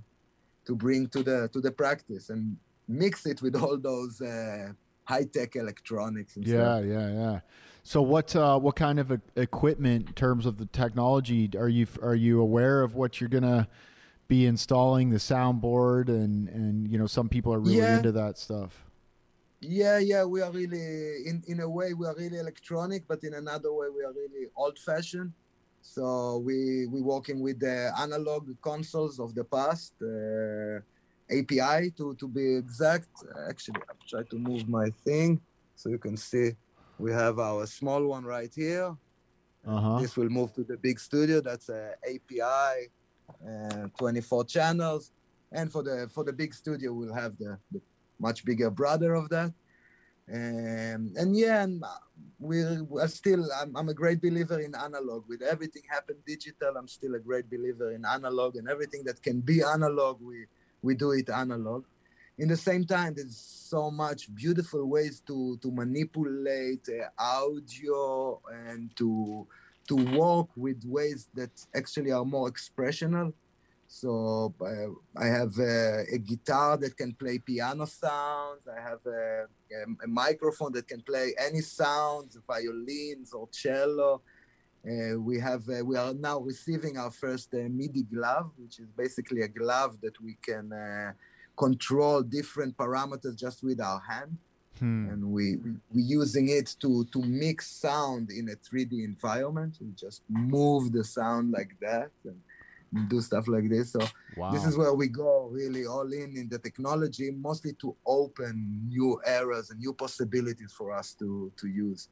to 0.66 0.74
bring 0.74 1.06
to 1.06 1.22
the 1.22 1.48
to 1.52 1.60
the 1.60 1.70
practice 1.70 2.30
and 2.30 2.56
mix 2.88 3.24
it 3.24 3.40
with 3.40 3.54
all 3.54 3.78
those 3.78 4.20
uh, 4.20 4.72
high 5.04 5.24
tech 5.24 5.54
electronics 5.54 6.36
Yeah, 6.36 6.44
stuff. 6.44 6.84
yeah, 6.84 7.08
yeah. 7.12 7.40
So 7.82 8.02
what 8.02 8.36
uh, 8.36 8.58
what 8.58 8.76
kind 8.76 8.98
of 8.98 9.10
e- 9.12 9.16
equipment 9.36 10.08
in 10.08 10.12
terms 10.14 10.46
of 10.46 10.58
the 10.58 10.66
technology 10.66 11.50
are 11.56 11.68
you 11.68 11.86
are 12.02 12.14
you 12.14 12.40
aware 12.40 12.82
of 12.82 12.94
what 12.94 13.20
you're 13.20 13.28
gonna 13.30 13.68
be 14.28 14.46
installing 14.46 15.10
the 15.10 15.16
soundboard 15.18 16.08
and 16.08 16.48
and 16.48 16.88
you 16.90 16.98
know 16.98 17.06
some 17.06 17.28
people 17.28 17.52
are 17.52 17.58
really 17.60 17.78
Yeah. 17.78 17.96
into 17.96 18.12
that 18.12 18.38
stuff. 18.38 18.84
Yeah, 19.62 19.98
yeah, 19.98 20.24
we 20.24 20.40
are 20.40 20.50
really 20.50 21.26
in 21.26 21.42
in 21.46 21.60
a 21.60 21.68
way 21.68 21.92
we 21.94 22.06
are 22.06 22.14
really 22.16 22.38
electronic, 22.38 23.06
but 23.06 23.24
in 23.24 23.34
another 23.34 23.72
way 23.72 23.88
we 23.94 24.02
are 24.04 24.12
really 24.12 24.46
old 24.56 24.78
fashioned. 24.78 25.32
So 25.82 26.38
we 26.38 26.86
we 26.86 27.00
working 27.02 27.40
with 27.40 27.60
the 27.60 27.92
analog 27.98 28.48
consoles 28.62 29.18
of 29.18 29.34
the 29.34 29.44
past, 29.44 29.94
uh, 30.02 30.80
API 31.30 31.90
to 31.96 32.14
to 32.14 32.28
be 32.28 32.56
exact. 32.56 33.08
Actually, 33.48 33.82
I'll 33.88 34.06
try 34.08 34.22
to 34.22 34.38
move 34.38 34.68
my 34.68 34.90
thing 35.04 35.40
so 35.76 35.88
you 35.88 35.98
can 35.98 36.16
see. 36.16 36.52
We 37.00 37.12
have 37.12 37.38
our 37.38 37.66
small 37.66 38.04
one 38.04 38.24
right 38.24 38.52
here. 38.54 38.94
Uh 39.66 39.80
huh. 39.80 39.98
This 40.00 40.16
will 40.16 40.28
move 40.28 40.52
to 40.54 40.64
the 40.64 40.76
big 40.76 41.00
studio. 41.00 41.40
That's 41.40 41.70
a 41.70 41.94
API, 42.04 42.92
uh, 43.40 43.88
24 43.98 44.44
channels, 44.44 45.12
and 45.50 45.72
for 45.72 45.82
the 45.82 46.10
for 46.12 46.24
the 46.24 46.32
big 46.32 46.52
studio, 46.52 46.92
we'll 46.92 47.14
have 47.14 47.38
the, 47.38 47.58
the 47.72 47.80
much 48.18 48.44
bigger 48.44 48.70
brother 48.70 49.14
of 49.14 49.30
that. 49.30 49.52
And 50.28 51.16
and 51.16 51.36
yeah, 51.36 51.62
and 51.64 51.82
we're, 52.38 52.84
we're 52.84 53.08
still. 53.08 53.48
I'm, 53.58 53.74
I'm 53.76 53.88
a 53.88 53.94
great 53.94 54.20
believer 54.20 54.60
in 54.60 54.74
analog. 54.74 55.24
With 55.26 55.40
everything 55.40 55.82
happened 55.88 56.18
digital, 56.26 56.76
I'm 56.76 56.88
still 56.88 57.14
a 57.14 57.18
great 57.18 57.48
believer 57.50 57.92
in 57.92 58.04
analog, 58.04 58.56
and 58.56 58.68
everything 58.68 59.04
that 59.04 59.22
can 59.22 59.40
be 59.40 59.62
analog, 59.62 60.20
we 60.20 60.44
we 60.82 60.94
do 60.94 61.12
it 61.12 61.30
analog. 61.30 61.84
In 62.40 62.48
the 62.48 62.56
same 62.56 62.86
time, 62.86 63.12
there's 63.14 63.36
so 63.36 63.90
much 63.90 64.34
beautiful 64.34 64.86
ways 64.88 65.20
to 65.26 65.58
to 65.60 65.70
manipulate 65.70 66.88
uh, 66.88 67.08
audio 67.18 68.40
and 68.66 68.96
to 68.96 69.46
to 69.88 69.94
work 70.18 70.48
with 70.56 70.82
ways 70.86 71.28
that 71.34 71.50
actually 71.74 72.12
are 72.12 72.24
more 72.24 72.50
expressional. 72.50 73.34
So 73.86 74.54
uh, 74.58 75.20
I 75.20 75.26
have 75.26 75.52
uh, 75.58 76.16
a 76.16 76.18
guitar 76.30 76.78
that 76.78 76.96
can 76.96 77.12
play 77.12 77.36
piano 77.40 77.84
sounds. 77.84 78.62
I 78.66 78.80
have 78.88 79.04
a, 79.04 79.44
a, 79.76 79.80
a 80.04 80.08
microphone 80.08 80.72
that 80.72 80.88
can 80.88 81.02
play 81.02 81.34
any 81.38 81.60
sounds, 81.60 82.38
violins 82.46 83.34
or 83.34 83.50
cello. 83.52 84.22
Uh, 84.82 85.20
we 85.20 85.38
have 85.38 85.68
uh, 85.68 85.84
we 85.84 85.94
are 85.98 86.14
now 86.14 86.38
receiving 86.38 86.96
our 86.96 87.10
first 87.10 87.52
uh, 87.52 87.68
MIDI 87.68 88.04
glove, 88.04 88.50
which 88.56 88.78
is 88.78 88.88
basically 88.96 89.42
a 89.42 89.48
glove 89.48 90.00
that 90.00 90.18
we 90.22 90.38
can 90.42 90.72
uh, 90.72 91.12
control 91.64 92.18
different 92.38 92.72
parameters 92.82 93.36
just 93.46 93.58
with 93.68 93.80
our 93.90 94.00
hand 94.12 94.32
Hmm. 94.80 95.04
and 95.10 95.20
we 95.36 95.44
we 95.64 95.70
we 95.94 96.00
using 96.20 96.46
it 96.58 96.68
to 96.82 96.90
to 97.12 97.18
mix 97.44 97.56
sound 97.86 98.24
in 98.38 98.44
a 98.54 98.56
3D 98.66 98.92
environment. 99.12 99.72
We 99.84 99.90
just 100.06 100.20
move 100.56 100.82
the 100.96 101.04
sound 101.16 101.46
like 101.58 101.72
that 101.86 102.10
and 102.24 102.38
do 103.12 103.20
stuff 103.28 103.46
like 103.54 103.68
this. 103.74 103.86
So 103.96 104.00
Wow. 104.36 104.52
this 104.54 104.64
is 104.68 104.74
where 104.80 104.94
we 105.02 105.08
go 105.24 105.32
really 105.58 105.84
all 105.94 106.10
in 106.22 106.30
in 106.40 106.46
the 106.54 106.60
technology, 106.68 107.26
mostly 107.48 107.72
to 107.82 107.88
open 108.20 108.52
new 108.96 109.10
eras 109.38 109.66
and 109.70 109.78
new 109.84 109.92
possibilities 110.04 110.72
for 110.78 110.88
us 111.00 111.08
to 111.20 111.28
to 111.60 111.66
use. 111.86 112.02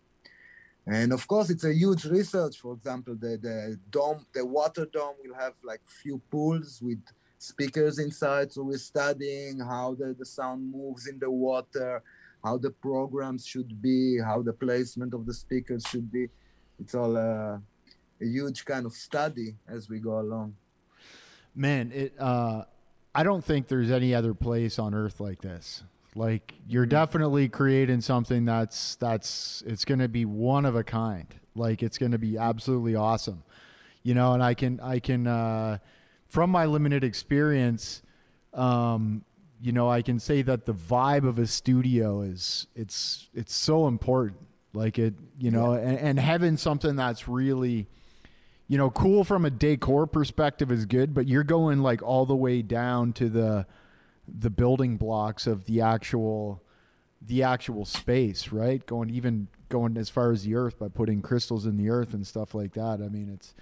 And 0.97 1.13
of 1.19 1.23
course, 1.33 1.49
it's 1.55 1.65
a 1.65 1.75
huge 1.83 2.05
research. 2.19 2.55
For 2.65 2.73
example, 2.79 3.15
the 3.25 3.33
the 3.49 3.57
dome, 3.97 4.21
the 4.37 4.45
water 4.59 4.85
dome 4.97 5.17
will 5.23 5.37
have 5.45 5.55
like 5.71 5.83
few 6.03 6.17
pools 6.33 6.69
with 6.89 7.03
speakers 7.39 7.99
inside. 7.99 8.53
So 8.53 8.63
we're 8.63 8.79
studying 8.79 9.61
how 9.61 9.97
the, 9.99 10.15
the 10.19 10.27
sound 10.27 10.73
moves 10.73 11.07
in 11.07 11.19
the 11.19 11.31
water, 11.31 12.03
how 12.45 12.59
the 12.59 12.71
programs 12.71 13.47
should 13.47 13.81
be, 13.81 14.19
how 14.19 14.43
the 14.43 14.53
placement 14.53 15.15
of 15.15 15.27
the 15.27 15.35
speakers 15.35 15.85
should 15.89 16.11
be. 16.11 16.29
It's 16.81 16.95
all 16.95 17.17
uh, 17.17 17.59
a 18.21 18.25
huge 18.25 18.65
kind 18.65 18.87
of 18.87 18.93
study 18.93 19.57
as 19.69 19.89
we 19.89 19.99
go 19.99 20.21
along. 20.21 20.55
Man, 21.55 21.91
it. 21.93 22.15
Uh, 22.19 22.65
I 23.15 23.25
don't 23.25 23.45
think 23.45 23.67
there's 23.67 23.91
any 23.91 24.15
other 24.15 24.35
place 24.35 24.79
on 24.79 24.95
earth 24.95 25.19
like 25.19 25.41
this. 25.41 25.83
Like 26.15 26.55
you're 26.69 26.87
mm. 26.87 26.91
definitely 26.91 27.49
creating 27.49 28.01
something 28.01 28.45
that's 28.45 28.97
that's 28.97 29.63
it's 29.67 29.85
going 29.85 29.99
to 30.01 30.09
be 30.09 30.25
one 30.25 30.65
of 30.65 30.77
a 30.77 30.85
kind. 30.85 31.27
Like 31.55 31.83
it's 31.83 31.99
going 31.99 32.13
to 32.13 32.19
be 32.19 32.39
absolutely 32.39 32.95
awesome. 32.95 33.43
You 34.03 34.15
know, 34.15 34.35
and 34.35 34.43
I 34.43 34.55
can 34.55 34.79
I 34.81 35.01
can 35.01 35.27
uh, 35.27 35.79
from 36.29 36.51
my 36.51 36.67
limited 36.67 37.05
experience, 37.05 38.03
um, 38.55 39.25
you 39.61 39.73
know, 39.73 39.91
I 39.91 40.03
can 40.03 40.21
say 40.21 40.43
that 40.43 40.67
the 40.67 40.75
vibe 40.75 41.27
of 41.27 41.39
a 41.39 41.47
studio 41.47 42.21
is 42.21 42.67
it's 42.77 43.29
it's 43.35 43.55
so 43.55 43.89
important. 43.89 44.47
Like 44.73 44.99
it, 44.99 45.15
you 45.39 45.51
know, 45.51 45.75
yeah. 45.75 45.81
and, 45.81 45.99
and 45.99 46.21
having 46.21 46.57
something 46.57 46.95
that's 46.95 47.27
really, 47.27 47.89
you 48.69 48.79
know, 48.79 48.91
cool 48.91 49.25
from 49.25 49.45
a 49.45 49.51
decor 49.51 50.07
perspective 50.07 50.71
is 50.71 50.85
good, 50.85 51.15
but 51.15 51.27
you're 51.27 51.45
going 51.45 51.83
like 51.83 52.03
all 52.03 52.27
the 52.27 52.37
way 52.37 52.63
down 52.63 53.13
to 53.15 53.29
the 53.29 53.67
the 54.29 54.51
building 54.51 54.97
blocks 54.97 55.47
of 55.47 55.65
the 55.65 55.81
actual 55.81 56.63
the 57.21 57.43
actual 57.43 57.85
space, 57.85 58.53
right? 58.53 58.85
Going 58.87 59.11
even 59.11 59.49
going 59.69 59.97
as 59.97 60.09
far 60.09 60.31
as 60.31 60.45
the 60.45 60.55
earth 60.55 60.79
by 60.79 60.89
putting 60.89 61.23
crystals 61.23 61.67
in 61.67 61.77
the 61.77 61.91
earth 61.91 62.15
and 62.15 62.27
stuff 62.27 62.55
like 62.55 62.75
that. 62.75 63.01
I 63.03 63.09
mean, 63.09 63.31
it's 63.33 63.55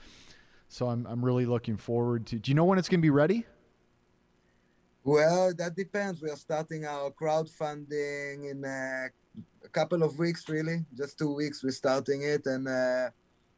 so 0.69 0.89
I'm 0.89 1.07
I'm 1.07 1.25
really 1.25 1.47
looking 1.47 1.77
forward 1.77 2.27
to. 2.27 2.39
Do 2.39 2.51
you 2.51 2.55
know 2.55 2.65
when 2.65 2.79
it's 2.79 2.89
going 2.89 3.01
to 3.01 3.03
be 3.03 3.11
ready? 3.11 3.47
Well, 5.05 5.55
that 5.55 5.77
depends. 5.77 6.21
We 6.21 6.31
are 6.31 6.37
starting 6.37 6.85
our 6.85 7.13
crowdfunding 7.13 8.51
in 8.51 8.65
a, 8.65 9.07
a 9.65 9.69
couple 9.69 10.03
of 10.03 10.19
weeks, 10.19 10.49
really. 10.49 10.85
Just 10.97 11.17
two 11.17 11.33
weeks, 11.33 11.63
we're 11.63 11.71
starting 11.71 12.23
it, 12.23 12.45
and 12.47 12.67
uh, 12.67 13.11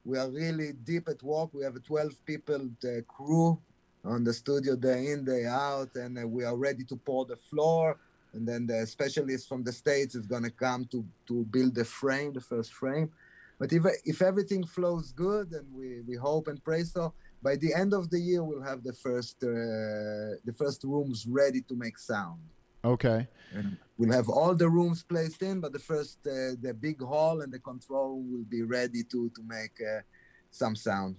we 0.05 0.19
are 0.19 0.29
really 0.29 0.73
deep 0.85 1.09
at 1.09 1.23
work. 1.23 1.55
We 1.55 1.65
have 1.65 1.75
a 1.75 1.81
12 1.81 2.25
people 2.27 2.69
uh, 2.85 3.01
crew 3.09 3.59
on 4.05 4.25
the 4.25 4.33
studio 4.35 4.77
day 4.77 5.07
in, 5.07 5.25
day 5.25 5.47
out, 5.47 5.95
and 5.95 6.19
uh, 6.19 6.29
we 6.29 6.45
are 6.45 6.57
ready 6.57 6.85
to 6.85 6.97
pour 6.97 7.25
the 7.25 7.37
floor. 7.37 7.97
And 8.35 8.47
then 8.47 8.67
the 8.67 8.87
specialist 8.87 9.49
from 9.49 9.65
the 9.65 9.73
States 9.73 10.15
is 10.15 10.27
going 10.27 10.45
to 10.45 10.51
come 10.51 10.85
to, 10.91 11.05
to 11.29 11.45
build 11.47 11.75
the 11.75 11.85
frame, 11.85 12.35
the 12.35 12.43
first 12.43 12.75
frame. 12.75 13.11
But 13.59 13.73
if, 13.73 13.85
if 14.05 14.23
everything 14.23 14.65
flows 14.65 15.13
good, 15.13 15.51
and 15.53 15.67
we, 15.75 16.01
we 16.03 16.17
hope 16.17 16.47
and 16.49 16.63
pray 16.63 16.85
so, 16.85 17.13
by 17.43 17.57
the 17.57 17.75
end 17.75 17.93
of 17.93 18.11
the 18.11 18.19
year 18.19 18.43
we'll 18.43 18.63
have 18.63 18.83
the 18.83 18.93
first 18.93 19.37
uh, 19.43 20.39
the 20.45 20.55
first 20.57 20.85
rooms 20.85 21.27
ready 21.29 21.61
to 21.63 21.77
make 21.77 21.99
sound. 21.99 22.41
Okay. 22.85 23.27
And 23.53 23.77
we'll 23.97 24.13
have 24.13 24.29
all 24.29 24.55
the 24.55 24.69
rooms 24.69 25.03
placed 25.03 25.43
in 25.43 25.61
but 25.61 25.73
the 25.73 25.79
first 25.79 26.19
uh, 26.27 26.55
the 26.61 26.75
big 26.79 27.01
hall 27.03 27.41
and 27.43 27.53
the 27.53 27.59
control 27.59 28.23
will 28.23 28.45
be 28.49 28.63
ready 28.63 29.03
to 29.05 29.31
to 29.31 29.43
make 29.47 29.77
uh, 29.81 30.01
some 30.51 30.75
sound. 30.75 31.17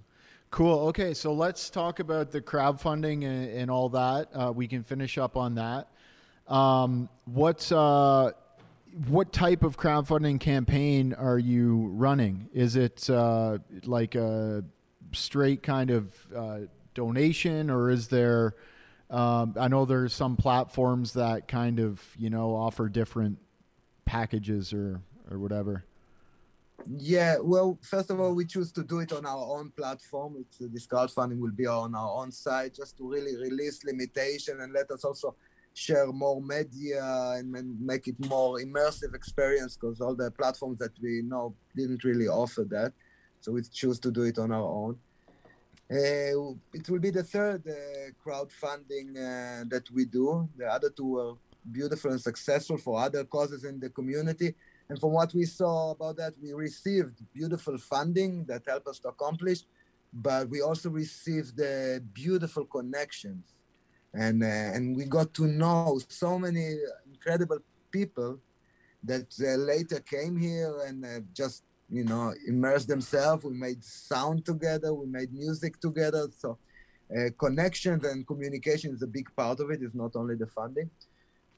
Cool. 0.51 0.79
Okay 0.89 1.13
so 1.13 1.33
let's 1.33 1.69
talk 1.69 1.99
about 1.99 2.31
the 2.31 2.41
crowdfunding 2.41 3.25
and, 3.25 3.49
and 3.51 3.71
all 3.71 3.89
that. 3.89 4.29
Uh, 4.33 4.51
we 4.53 4.67
can 4.67 4.83
finish 4.83 5.17
up 5.17 5.37
on 5.37 5.55
that. 5.55 5.89
Um, 6.47 7.09
what's 7.25 7.71
uh, 7.71 8.31
what 9.07 9.31
type 9.31 9.63
of 9.63 9.77
crowdfunding 9.77 10.39
campaign 10.39 11.13
are 11.13 11.39
you 11.39 11.89
running 11.93 12.49
is 12.53 12.75
it 12.75 13.09
uh, 13.09 13.59
like 13.85 14.15
a 14.15 14.63
straight 15.11 15.63
kind 15.63 15.89
of 15.89 16.27
uh, 16.35 16.59
donation, 16.93 17.69
or 17.69 17.89
is 17.89 18.07
there? 18.07 18.55
Um, 19.09 19.55
I 19.59 19.67
know 19.67 19.85
there's 19.85 20.13
some 20.13 20.35
platforms 20.35 21.13
that 21.13 21.47
kind 21.47 21.79
of 21.79 22.01
you 22.17 22.29
know 22.29 22.55
offer 22.55 22.89
different 22.89 23.39
packages 24.05 24.73
or 24.73 25.01
or 25.29 25.39
whatever. 25.39 25.85
Yeah, 26.97 27.37
well, 27.41 27.77
first 27.81 28.09
of 28.09 28.19
all, 28.21 28.33
we 28.33 28.45
choose 28.45 28.71
to 28.71 28.83
do 28.83 28.99
it 28.99 29.11
on 29.11 29.25
our 29.25 29.59
own 29.59 29.71
platform. 29.71 30.37
It's, 30.39 30.57
this 30.59 30.87
crowdfunding 30.87 31.37
will 31.39 31.51
be 31.51 31.67
on 31.67 31.93
our 31.93 32.21
own 32.21 32.31
site 32.31 32.73
just 32.73 32.97
to 32.97 33.09
really 33.09 33.35
release 33.35 33.83
limitation 33.83 34.61
and 34.61 34.71
let 34.71 34.89
us 34.89 35.03
also 35.03 35.35
share 35.85 36.07
more 36.07 36.41
media 36.41 37.03
and, 37.37 37.55
and 37.55 37.79
make 37.91 38.07
it 38.07 38.17
more 38.35 38.59
immersive 38.59 39.13
experience 39.15 39.77
because 39.77 40.01
all 40.01 40.15
the 40.15 40.29
platforms 40.31 40.77
that 40.77 40.91
we 41.01 41.21
know 41.31 41.55
didn't 41.75 42.03
really 42.03 42.27
offer 42.27 42.63
that. 42.69 42.91
So 43.39 43.53
we 43.53 43.61
choose 43.61 43.99
to 43.99 44.11
do 44.11 44.23
it 44.23 44.37
on 44.37 44.51
our 44.51 44.69
own. 44.81 44.97
Uh, 45.91 46.53
it 46.77 46.85
will 46.89 46.99
be 46.99 47.09
the 47.09 47.23
third 47.23 47.61
uh, 47.67 47.75
crowdfunding 48.23 49.07
uh, 49.15 49.63
that 49.73 49.85
we 49.95 50.05
do. 50.05 50.47
The 50.57 50.67
other 50.67 50.89
two 50.89 51.09
were 51.15 51.33
beautiful 51.71 52.11
and 52.11 52.21
successful 52.21 52.77
for 52.77 52.99
other 52.99 53.23
causes 53.23 53.63
in 53.63 53.79
the 53.79 53.89
community. 53.89 54.53
And 54.89 54.99
from 54.99 55.11
what 55.13 55.33
we 55.33 55.45
saw 55.45 55.91
about 55.91 56.17
that, 56.17 56.33
we 56.41 56.51
received 56.53 57.15
beautiful 57.33 57.77
funding 57.77 58.45
that 58.45 58.63
helped 58.67 58.87
us 58.87 58.99
to 58.99 59.09
accomplish, 59.09 59.59
but 60.11 60.49
we 60.49 60.61
also 60.61 60.89
received 60.89 61.59
uh, 61.61 61.99
beautiful 62.13 62.65
connections. 62.65 63.45
And, 64.13 64.43
uh, 64.43 64.45
and 64.45 64.95
we 64.95 65.05
got 65.05 65.33
to 65.35 65.45
know 65.45 65.99
so 66.07 66.39
many 66.39 66.77
incredible 67.11 67.59
people 67.91 68.39
that 69.03 69.27
uh, 69.39 69.55
later 69.55 69.99
came 69.99 70.37
here 70.37 70.73
and 70.87 71.25
just 71.33 71.63
you 71.89 72.03
know, 72.03 72.33
immerse 72.47 72.85
themselves. 72.85 73.43
We 73.43 73.53
made 73.53 73.83
sound 73.83 74.45
together. 74.45 74.93
We 74.93 75.07
made 75.07 75.33
music 75.33 75.79
together. 75.79 76.27
So 76.37 76.57
uh, 77.15 77.29
connections 77.37 78.05
and 78.05 78.25
communication 78.25 78.93
is 78.93 79.01
a 79.01 79.07
big 79.07 79.27
part 79.35 79.59
of 79.59 79.71
it. 79.71 79.81
It's 79.81 79.95
not 79.95 80.15
only 80.15 80.35
the 80.35 80.47
funding. 80.47 80.89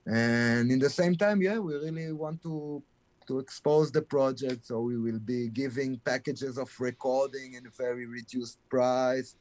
And 0.06 0.72
in 0.72 0.80
the 0.80 0.90
same 0.90 1.16
time, 1.16 1.42
yeah, 1.42 1.60
we 1.60 1.76
really 1.76 2.12
want 2.12 2.42
to 2.44 2.82
to 3.28 3.38
expose 3.38 3.92
the 3.92 4.02
project. 4.02 4.66
So 4.66 4.80
we 4.82 4.98
will 4.98 5.20
be 5.20 5.50
giving 5.50 6.00
packages 6.00 6.58
of 6.58 6.72
recording 6.80 7.54
in 7.54 7.68
a 7.68 7.70
very 7.78 8.08
reduced 8.08 8.58
price. 8.68 9.36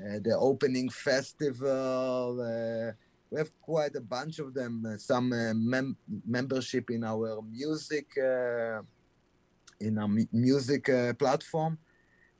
Uh, 0.00 0.18
the 0.22 0.34
opening 0.38 0.88
festival. 0.88 2.40
Uh, 2.40 2.92
we 3.30 3.38
have 3.38 3.50
quite 3.60 3.94
a 3.96 4.00
bunch 4.00 4.38
of 4.38 4.54
them. 4.54 4.82
Uh, 4.86 4.96
some 4.96 5.30
uh, 5.32 5.52
mem- 5.54 5.96
membership 6.26 6.90
in 6.90 7.04
our 7.04 7.42
music 7.42 8.06
uh, 8.16 8.80
in 9.78 9.98
a 9.98 10.08
music 10.32 10.88
uh, 10.88 11.12
platform 11.14 11.78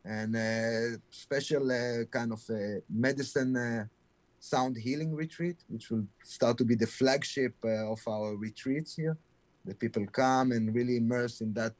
and 0.04 0.34
a 0.36 0.96
special 1.10 1.70
uh, 1.70 2.04
kind 2.10 2.32
of 2.32 2.42
medicine 2.88 3.54
uh, 3.56 3.84
sound 4.38 4.76
healing 4.76 5.14
retreat, 5.14 5.56
which 5.68 5.90
will 5.90 6.06
start 6.24 6.56
to 6.56 6.64
be 6.64 6.74
the 6.74 6.86
flagship 6.86 7.54
of 7.62 8.00
our 8.08 8.36
retreats 8.36 8.94
here. 8.94 9.18
The 9.66 9.74
people 9.74 10.06
come 10.06 10.52
and 10.52 10.74
really 10.74 10.96
immerse 10.96 11.42
in 11.42 11.52
that 11.54 11.76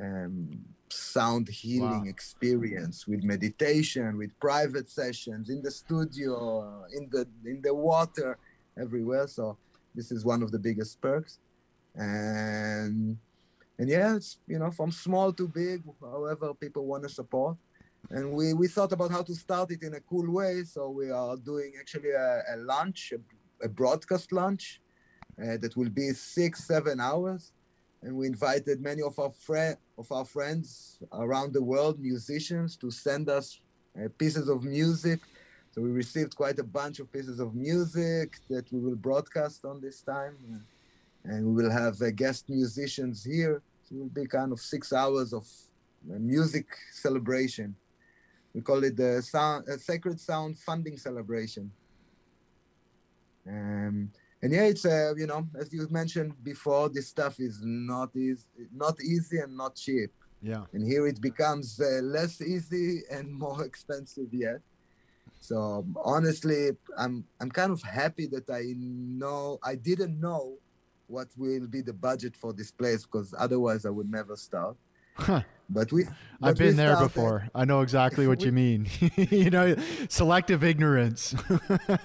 um, 0.00 0.50
sound 0.88 1.48
healing 1.48 2.04
wow. 2.04 2.08
experience 2.08 3.06
with 3.06 3.22
meditation, 3.22 4.16
with 4.16 4.38
private 4.40 4.90
sessions 4.90 5.50
in 5.50 5.62
the 5.62 5.70
studio, 5.70 6.84
in 6.96 7.08
the 7.10 7.26
in 7.44 7.60
the 7.62 7.74
water, 7.74 8.38
everywhere. 8.78 9.26
So 9.26 9.56
this 9.94 10.10
is 10.10 10.24
one 10.24 10.42
of 10.42 10.50
the 10.50 10.58
biggest 10.58 11.00
perks, 11.00 11.38
and 11.94 13.16
and 13.78 13.88
yeah, 13.88 14.16
it's 14.16 14.38
you 14.46 14.58
know 14.58 14.70
from 14.70 14.90
small 14.90 15.32
to 15.32 15.48
big, 15.48 15.82
however 16.00 16.54
people 16.54 16.86
want 16.86 17.02
to 17.04 17.08
support. 17.08 17.56
And 18.10 18.32
we, 18.32 18.52
we 18.52 18.68
thought 18.68 18.92
about 18.92 19.10
how 19.10 19.22
to 19.22 19.34
start 19.34 19.70
it 19.70 19.82
in 19.82 19.94
a 19.94 20.00
cool 20.00 20.30
way. 20.30 20.62
So 20.64 20.90
we 20.90 21.10
are 21.10 21.36
doing 21.36 21.72
actually 21.80 22.10
a, 22.10 22.42
a 22.54 22.56
lunch, 22.58 23.14
a, 23.16 23.64
a 23.64 23.68
broadcast 23.68 24.30
lunch 24.30 24.80
uh, 25.42 25.56
that 25.56 25.74
will 25.76 25.88
be 25.88 26.10
six, 26.10 26.64
seven 26.64 27.00
hours. 27.00 27.52
And 28.04 28.14
we 28.14 28.26
invited 28.26 28.82
many 28.82 29.00
of 29.02 29.18
our 29.18 29.32
friend 29.32 29.76
of 29.96 30.12
our 30.12 30.26
friends 30.26 30.98
around 31.12 31.54
the 31.54 31.62
world, 31.62 31.98
musicians, 31.98 32.76
to 32.76 32.90
send 32.90 33.30
us 33.30 33.60
uh, 33.96 34.08
pieces 34.18 34.48
of 34.48 34.62
music. 34.62 35.20
So 35.72 35.80
we 35.80 35.90
received 35.90 36.36
quite 36.36 36.58
a 36.58 36.68
bunch 36.78 37.00
of 37.00 37.10
pieces 37.10 37.40
of 37.40 37.54
music 37.54 38.38
that 38.50 38.70
we 38.72 38.78
will 38.78 38.94
broadcast 38.94 39.64
on 39.64 39.80
this 39.80 40.02
time 40.02 40.36
and 41.24 41.46
we 41.46 41.62
will 41.62 41.70
have 41.70 42.00
uh, 42.02 42.10
guest 42.10 42.44
musicians 42.48 43.24
here. 43.24 43.62
So 43.84 43.94
it 43.94 43.98
will 43.98 44.16
be 44.20 44.26
kind 44.26 44.52
of 44.52 44.60
six 44.60 44.92
hours 44.92 45.32
of 45.32 45.44
uh, 46.10 46.18
music 46.18 46.66
celebration. 46.92 47.74
We 48.52 48.60
call 48.60 48.84
it 48.84 48.96
the 48.96 49.22
sound, 49.22 49.68
uh, 49.68 49.78
Sacred 49.78 50.20
Sound 50.20 50.58
Funding 50.58 50.98
Celebration. 50.98 51.72
Um, 53.48 53.93
and 54.44 54.52
yeah, 54.52 54.64
it's 54.64 54.84
uh, 54.84 55.14
you 55.16 55.26
know, 55.26 55.48
as 55.58 55.72
you 55.72 55.88
mentioned 55.90 56.34
before, 56.44 56.90
this 56.90 57.08
stuff 57.08 57.40
is 57.40 57.60
not 57.62 58.10
is 58.14 58.46
not 58.74 59.00
easy 59.00 59.38
and 59.38 59.56
not 59.56 59.74
cheap. 59.74 60.10
Yeah. 60.42 60.64
And 60.74 60.86
here 60.86 61.06
it 61.06 61.18
becomes 61.18 61.80
uh, 61.80 62.02
less 62.02 62.42
easy 62.42 63.00
and 63.10 63.32
more 63.44 63.64
expensive 63.64 64.28
yet. 64.32 64.60
So 65.40 65.86
honestly, 66.04 66.72
I'm 66.98 67.24
I'm 67.40 67.50
kind 67.50 67.72
of 67.72 67.80
happy 67.82 68.26
that 68.26 68.50
I 68.50 68.74
know 68.76 69.58
I 69.62 69.76
didn't 69.76 70.20
know 70.20 70.58
what 71.06 71.28
will 71.38 71.66
be 71.66 71.80
the 71.80 71.94
budget 71.94 72.36
for 72.36 72.52
this 72.52 72.70
place 72.70 73.06
because 73.06 73.34
otherwise 73.38 73.86
I 73.86 73.90
would 73.90 74.10
never 74.10 74.36
start. 74.36 74.76
Huh. 75.14 75.40
But 75.70 75.90
we, 75.92 76.04
I've 76.42 76.56
been 76.56 76.76
there 76.76 76.96
before. 76.98 77.48
I 77.54 77.64
know 77.64 77.80
exactly 77.80 78.26
what 78.30 78.40
we, 78.40 78.46
you 78.46 78.52
mean. 78.52 78.86
you 79.16 79.50
know, 79.50 79.74
selective 80.08 80.62
ignorance. 80.62 81.34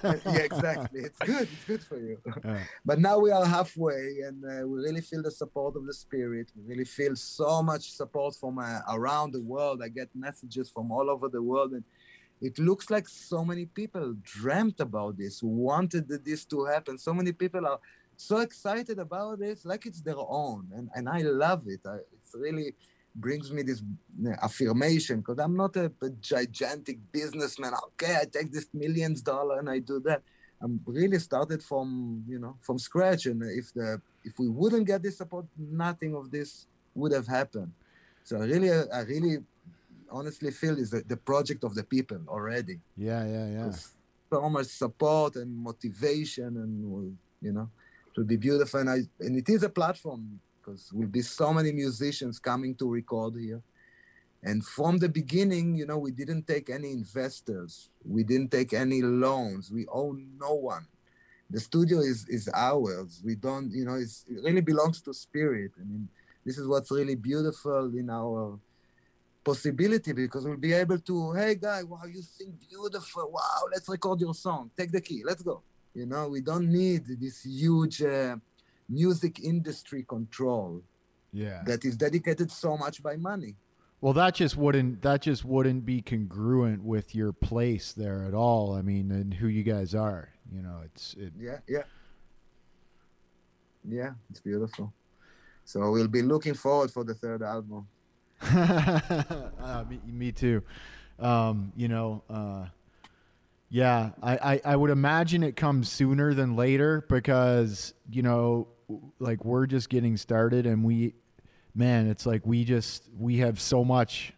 yeah, 0.03 0.37
exactly. 0.37 1.01
It's 1.01 1.19
good. 1.19 1.47
It's 1.51 1.65
good 1.65 1.83
for 1.83 1.99
you. 1.99 2.17
Yeah. 2.45 2.63
But 2.85 2.99
now 2.99 3.19
we 3.19 3.31
are 3.31 3.45
halfway, 3.45 4.19
and 4.25 4.43
uh, 4.45 4.65
we 4.67 4.79
really 4.81 5.01
feel 5.01 5.21
the 5.21 5.31
support 5.31 5.75
of 5.75 5.85
the 5.85 5.93
spirit. 5.93 6.51
We 6.55 6.69
really 6.69 6.85
feel 6.85 7.15
so 7.15 7.61
much 7.61 7.91
support 7.91 8.35
from 8.35 8.59
uh, 8.59 8.79
around 8.89 9.33
the 9.33 9.41
world. 9.41 9.81
I 9.83 9.89
get 9.89 10.09
messages 10.15 10.69
from 10.69 10.91
all 10.91 11.09
over 11.09 11.27
the 11.27 11.41
world, 11.41 11.73
and 11.73 11.83
it 12.41 12.57
looks 12.59 12.89
like 12.89 13.09
so 13.09 13.43
many 13.43 13.65
people 13.65 14.15
dreamt 14.23 14.79
about 14.79 15.17
this, 15.17 15.43
wanted 15.43 16.07
this 16.07 16.45
to 16.45 16.63
happen. 16.63 16.97
So 16.97 17.13
many 17.13 17.33
people 17.33 17.67
are 17.67 17.79
so 18.15 18.37
excited 18.37 18.99
about 18.99 19.41
it, 19.41 19.59
like 19.65 19.85
it's 19.85 20.01
their 20.01 20.17
own, 20.17 20.69
and 20.73 20.89
and 20.95 21.09
I 21.09 21.19
love 21.23 21.63
it. 21.67 21.81
I, 21.85 21.97
it's 22.13 22.33
really 22.33 22.73
brings 23.15 23.51
me 23.51 23.63
this 23.63 23.81
affirmation 24.41 25.19
because 25.19 25.39
I'm 25.39 25.55
not 25.55 25.75
a, 25.75 25.91
a, 26.01 26.09
gigantic 26.21 26.99
businessman. 27.11 27.73
Okay, 27.87 28.15
I 28.21 28.25
take 28.25 28.51
this 28.51 28.67
millions 28.73 29.21
dollar 29.21 29.59
and 29.59 29.69
I 29.69 29.79
do 29.79 29.99
that. 30.01 30.21
I'm 30.61 30.81
really 30.85 31.19
started 31.19 31.63
from 31.63 32.23
you 32.27 32.39
know 32.39 32.55
from 32.61 32.77
scratch, 32.79 33.25
and 33.25 33.41
if 33.43 33.73
the 33.73 34.01
if 34.23 34.37
we 34.37 34.49
wouldn't 34.49 34.85
get 34.85 35.01
this 35.01 35.17
support, 35.17 35.45
nothing 35.57 36.15
of 36.15 36.31
this 36.31 36.67
would 36.95 37.13
have 37.13 37.27
happened. 37.27 37.71
So 38.23 38.37
I 38.37 38.45
really, 38.45 38.69
I 38.69 39.01
really, 39.01 39.37
honestly 40.11 40.51
feel 40.51 40.77
is 40.77 40.91
the, 40.91 41.01
the 41.07 41.17
project 41.17 41.63
of 41.63 41.75
the 41.75 41.83
people 41.83 42.19
already. 42.27 42.79
Yeah, 42.97 43.25
yeah, 43.25 43.47
yeah. 43.47 43.71
So 44.29 44.49
much 44.49 44.67
support 44.67 45.35
and 45.35 45.55
motivation, 45.55 46.57
and 46.57 47.17
you 47.41 47.53
know, 47.53 47.69
it 48.07 48.17
will 48.17 48.25
be 48.25 48.37
beautiful. 48.37 48.81
And 48.81 48.89
I 48.89 48.99
and 49.19 49.37
it 49.37 49.49
is 49.49 49.63
a 49.63 49.69
platform 49.69 50.39
because 50.69 50.91
will 50.93 51.07
be 51.07 51.21
so 51.21 51.53
many 51.53 51.71
musicians 51.71 52.39
coming 52.39 52.75
to 52.75 52.89
record 52.89 53.33
here. 53.39 53.61
And 54.43 54.65
from 54.65 54.97
the 54.97 55.09
beginning, 55.09 55.75
you 55.75 55.85
know, 55.85 55.97
we 55.97 56.11
didn't 56.11 56.47
take 56.47 56.69
any 56.69 56.91
investors. 56.91 57.89
We 58.05 58.23
didn't 58.23 58.51
take 58.51 58.73
any 58.73 59.01
loans. 59.01 59.69
We 59.71 59.85
own 59.87 60.29
no 60.39 60.53
one. 60.53 60.87
The 61.49 61.59
studio 61.59 61.99
is 61.99 62.25
is 62.29 62.49
ours. 62.53 63.21
We 63.25 63.35
don't, 63.35 63.71
you 63.71 63.83
know, 63.83 63.95
it 63.95 64.09
really 64.43 64.61
belongs 64.61 65.01
to 65.01 65.13
Spirit. 65.13 65.71
I 65.77 65.83
mean, 65.83 66.07
this 66.45 66.57
is 66.57 66.67
what's 66.67 66.91
really 66.91 67.15
beautiful 67.15 67.91
in 67.97 68.09
our 68.09 68.57
possibility 69.43 70.13
because 70.13 70.45
we'll 70.45 70.57
be 70.57 70.73
able 70.73 70.99
to, 70.99 71.33
hey 71.33 71.55
guy, 71.55 71.83
wow, 71.83 72.05
you 72.05 72.21
sing 72.21 72.53
beautiful. 72.69 73.31
Wow, 73.31 73.63
let's 73.73 73.89
record 73.89 74.21
your 74.21 74.35
song. 74.35 74.71
Take 74.77 74.91
the 74.91 75.01
key. 75.01 75.23
Let's 75.25 75.41
go. 75.41 75.63
You 75.93 76.05
know, 76.05 76.29
we 76.29 76.41
don't 76.41 76.71
need 76.71 77.03
this 77.19 77.43
huge 77.43 78.03
uh, 78.03 78.37
music 78.89 79.39
industry 79.39 80.03
control 80.03 80.81
yeah 81.31 81.61
that 81.65 81.85
is 81.85 81.95
dedicated 81.95 82.51
so 82.51 82.77
much 82.77 83.01
by 83.03 83.15
money. 83.15 83.55
Well 84.01 84.13
that 84.13 84.35
just 84.35 84.57
wouldn't 84.57 85.01
that 85.01 85.21
just 85.21 85.45
wouldn't 85.45 85.85
be 85.85 86.01
congruent 86.01 86.83
with 86.83 87.13
your 87.13 87.33
place 87.33 87.93
there 87.93 88.23
at 88.23 88.33
all. 88.33 88.73
I 88.73 88.81
mean 88.81 89.11
and 89.11 89.33
who 89.33 89.47
you 89.47 89.63
guys 89.63 89.93
are 89.93 90.29
you 90.51 90.61
know 90.61 90.81
it's 90.85 91.13
it... 91.15 91.33
yeah 91.37 91.57
yeah. 91.67 91.83
Yeah 93.87 94.11
it's 94.29 94.39
beautiful. 94.39 94.93
So 95.65 95.91
we'll 95.91 96.07
be 96.07 96.23
looking 96.23 96.55
forward 96.55 96.91
for 96.91 97.03
the 97.03 97.13
third 97.13 97.43
album. 97.43 97.87
Uh, 98.41 99.83
me, 99.87 99.99
me, 100.07 100.31
too. 100.31 100.63
Um, 101.19 101.73
you 101.75 101.89
know 101.89 102.23
uh, 102.29 102.65
yeah 103.69 104.11
I, 104.23 104.37
I, 104.37 104.61
I 104.65 104.75
would 104.75 104.89
imagine 104.89 105.43
it 105.43 105.55
comes 105.55 105.89
sooner 105.89 106.33
than 106.33 106.55
later 106.55 107.05
because 107.07 107.93
you 108.09 108.23
know 108.23 108.67
like 109.19 109.43
we're 109.45 109.65
just 109.65 109.89
getting 109.89 110.17
started 110.17 110.65
and 110.65 110.83
we 110.83 111.13
man 111.75 112.07
it's 112.07 112.25
like 112.25 112.45
we 112.45 112.63
just 112.63 113.03
we 113.17 113.37
have 113.37 113.59
so 113.59 113.83
much 113.83 114.33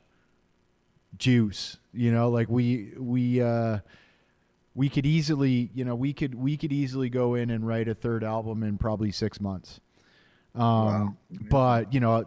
juice 1.18 1.78
you 1.94 2.12
know? 2.12 2.30
Like 2.30 2.50
we 2.50 2.92
we 2.98 3.42
uh 3.42 3.80
we 4.74 4.90
could 4.90 5.06
easily 5.06 5.70
you 5.74 5.84
know 5.86 5.96
we 5.96 6.14
could 6.14 6.36
we 6.36 6.58
could 6.58 6.72
easily 6.72 7.10
go 7.10 7.36
in 7.36 7.50
and 7.50 7.68
write 7.68 7.88
a 7.88 7.96
third 7.96 8.24
album 8.24 8.64
in 8.64 8.78
probably 8.78 9.12
six 9.12 9.40
months. 9.40 9.80
Um 10.56 10.64
wow. 10.64 11.16
but 11.50 11.94
you 11.94 12.00
know 12.00 12.26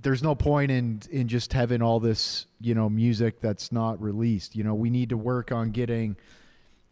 there's 0.00 0.22
no 0.22 0.34
point 0.34 0.70
in 0.70 1.00
in 1.10 1.28
just 1.28 1.52
having 1.52 1.82
all 1.82 2.00
this 2.00 2.46
you 2.60 2.74
know 2.74 2.88
music 2.88 3.40
that's 3.40 3.70
not 3.70 4.00
released. 4.00 4.56
You 4.56 4.64
know 4.64 4.74
we 4.74 4.90
need 4.90 5.10
to 5.10 5.16
work 5.16 5.52
on 5.52 5.70
getting 5.70 6.16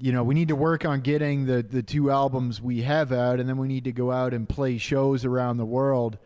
you 0.02 0.10
know, 0.10 0.24
we 0.24 0.34
need 0.34 0.48
to 0.48 0.56
work 0.56 0.84
on 0.84 1.00
getting 1.00 1.46
the 1.46 1.62
the 1.62 1.80
two 1.80 2.10
albums 2.10 2.60
we 2.60 2.82
have 2.82 3.12
out, 3.12 3.38
and 3.38 3.48
then 3.48 3.56
we 3.56 3.68
need 3.68 3.84
to 3.84 3.92
go 3.92 4.10
out 4.10 4.34
and 4.34 4.48
play 4.48 4.76
shows 4.76 5.24
around 5.24 5.58
the 5.58 5.64
world. 5.64 6.18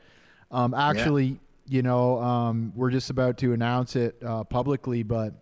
Um, 0.51 0.72
actually, 0.72 1.27
yeah. 1.27 1.37
you 1.66 1.83
know, 1.83 2.18
um, 2.18 2.72
we're 2.74 2.91
just 2.91 3.11
about 3.11 3.37
to 3.39 3.53
announce 3.53 3.95
it 3.95 4.16
uh, 4.24 4.45
publicly, 4.45 5.03
but 5.03 5.35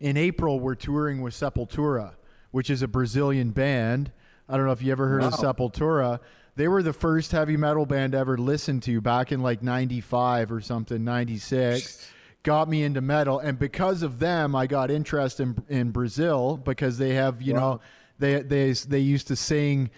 in 0.00 0.16
April 0.16 0.60
we're 0.60 0.74
touring 0.74 1.20
with 1.20 1.34
Sepultura, 1.34 2.14
which 2.52 2.70
is 2.70 2.80
a 2.80 2.88
Brazilian 2.88 3.50
band. 3.50 4.12
I 4.48 4.56
don't 4.56 4.64
know 4.64 4.72
if 4.72 4.80
you 4.80 4.90
ever 4.90 5.06
heard 5.06 5.20
wow. 5.20 5.28
of 5.28 5.34
Sepultura. 5.34 6.20
They 6.56 6.68
were 6.68 6.82
the 6.82 6.94
first 6.94 7.32
heavy 7.32 7.58
metal 7.58 7.84
band 7.84 8.14
ever 8.14 8.38
listened 8.38 8.82
to 8.84 8.98
back 9.02 9.30
in 9.30 9.42
like 9.42 9.62
95 9.62 10.50
or 10.50 10.62
something, 10.62 11.04
96 11.04 12.10
got 12.42 12.68
me 12.68 12.82
into 12.82 13.00
metal, 13.00 13.38
and 13.38 13.58
because 13.58 14.02
of 14.02 14.18
them, 14.18 14.54
I 14.54 14.66
got 14.66 14.90
interest 14.90 15.40
in 15.40 15.56
in 15.68 15.90
Brazil 15.90 16.56
because 16.56 16.98
they 16.98 17.14
have 17.14 17.42
you 17.42 17.54
wow. 17.54 17.60
know 17.60 17.80
they 18.18 18.42
they 18.42 18.72
they 18.72 19.00
used 19.00 19.28
to 19.28 19.36
sing. 19.36 19.90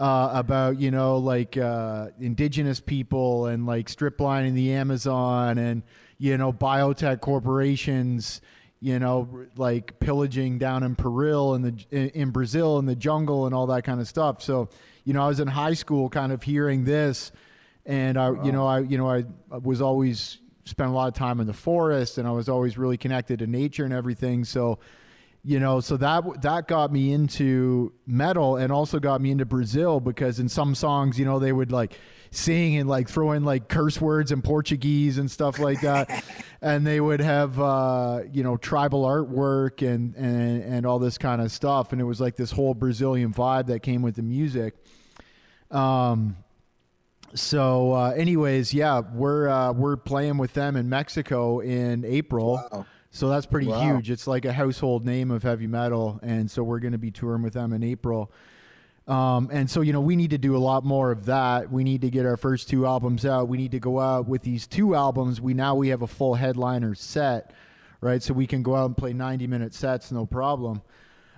Uh, 0.00 0.30
about 0.32 0.78
you 0.78 0.92
know 0.92 1.18
like 1.18 1.56
uh, 1.56 2.06
indigenous 2.20 2.78
people 2.78 3.46
and 3.46 3.66
like 3.66 3.88
strip 3.88 4.20
lining 4.20 4.54
the 4.54 4.72
Amazon 4.72 5.58
and 5.58 5.82
you 6.18 6.38
know 6.38 6.52
biotech 6.52 7.20
corporations 7.20 8.40
you 8.80 8.98
know 9.00 9.28
like 9.56 9.98
pillaging 9.98 10.56
down 10.56 10.84
in 10.84 10.94
Peru 10.94 11.54
and 11.54 11.64
the 11.64 11.84
in, 11.90 12.10
in 12.10 12.30
Brazil 12.30 12.78
in 12.78 12.86
the 12.86 12.94
jungle 12.94 13.46
and 13.46 13.52
all 13.52 13.66
that 13.66 13.82
kind 13.82 14.00
of 14.00 14.06
stuff. 14.06 14.40
So 14.40 14.68
you 15.02 15.14
know 15.14 15.24
I 15.24 15.26
was 15.26 15.40
in 15.40 15.48
high 15.48 15.74
school 15.74 16.08
kind 16.08 16.30
of 16.30 16.44
hearing 16.44 16.84
this 16.84 17.32
and 17.84 18.16
I 18.18 18.30
wow. 18.30 18.44
you 18.44 18.52
know 18.52 18.66
I 18.66 18.78
you 18.80 18.98
know 18.98 19.10
I 19.10 19.24
was 19.50 19.80
always 19.80 20.38
spent 20.68 20.90
a 20.90 20.92
lot 20.92 21.08
of 21.08 21.14
time 21.14 21.40
in 21.40 21.46
the 21.46 21.52
forest 21.52 22.18
and 22.18 22.28
I 22.28 22.30
was 22.30 22.48
always 22.48 22.78
really 22.78 22.96
connected 22.96 23.40
to 23.40 23.46
nature 23.46 23.84
and 23.84 23.92
everything. 23.92 24.44
So, 24.44 24.78
you 25.42 25.60
know, 25.60 25.80
so 25.80 25.96
that 25.96 26.42
that 26.42 26.68
got 26.68 26.92
me 26.92 27.12
into 27.12 27.92
metal 28.06 28.56
and 28.56 28.72
also 28.72 28.98
got 28.98 29.20
me 29.20 29.30
into 29.30 29.44
Brazil 29.44 30.00
because 30.00 30.38
in 30.38 30.48
some 30.48 30.74
songs, 30.74 31.18
you 31.18 31.24
know, 31.24 31.38
they 31.38 31.52
would 31.52 31.72
like 31.72 31.98
sing 32.30 32.76
and 32.76 32.88
like 32.88 33.08
throw 33.08 33.32
in 33.32 33.44
like 33.44 33.68
curse 33.68 34.00
words 34.00 34.32
and 34.32 34.42
Portuguese 34.42 35.18
and 35.18 35.30
stuff 35.30 35.58
like 35.58 35.80
that, 35.80 36.24
and 36.62 36.86
they 36.86 37.00
would 37.00 37.20
have 37.20 37.58
uh, 37.60 38.20
you 38.32 38.42
know 38.42 38.56
tribal 38.56 39.04
artwork 39.04 39.86
and 39.86 40.14
and 40.16 40.62
and 40.62 40.86
all 40.86 40.98
this 40.98 41.18
kind 41.18 41.40
of 41.40 41.50
stuff, 41.52 41.92
and 41.92 42.00
it 42.00 42.04
was 42.04 42.20
like 42.20 42.36
this 42.36 42.50
whole 42.50 42.74
Brazilian 42.74 43.32
vibe 43.32 43.66
that 43.66 43.80
came 43.80 44.02
with 44.02 44.16
the 44.16 44.22
music. 44.22 44.74
Um, 45.70 46.36
so, 47.34 47.92
uh, 47.92 48.10
anyways, 48.10 48.72
yeah, 48.72 49.00
we're 49.00 49.48
uh, 49.48 49.72
we're 49.72 49.96
playing 49.96 50.38
with 50.38 50.54
them 50.54 50.76
in 50.76 50.88
Mexico 50.88 51.60
in 51.60 52.04
April. 52.04 52.54
Wow. 52.72 52.86
So 53.10 53.28
that's 53.28 53.46
pretty 53.46 53.68
wow. 53.68 53.80
huge. 53.80 54.10
It's 54.10 54.26
like 54.26 54.44
a 54.44 54.52
household 54.52 55.04
name 55.04 55.30
of 55.30 55.42
heavy 55.42 55.66
metal, 55.66 56.20
and 56.22 56.50
so 56.50 56.62
we're 56.62 56.78
going 56.78 56.92
to 56.92 56.98
be 56.98 57.10
touring 57.10 57.42
with 57.42 57.54
them 57.54 57.72
in 57.72 57.82
April. 57.82 58.30
Um, 59.06 59.48
and 59.50 59.70
so 59.70 59.80
you 59.80 59.94
know 59.94 60.02
we 60.02 60.16
need 60.16 60.30
to 60.30 60.38
do 60.38 60.54
a 60.54 60.58
lot 60.58 60.84
more 60.84 61.10
of 61.10 61.24
that. 61.26 61.72
We 61.72 61.82
need 61.82 62.02
to 62.02 62.10
get 62.10 62.26
our 62.26 62.36
first 62.36 62.68
two 62.68 62.86
albums 62.86 63.24
out. 63.24 63.48
We 63.48 63.56
need 63.56 63.70
to 63.72 63.80
go 63.80 63.98
out 63.98 64.28
with 64.28 64.42
these 64.42 64.66
two 64.66 64.94
albums. 64.94 65.40
We 65.40 65.54
now 65.54 65.74
we 65.74 65.88
have 65.88 66.02
a 66.02 66.06
full 66.06 66.34
headliner 66.34 66.94
set, 66.94 67.52
right? 68.02 68.22
So 68.22 68.34
we 68.34 68.46
can 68.46 68.62
go 68.62 68.76
out 68.76 68.86
and 68.86 68.96
play 68.96 69.14
ninety 69.14 69.46
minute 69.46 69.72
sets, 69.72 70.12
no 70.12 70.26
problem. 70.26 70.82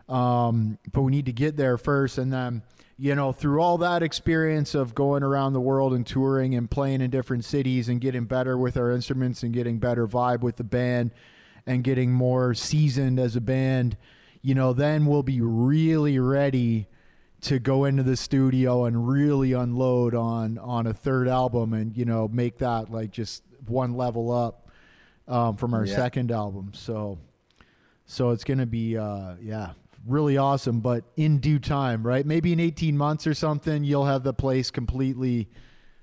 Um, 0.09 0.79
but 0.93 1.03
we 1.03 1.13
need 1.13 1.27
to 1.27 1.33
get 1.33 1.57
there 1.57 1.79
first, 1.79 2.19
and 2.19 2.33
then 2.33 2.63
you 3.01 3.15
know, 3.15 3.33
through 3.33 3.63
all 3.63 3.79
that 3.79 4.03
experience 4.03 4.75
of 4.75 4.95
going 4.95 5.23
around 5.23 5.55
the 5.55 5.61
world 5.61 5.95
and 5.95 6.07
touring 6.07 6.55
and 6.55 6.71
playing 6.71 7.01
in 7.01 7.09
different 7.09 7.47
cities 7.47 7.89
and 7.89 7.99
getting 7.99 8.27
better 8.27 8.59
with 8.59 8.77
our 8.77 8.91
instruments 8.91 9.43
and 9.43 9.55
getting 9.55 9.79
better 9.79 10.07
vibe 10.07 10.41
with 10.41 10.57
the 10.57 10.65
band 10.65 11.11
and 11.65 11.83
getting 11.83 12.13
more 12.13 12.53
seasoned 12.53 13.19
as 13.19 13.37
a 13.37 13.41
band, 13.41 13.97
you 14.43 14.55
know, 14.55 14.75
then 14.75 15.07
we'll 15.07 15.23
be 15.23 15.41
really 15.41 16.19
ready 16.19 16.89
to 17.41 17.59
go 17.59 17.87
into 17.87 18.03
the 18.03 18.19
studio 18.19 18.85
and 18.85 19.09
really 19.09 19.55
unload 19.55 20.15
on 20.15 20.59
on 20.59 20.87
a 20.87 20.93
third 20.93 21.27
album 21.27 21.73
and 21.73 21.97
you 21.97 22.05
know 22.05 22.29
make 22.29 22.59
that 22.59 22.91
like 22.91 23.11
just 23.11 23.43
one 23.67 23.95
level 23.95 24.31
up 24.31 24.69
um, 25.27 25.57
from 25.57 25.73
our 25.73 25.87
yeah. 25.87 25.97
second 25.97 26.31
album. 26.31 26.73
So 26.75 27.19
so 28.05 28.29
it's 28.29 28.45
gonna 28.45 28.67
be 28.67 28.99
uh, 28.99 29.37
yeah 29.41 29.71
really 30.07 30.37
awesome. 30.37 30.81
But 30.81 31.05
in 31.17 31.39
due 31.39 31.59
time, 31.59 32.07
right? 32.07 32.25
Maybe 32.25 32.53
in 32.53 32.61
18 32.61 32.97
months 32.97 33.27
or 33.27 33.35
something, 33.35 33.85
you'll 33.85 34.07
have 34.07 34.23
the 34.23 34.35
place 34.35 34.71
completely 34.71 35.49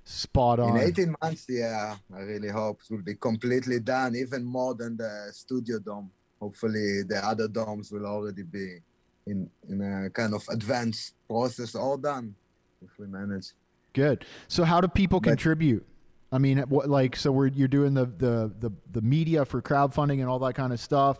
spot 0.03 0.59
on. 0.59 0.77
In 0.77 0.87
18 0.87 1.15
months, 1.21 1.45
yeah, 1.49 1.95
I 2.15 2.19
really 2.19 2.49
hope 2.49 2.79
it 2.81 2.93
will 2.93 3.03
be 3.03 3.15
completely 3.15 3.79
done, 3.79 4.15
even 4.15 4.43
more 4.43 4.73
than 4.73 4.97
the 4.97 5.29
studio 5.31 5.79
dome. 5.79 6.11
Hopefully, 6.39 7.03
the 7.03 7.19
other 7.23 7.47
domes 7.47 7.91
will 7.91 8.05
already 8.05 8.43
be 8.43 8.77
in 9.25 9.49
in 9.69 9.81
a 9.81 10.09
kind 10.09 10.33
of 10.33 10.47
advanced 10.49 11.15
process, 11.27 11.75
all 11.75 11.97
done 11.97 12.35
if 12.81 12.89
we 12.99 13.07
manage. 13.07 13.53
Good. 13.93 14.25
So, 14.47 14.63
how 14.63 14.79
do 14.81 14.87
people 14.87 15.19
but, 15.19 15.29
contribute? 15.29 15.85
I 16.31 16.37
mean, 16.37 16.59
what, 16.69 16.89
like, 16.89 17.15
so 17.15 17.31
we're 17.31 17.47
you're 17.47 17.67
doing 17.67 17.93
the 17.93 18.05
the 18.05 18.53
the 18.59 18.71
the 18.91 19.01
media 19.01 19.45
for 19.45 19.61
crowdfunding 19.61 20.19
and 20.19 20.25
all 20.29 20.39
that 20.39 20.53
kind 20.53 20.73
of 20.73 20.79
stuff. 20.79 21.19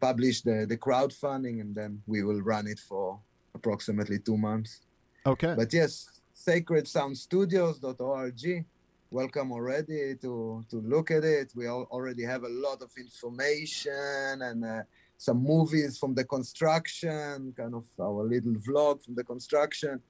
publish 0.00 0.42
the 0.42 0.66
the 0.68 0.76
crowdfunding, 0.76 1.60
and 1.60 1.74
then 1.74 2.02
we 2.06 2.22
will 2.22 2.42
run 2.42 2.66
it 2.66 2.78
for 2.78 3.18
approximately 3.54 4.18
two 4.18 4.36
months. 4.36 4.82
Okay. 5.26 5.54
But 5.56 5.72
yes, 5.72 6.20
sacredsoundstudios.org. 6.36 8.66
Welcome 9.10 9.52
already 9.52 10.16
to 10.16 10.62
to 10.70 10.82
look 10.82 11.10
at 11.10 11.24
it. 11.24 11.52
We 11.56 11.66
already 11.68 12.24
have 12.24 12.44
a 12.44 12.48
lot 12.48 12.82
of 12.82 12.90
information 12.98 14.42
and 14.42 14.62
uh, 14.64 14.82
some 15.16 15.42
movies 15.42 15.96
from 15.98 16.14
the 16.14 16.24
construction, 16.24 17.52
kind 17.56 17.74
of 17.74 17.84
our 17.98 18.22
little 18.22 18.54
vlog 18.54 19.02
from 19.02 19.14
the 19.16 19.24
construction, 19.24 20.00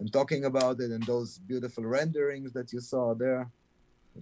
and 0.00 0.12
talking 0.12 0.46
about 0.46 0.80
it 0.80 0.90
and 0.90 1.02
those 1.04 1.38
beautiful 1.38 1.84
renderings 1.84 2.52
that 2.52 2.72
you 2.72 2.80
saw 2.80 3.14
there 3.14 3.48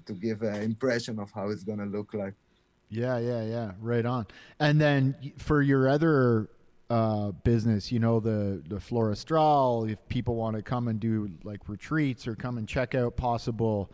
to 0.05 0.13
give 0.13 0.43
an 0.43 0.63
impression 0.63 1.19
of 1.19 1.31
how 1.31 1.49
it's 1.49 1.65
gonna 1.65 1.87
look 1.87 2.13
like. 2.13 2.35
Yeah, 2.91 3.19
yeah, 3.19 3.43
yeah. 3.43 3.73
Right 3.81 4.05
on. 4.05 4.27
And 4.59 4.81
then 4.81 5.15
for 5.39 5.63
your 5.63 5.89
other 5.89 6.51
uh, 6.91 7.31
business, 7.31 7.93
you 7.93 8.01
know, 8.01 8.19
the 8.19 8.63
the 8.67 8.77
Florestral, 8.77 9.91
if 9.91 9.99
people 10.09 10.35
want 10.35 10.57
to 10.57 10.63
come 10.63 10.89
and 10.89 10.99
do 10.99 11.31
like 11.45 11.69
retreats 11.69 12.27
or 12.27 12.35
come 12.35 12.59
and 12.59 12.67
check 12.69 12.95
out 12.95 13.17
possible, 13.17 13.93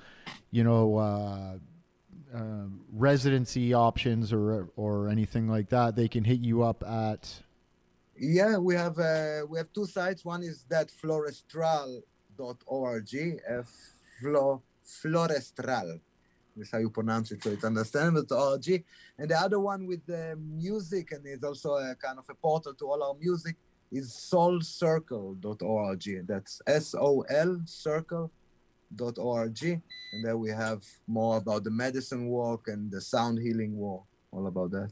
you 0.51 0.65
know, 0.65 0.97
uh, 0.97 1.59
uh, 2.35 2.67
residency 2.93 3.75
options 3.75 4.33
or 4.33 4.71
or 4.77 5.09
anything 5.09 5.49
like 5.49 5.69
that, 5.69 5.97
they 5.97 6.09
can 6.09 6.25
hit 6.25 6.41
you 6.41 6.63
up 6.63 6.83
at. 6.83 7.43
Yeah, 8.17 8.59
we 8.59 8.75
have 8.75 8.99
uh, 8.99 9.47
we 9.49 9.59
have 9.59 9.73
two 9.73 9.87
sites. 9.87 10.25
One 10.25 10.43
is 10.43 10.65
that 10.69 10.91
florestral.org, 10.91 13.41
F 13.49 13.73
Flo 14.21 14.63
Florestral 14.85 16.01
is 16.57 16.71
how 16.71 16.79
you 16.79 16.91
pronounce 16.91 17.33
it, 17.33 17.43
so 17.43 17.51
it's 17.51 17.65
understandable 17.65 18.37
ORG. 18.37 18.85
And 19.19 19.31
the 19.31 19.39
other 19.39 19.59
one 19.61 19.87
with 19.87 20.05
the 20.07 20.37
music, 20.39 21.13
and 21.13 21.27
it's 21.27 21.45
also 21.45 21.75
a 21.75 21.95
kind 21.95 22.19
of 22.19 22.25
a 22.31 22.35
portal 22.35 22.75
to 22.75 22.87
all 22.87 23.03
our 23.03 23.15
music, 23.15 23.57
is 23.91 24.13
solcircle.org. 24.13 26.27
That's 26.27 26.63
S 26.67 26.95
O 26.99 27.21
L 27.23 27.61
circle.org. 27.65 29.65
And 29.65 30.25
there 30.25 30.37
we 30.37 30.51
have 30.51 30.85
more 31.07 31.39
about 31.39 31.65
the 31.65 31.71
medicine 31.71 32.29
walk 32.29 32.69
and 32.69 32.91
the 32.91 33.01
sound 33.01 33.39
healing 33.39 33.75
walk, 33.77 34.05
all 34.31 34.47
about 34.47 34.71
that. 34.73 34.91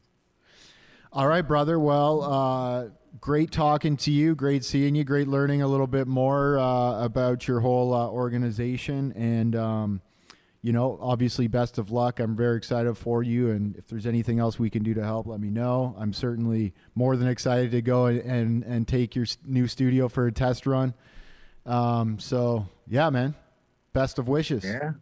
All 1.12 1.29
right, 1.29 1.47
brother. 1.47 1.79
Well, 1.79 2.23
uh, 2.23 2.89
great 3.20 3.50
talking 3.50 3.96
to 3.98 4.10
you. 4.10 4.34
Great 4.34 4.64
seeing 4.64 4.94
you. 4.94 5.04
Great 5.04 5.28
learning 5.28 5.62
a 5.62 5.66
little 5.66 5.86
bit 5.86 6.06
more 6.06 6.58
uh, 6.58 7.04
about 7.04 7.46
your 7.46 7.60
whole 7.60 7.92
uh, 7.94 8.08
organization. 8.08 9.12
And, 9.12 9.54
um, 9.56 10.00
you 10.62 10.72
know, 10.72 10.98
obviously, 11.00 11.48
best 11.48 11.78
of 11.78 11.90
luck. 11.90 12.20
I'm 12.20 12.36
very 12.36 12.56
excited 12.56 12.96
for 12.96 13.22
you. 13.22 13.50
And 13.50 13.76
if 13.76 13.88
there's 13.88 14.06
anything 14.06 14.38
else 14.38 14.58
we 14.58 14.70
can 14.70 14.82
do 14.82 14.94
to 14.94 15.02
help, 15.02 15.26
let 15.26 15.40
me 15.40 15.50
know. 15.50 15.94
I'm 15.98 16.12
certainly 16.12 16.72
more 16.94 17.16
than 17.16 17.28
excited 17.28 17.70
to 17.72 17.82
go 17.82 18.06
and, 18.06 18.20
and, 18.20 18.64
and 18.64 18.88
take 18.88 19.14
your 19.14 19.26
new 19.44 19.66
studio 19.66 20.08
for 20.08 20.26
a 20.26 20.32
test 20.32 20.66
run. 20.66 20.94
Um, 21.66 22.18
so, 22.18 22.66
yeah, 22.88 23.10
man, 23.10 23.34
best 23.92 24.18
of 24.18 24.28
wishes. 24.28 24.64
Yeah. 24.64 24.92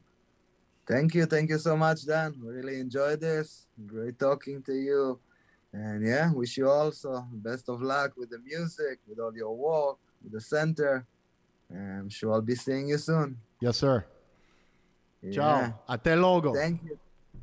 Thank 0.86 1.14
you. 1.14 1.26
Thank 1.26 1.50
you 1.50 1.58
so 1.58 1.76
much, 1.76 2.04
Dan. 2.04 2.34
Really 2.42 2.80
enjoyed 2.80 3.20
this. 3.20 3.66
Great 3.86 4.18
talking 4.18 4.62
to 4.64 4.72
you. 4.74 5.20
And 5.72 6.04
yeah, 6.04 6.32
wish 6.32 6.56
you 6.56 6.68
also 6.68 7.26
best 7.32 7.68
of 7.68 7.80
luck 7.80 8.12
with 8.16 8.30
the 8.30 8.38
music, 8.40 8.98
with 9.08 9.18
all 9.20 9.34
your 9.34 9.56
work, 9.56 9.98
with 10.22 10.32
the 10.32 10.40
center. 10.40 11.06
And 11.68 12.00
I'm 12.00 12.08
sure 12.08 12.32
I'll 12.32 12.42
be 12.42 12.56
seeing 12.56 12.88
you 12.88 12.98
soon. 12.98 13.38
Yes, 13.60 13.76
sir. 13.76 14.04
Yeah. 15.22 15.32
Ciao. 15.32 15.74
Hasta 15.86 16.16
luego. 16.16 16.52
Thank 16.54 16.82
you. 16.82 16.98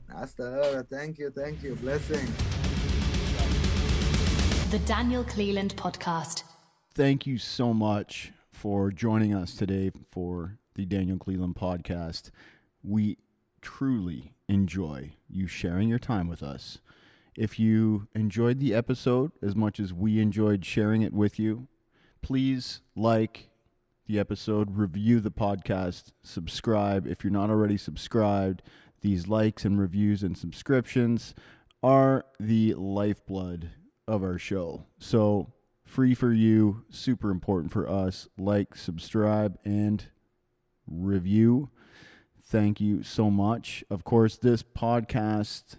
Hasta 0.09 0.43
luego. 0.43 0.83
Thank 0.89 1.19
you. 1.19 1.29
Thank 1.29 1.63
you. 1.63 1.75
Blessing. 1.75 2.27
The 4.71 4.79
Daniel 4.79 5.23
Cleland 5.23 5.77
Podcast. 5.77 6.43
Thank 6.93 7.25
you 7.25 7.37
so 7.37 7.73
much 7.73 8.33
for 8.51 8.91
joining 8.91 9.33
us 9.33 9.53
today 9.55 9.91
for 10.09 10.57
the 10.75 10.85
Daniel 10.85 11.17
Cleland 11.17 11.55
Podcast. 11.55 12.31
We 12.83 13.19
truly 13.61 14.33
enjoy 14.49 15.13
you 15.29 15.47
sharing 15.47 15.87
your 15.87 15.99
time 15.99 16.27
with 16.27 16.43
us. 16.43 16.79
If 17.37 17.59
you 17.59 18.07
enjoyed 18.15 18.59
the 18.59 18.73
episode 18.73 19.31
as 19.43 19.55
much 19.55 19.79
as 19.79 19.93
we 19.93 20.19
enjoyed 20.19 20.65
sharing 20.65 21.03
it 21.03 21.13
with 21.13 21.37
you, 21.37 21.67
please 22.23 22.81
like 22.95 23.49
the 24.07 24.17
episode, 24.17 24.75
review 24.75 25.19
the 25.19 25.29
podcast, 25.29 26.13
subscribe. 26.23 27.05
If 27.05 27.23
you're 27.23 27.29
not 27.29 27.51
already 27.51 27.77
subscribed, 27.77 28.63
these 29.01 29.27
likes 29.27 29.65
and 29.65 29.79
reviews 29.79 30.23
and 30.23 30.35
subscriptions 30.35 31.35
are 31.83 32.25
the 32.39 32.73
lifeblood 32.73 33.69
of 34.07 34.23
our 34.23 34.39
show. 34.39 34.85
So, 34.97 35.53
free 35.85 36.15
for 36.15 36.33
you, 36.33 36.85
super 36.89 37.29
important 37.29 37.71
for 37.71 37.87
us. 37.87 38.27
Like, 38.35 38.75
subscribe, 38.75 39.59
and 39.63 40.05
review. 40.87 41.69
Thank 42.41 42.81
you 42.81 43.03
so 43.03 43.29
much. 43.29 43.83
Of 43.91 44.03
course, 44.03 44.37
this 44.37 44.63
podcast 44.63 45.75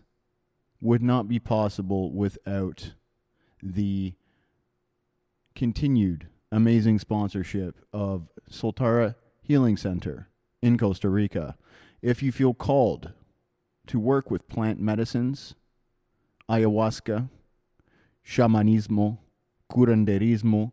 would 0.81 1.03
not 1.03 1.29
be 1.29 1.39
possible 1.39 2.13
without 2.13 2.93
the 3.63 4.15
continued 5.55 6.29
amazing 6.53 6.99
sponsorship 6.99 7.85
of 7.93 8.29
Soltara 8.51 9.17
Healing 9.43 9.77
Center 9.77 10.29
in 10.63 10.79
Costa 10.79 11.09
Rica. 11.09 11.57
If 12.01 12.23
you 12.23 12.31
feel 12.31 12.55
called 12.55 13.13
to 13.89 13.99
work 13.99 14.31
with 14.31 14.49
plant 14.49 14.81
medicines, 14.81 15.55
ayahuasca, 16.49 17.29
shamanismo, 18.25 19.19
curanderismo 19.71 20.73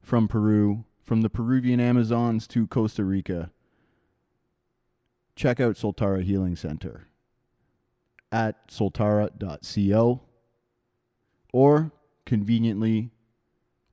from 0.00 0.28
Peru, 0.28 0.84
from 1.02 1.22
the 1.22 1.30
Peruvian 1.30 1.80
Amazons 1.80 2.46
to 2.48 2.66
Costa 2.66 3.04
Rica, 3.04 3.50
check 5.34 5.58
out 5.58 5.74
Soltara 5.74 6.22
Healing 6.22 6.56
Center 6.56 7.05
at 8.32 8.68
soltara.co 8.68 10.20
or 11.52 11.92
conveniently 12.24 13.10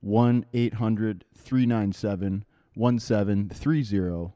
1 0.01 0.45
800 0.53 1.25
397 1.37 2.45
1730 2.75 4.33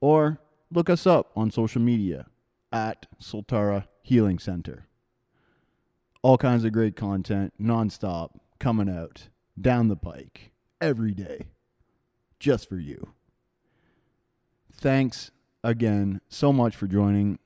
or 0.00 0.38
look 0.70 0.90
us 0.90 1.06
up 1.06 1.30
on 1.36 1.50
social 1.50 1.80
media 1.80 2.26
at 2.72 3.06
Soltara 3.20 3.86
Healing 4.02 4.38
Center. 4.38 4.86
All 6.22 6.36
kinds 6.36 6.64
of 6.64 6.72
great 6.72 6.96
content 6.96 7.54
nonstop 7.60 8.30
coming 8.58 8.88
out 8.88 9.28
down 9.58 9.88
the 9.88 9.96
pike 9.96 10.50
every 10.80 11.12
day 11.12 11.46
just 12.38 12.68
for 12.68 12.76
you. 12.76 13.14
Thanks 14.72 15.30
again 15.62 16.20
so 16.28 16.52
much 16.52 16.76
for 16.76 16.86
joining. 16.86 17.38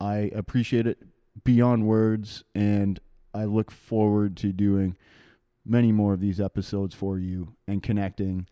I 0.00 0.30
appreciate 0.34 0.86
it 0.86 0.98
beyond 1.44 1.86
words, 1.86 2.44
and 2.54 3.00
I 3.34 3.44
look 3.44 3.70
forward 3.70 4.36
to 4.38 4.52
doing 4.52 4.96
many 5.64 5.92
more 5.92 6.12
of 6.14 6.20
these 6.20 6.40
episodes 6.40 6.94
for 6.94 7.18
you 7.18 7.54
and 7.66 7.82
connecting. 7.82 8.46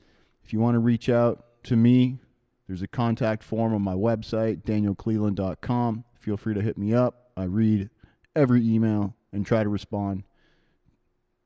If 0.45 0.53
you 0.53 0.61
want 0.61 0.75
to 0.75 0.81
reach 0.81 1.09
out 1.09 1.45
to 1.65 1.77
me, 1.77 2.19
there's 2.67 2.83
a 2.83 2.89
contact 2.89 3.43
form 3.43 3.75
on 3.75 3.83
my 3.83 3.95
website, 3.95 4.63
danielcleland.com. 4.63 6.05
Feel 6.15 6.37
free 6.37 6.55
to 6.55 6.63
hit 6.63 6.79
me 6.79 6.95
up. 6.95 7.31
I 7.37 7.45
read 7.45 7.91
every 8.35 8.67
email 8.67 9.15
and 9.33 9.47
try 9.47 9.63
to 9.63 9.69
respond 9.69 10.25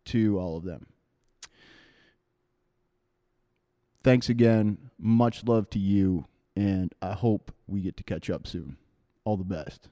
to 0.06 0.38
all 0.38 0.56
of 0.56 0.64
them. 0.64 0.86
Thanks 4.02 4.28
again. 4.28 4.78
Much 4.98 5.44
love 5.44 5.68
to 5.70 5.78
you, 5.78 6.26
and 6.56 6.94
I 7.02 7.12
hope 7.12 7.52
we 7.66 7.80
get 7.80 7.96
to 7.98 8.02
catch 8.04 8.30
up 8.30 8.46
soon. 8.46 8.76
All 9.28 9.36
the 9.36 9.44
best. 9.44 9.90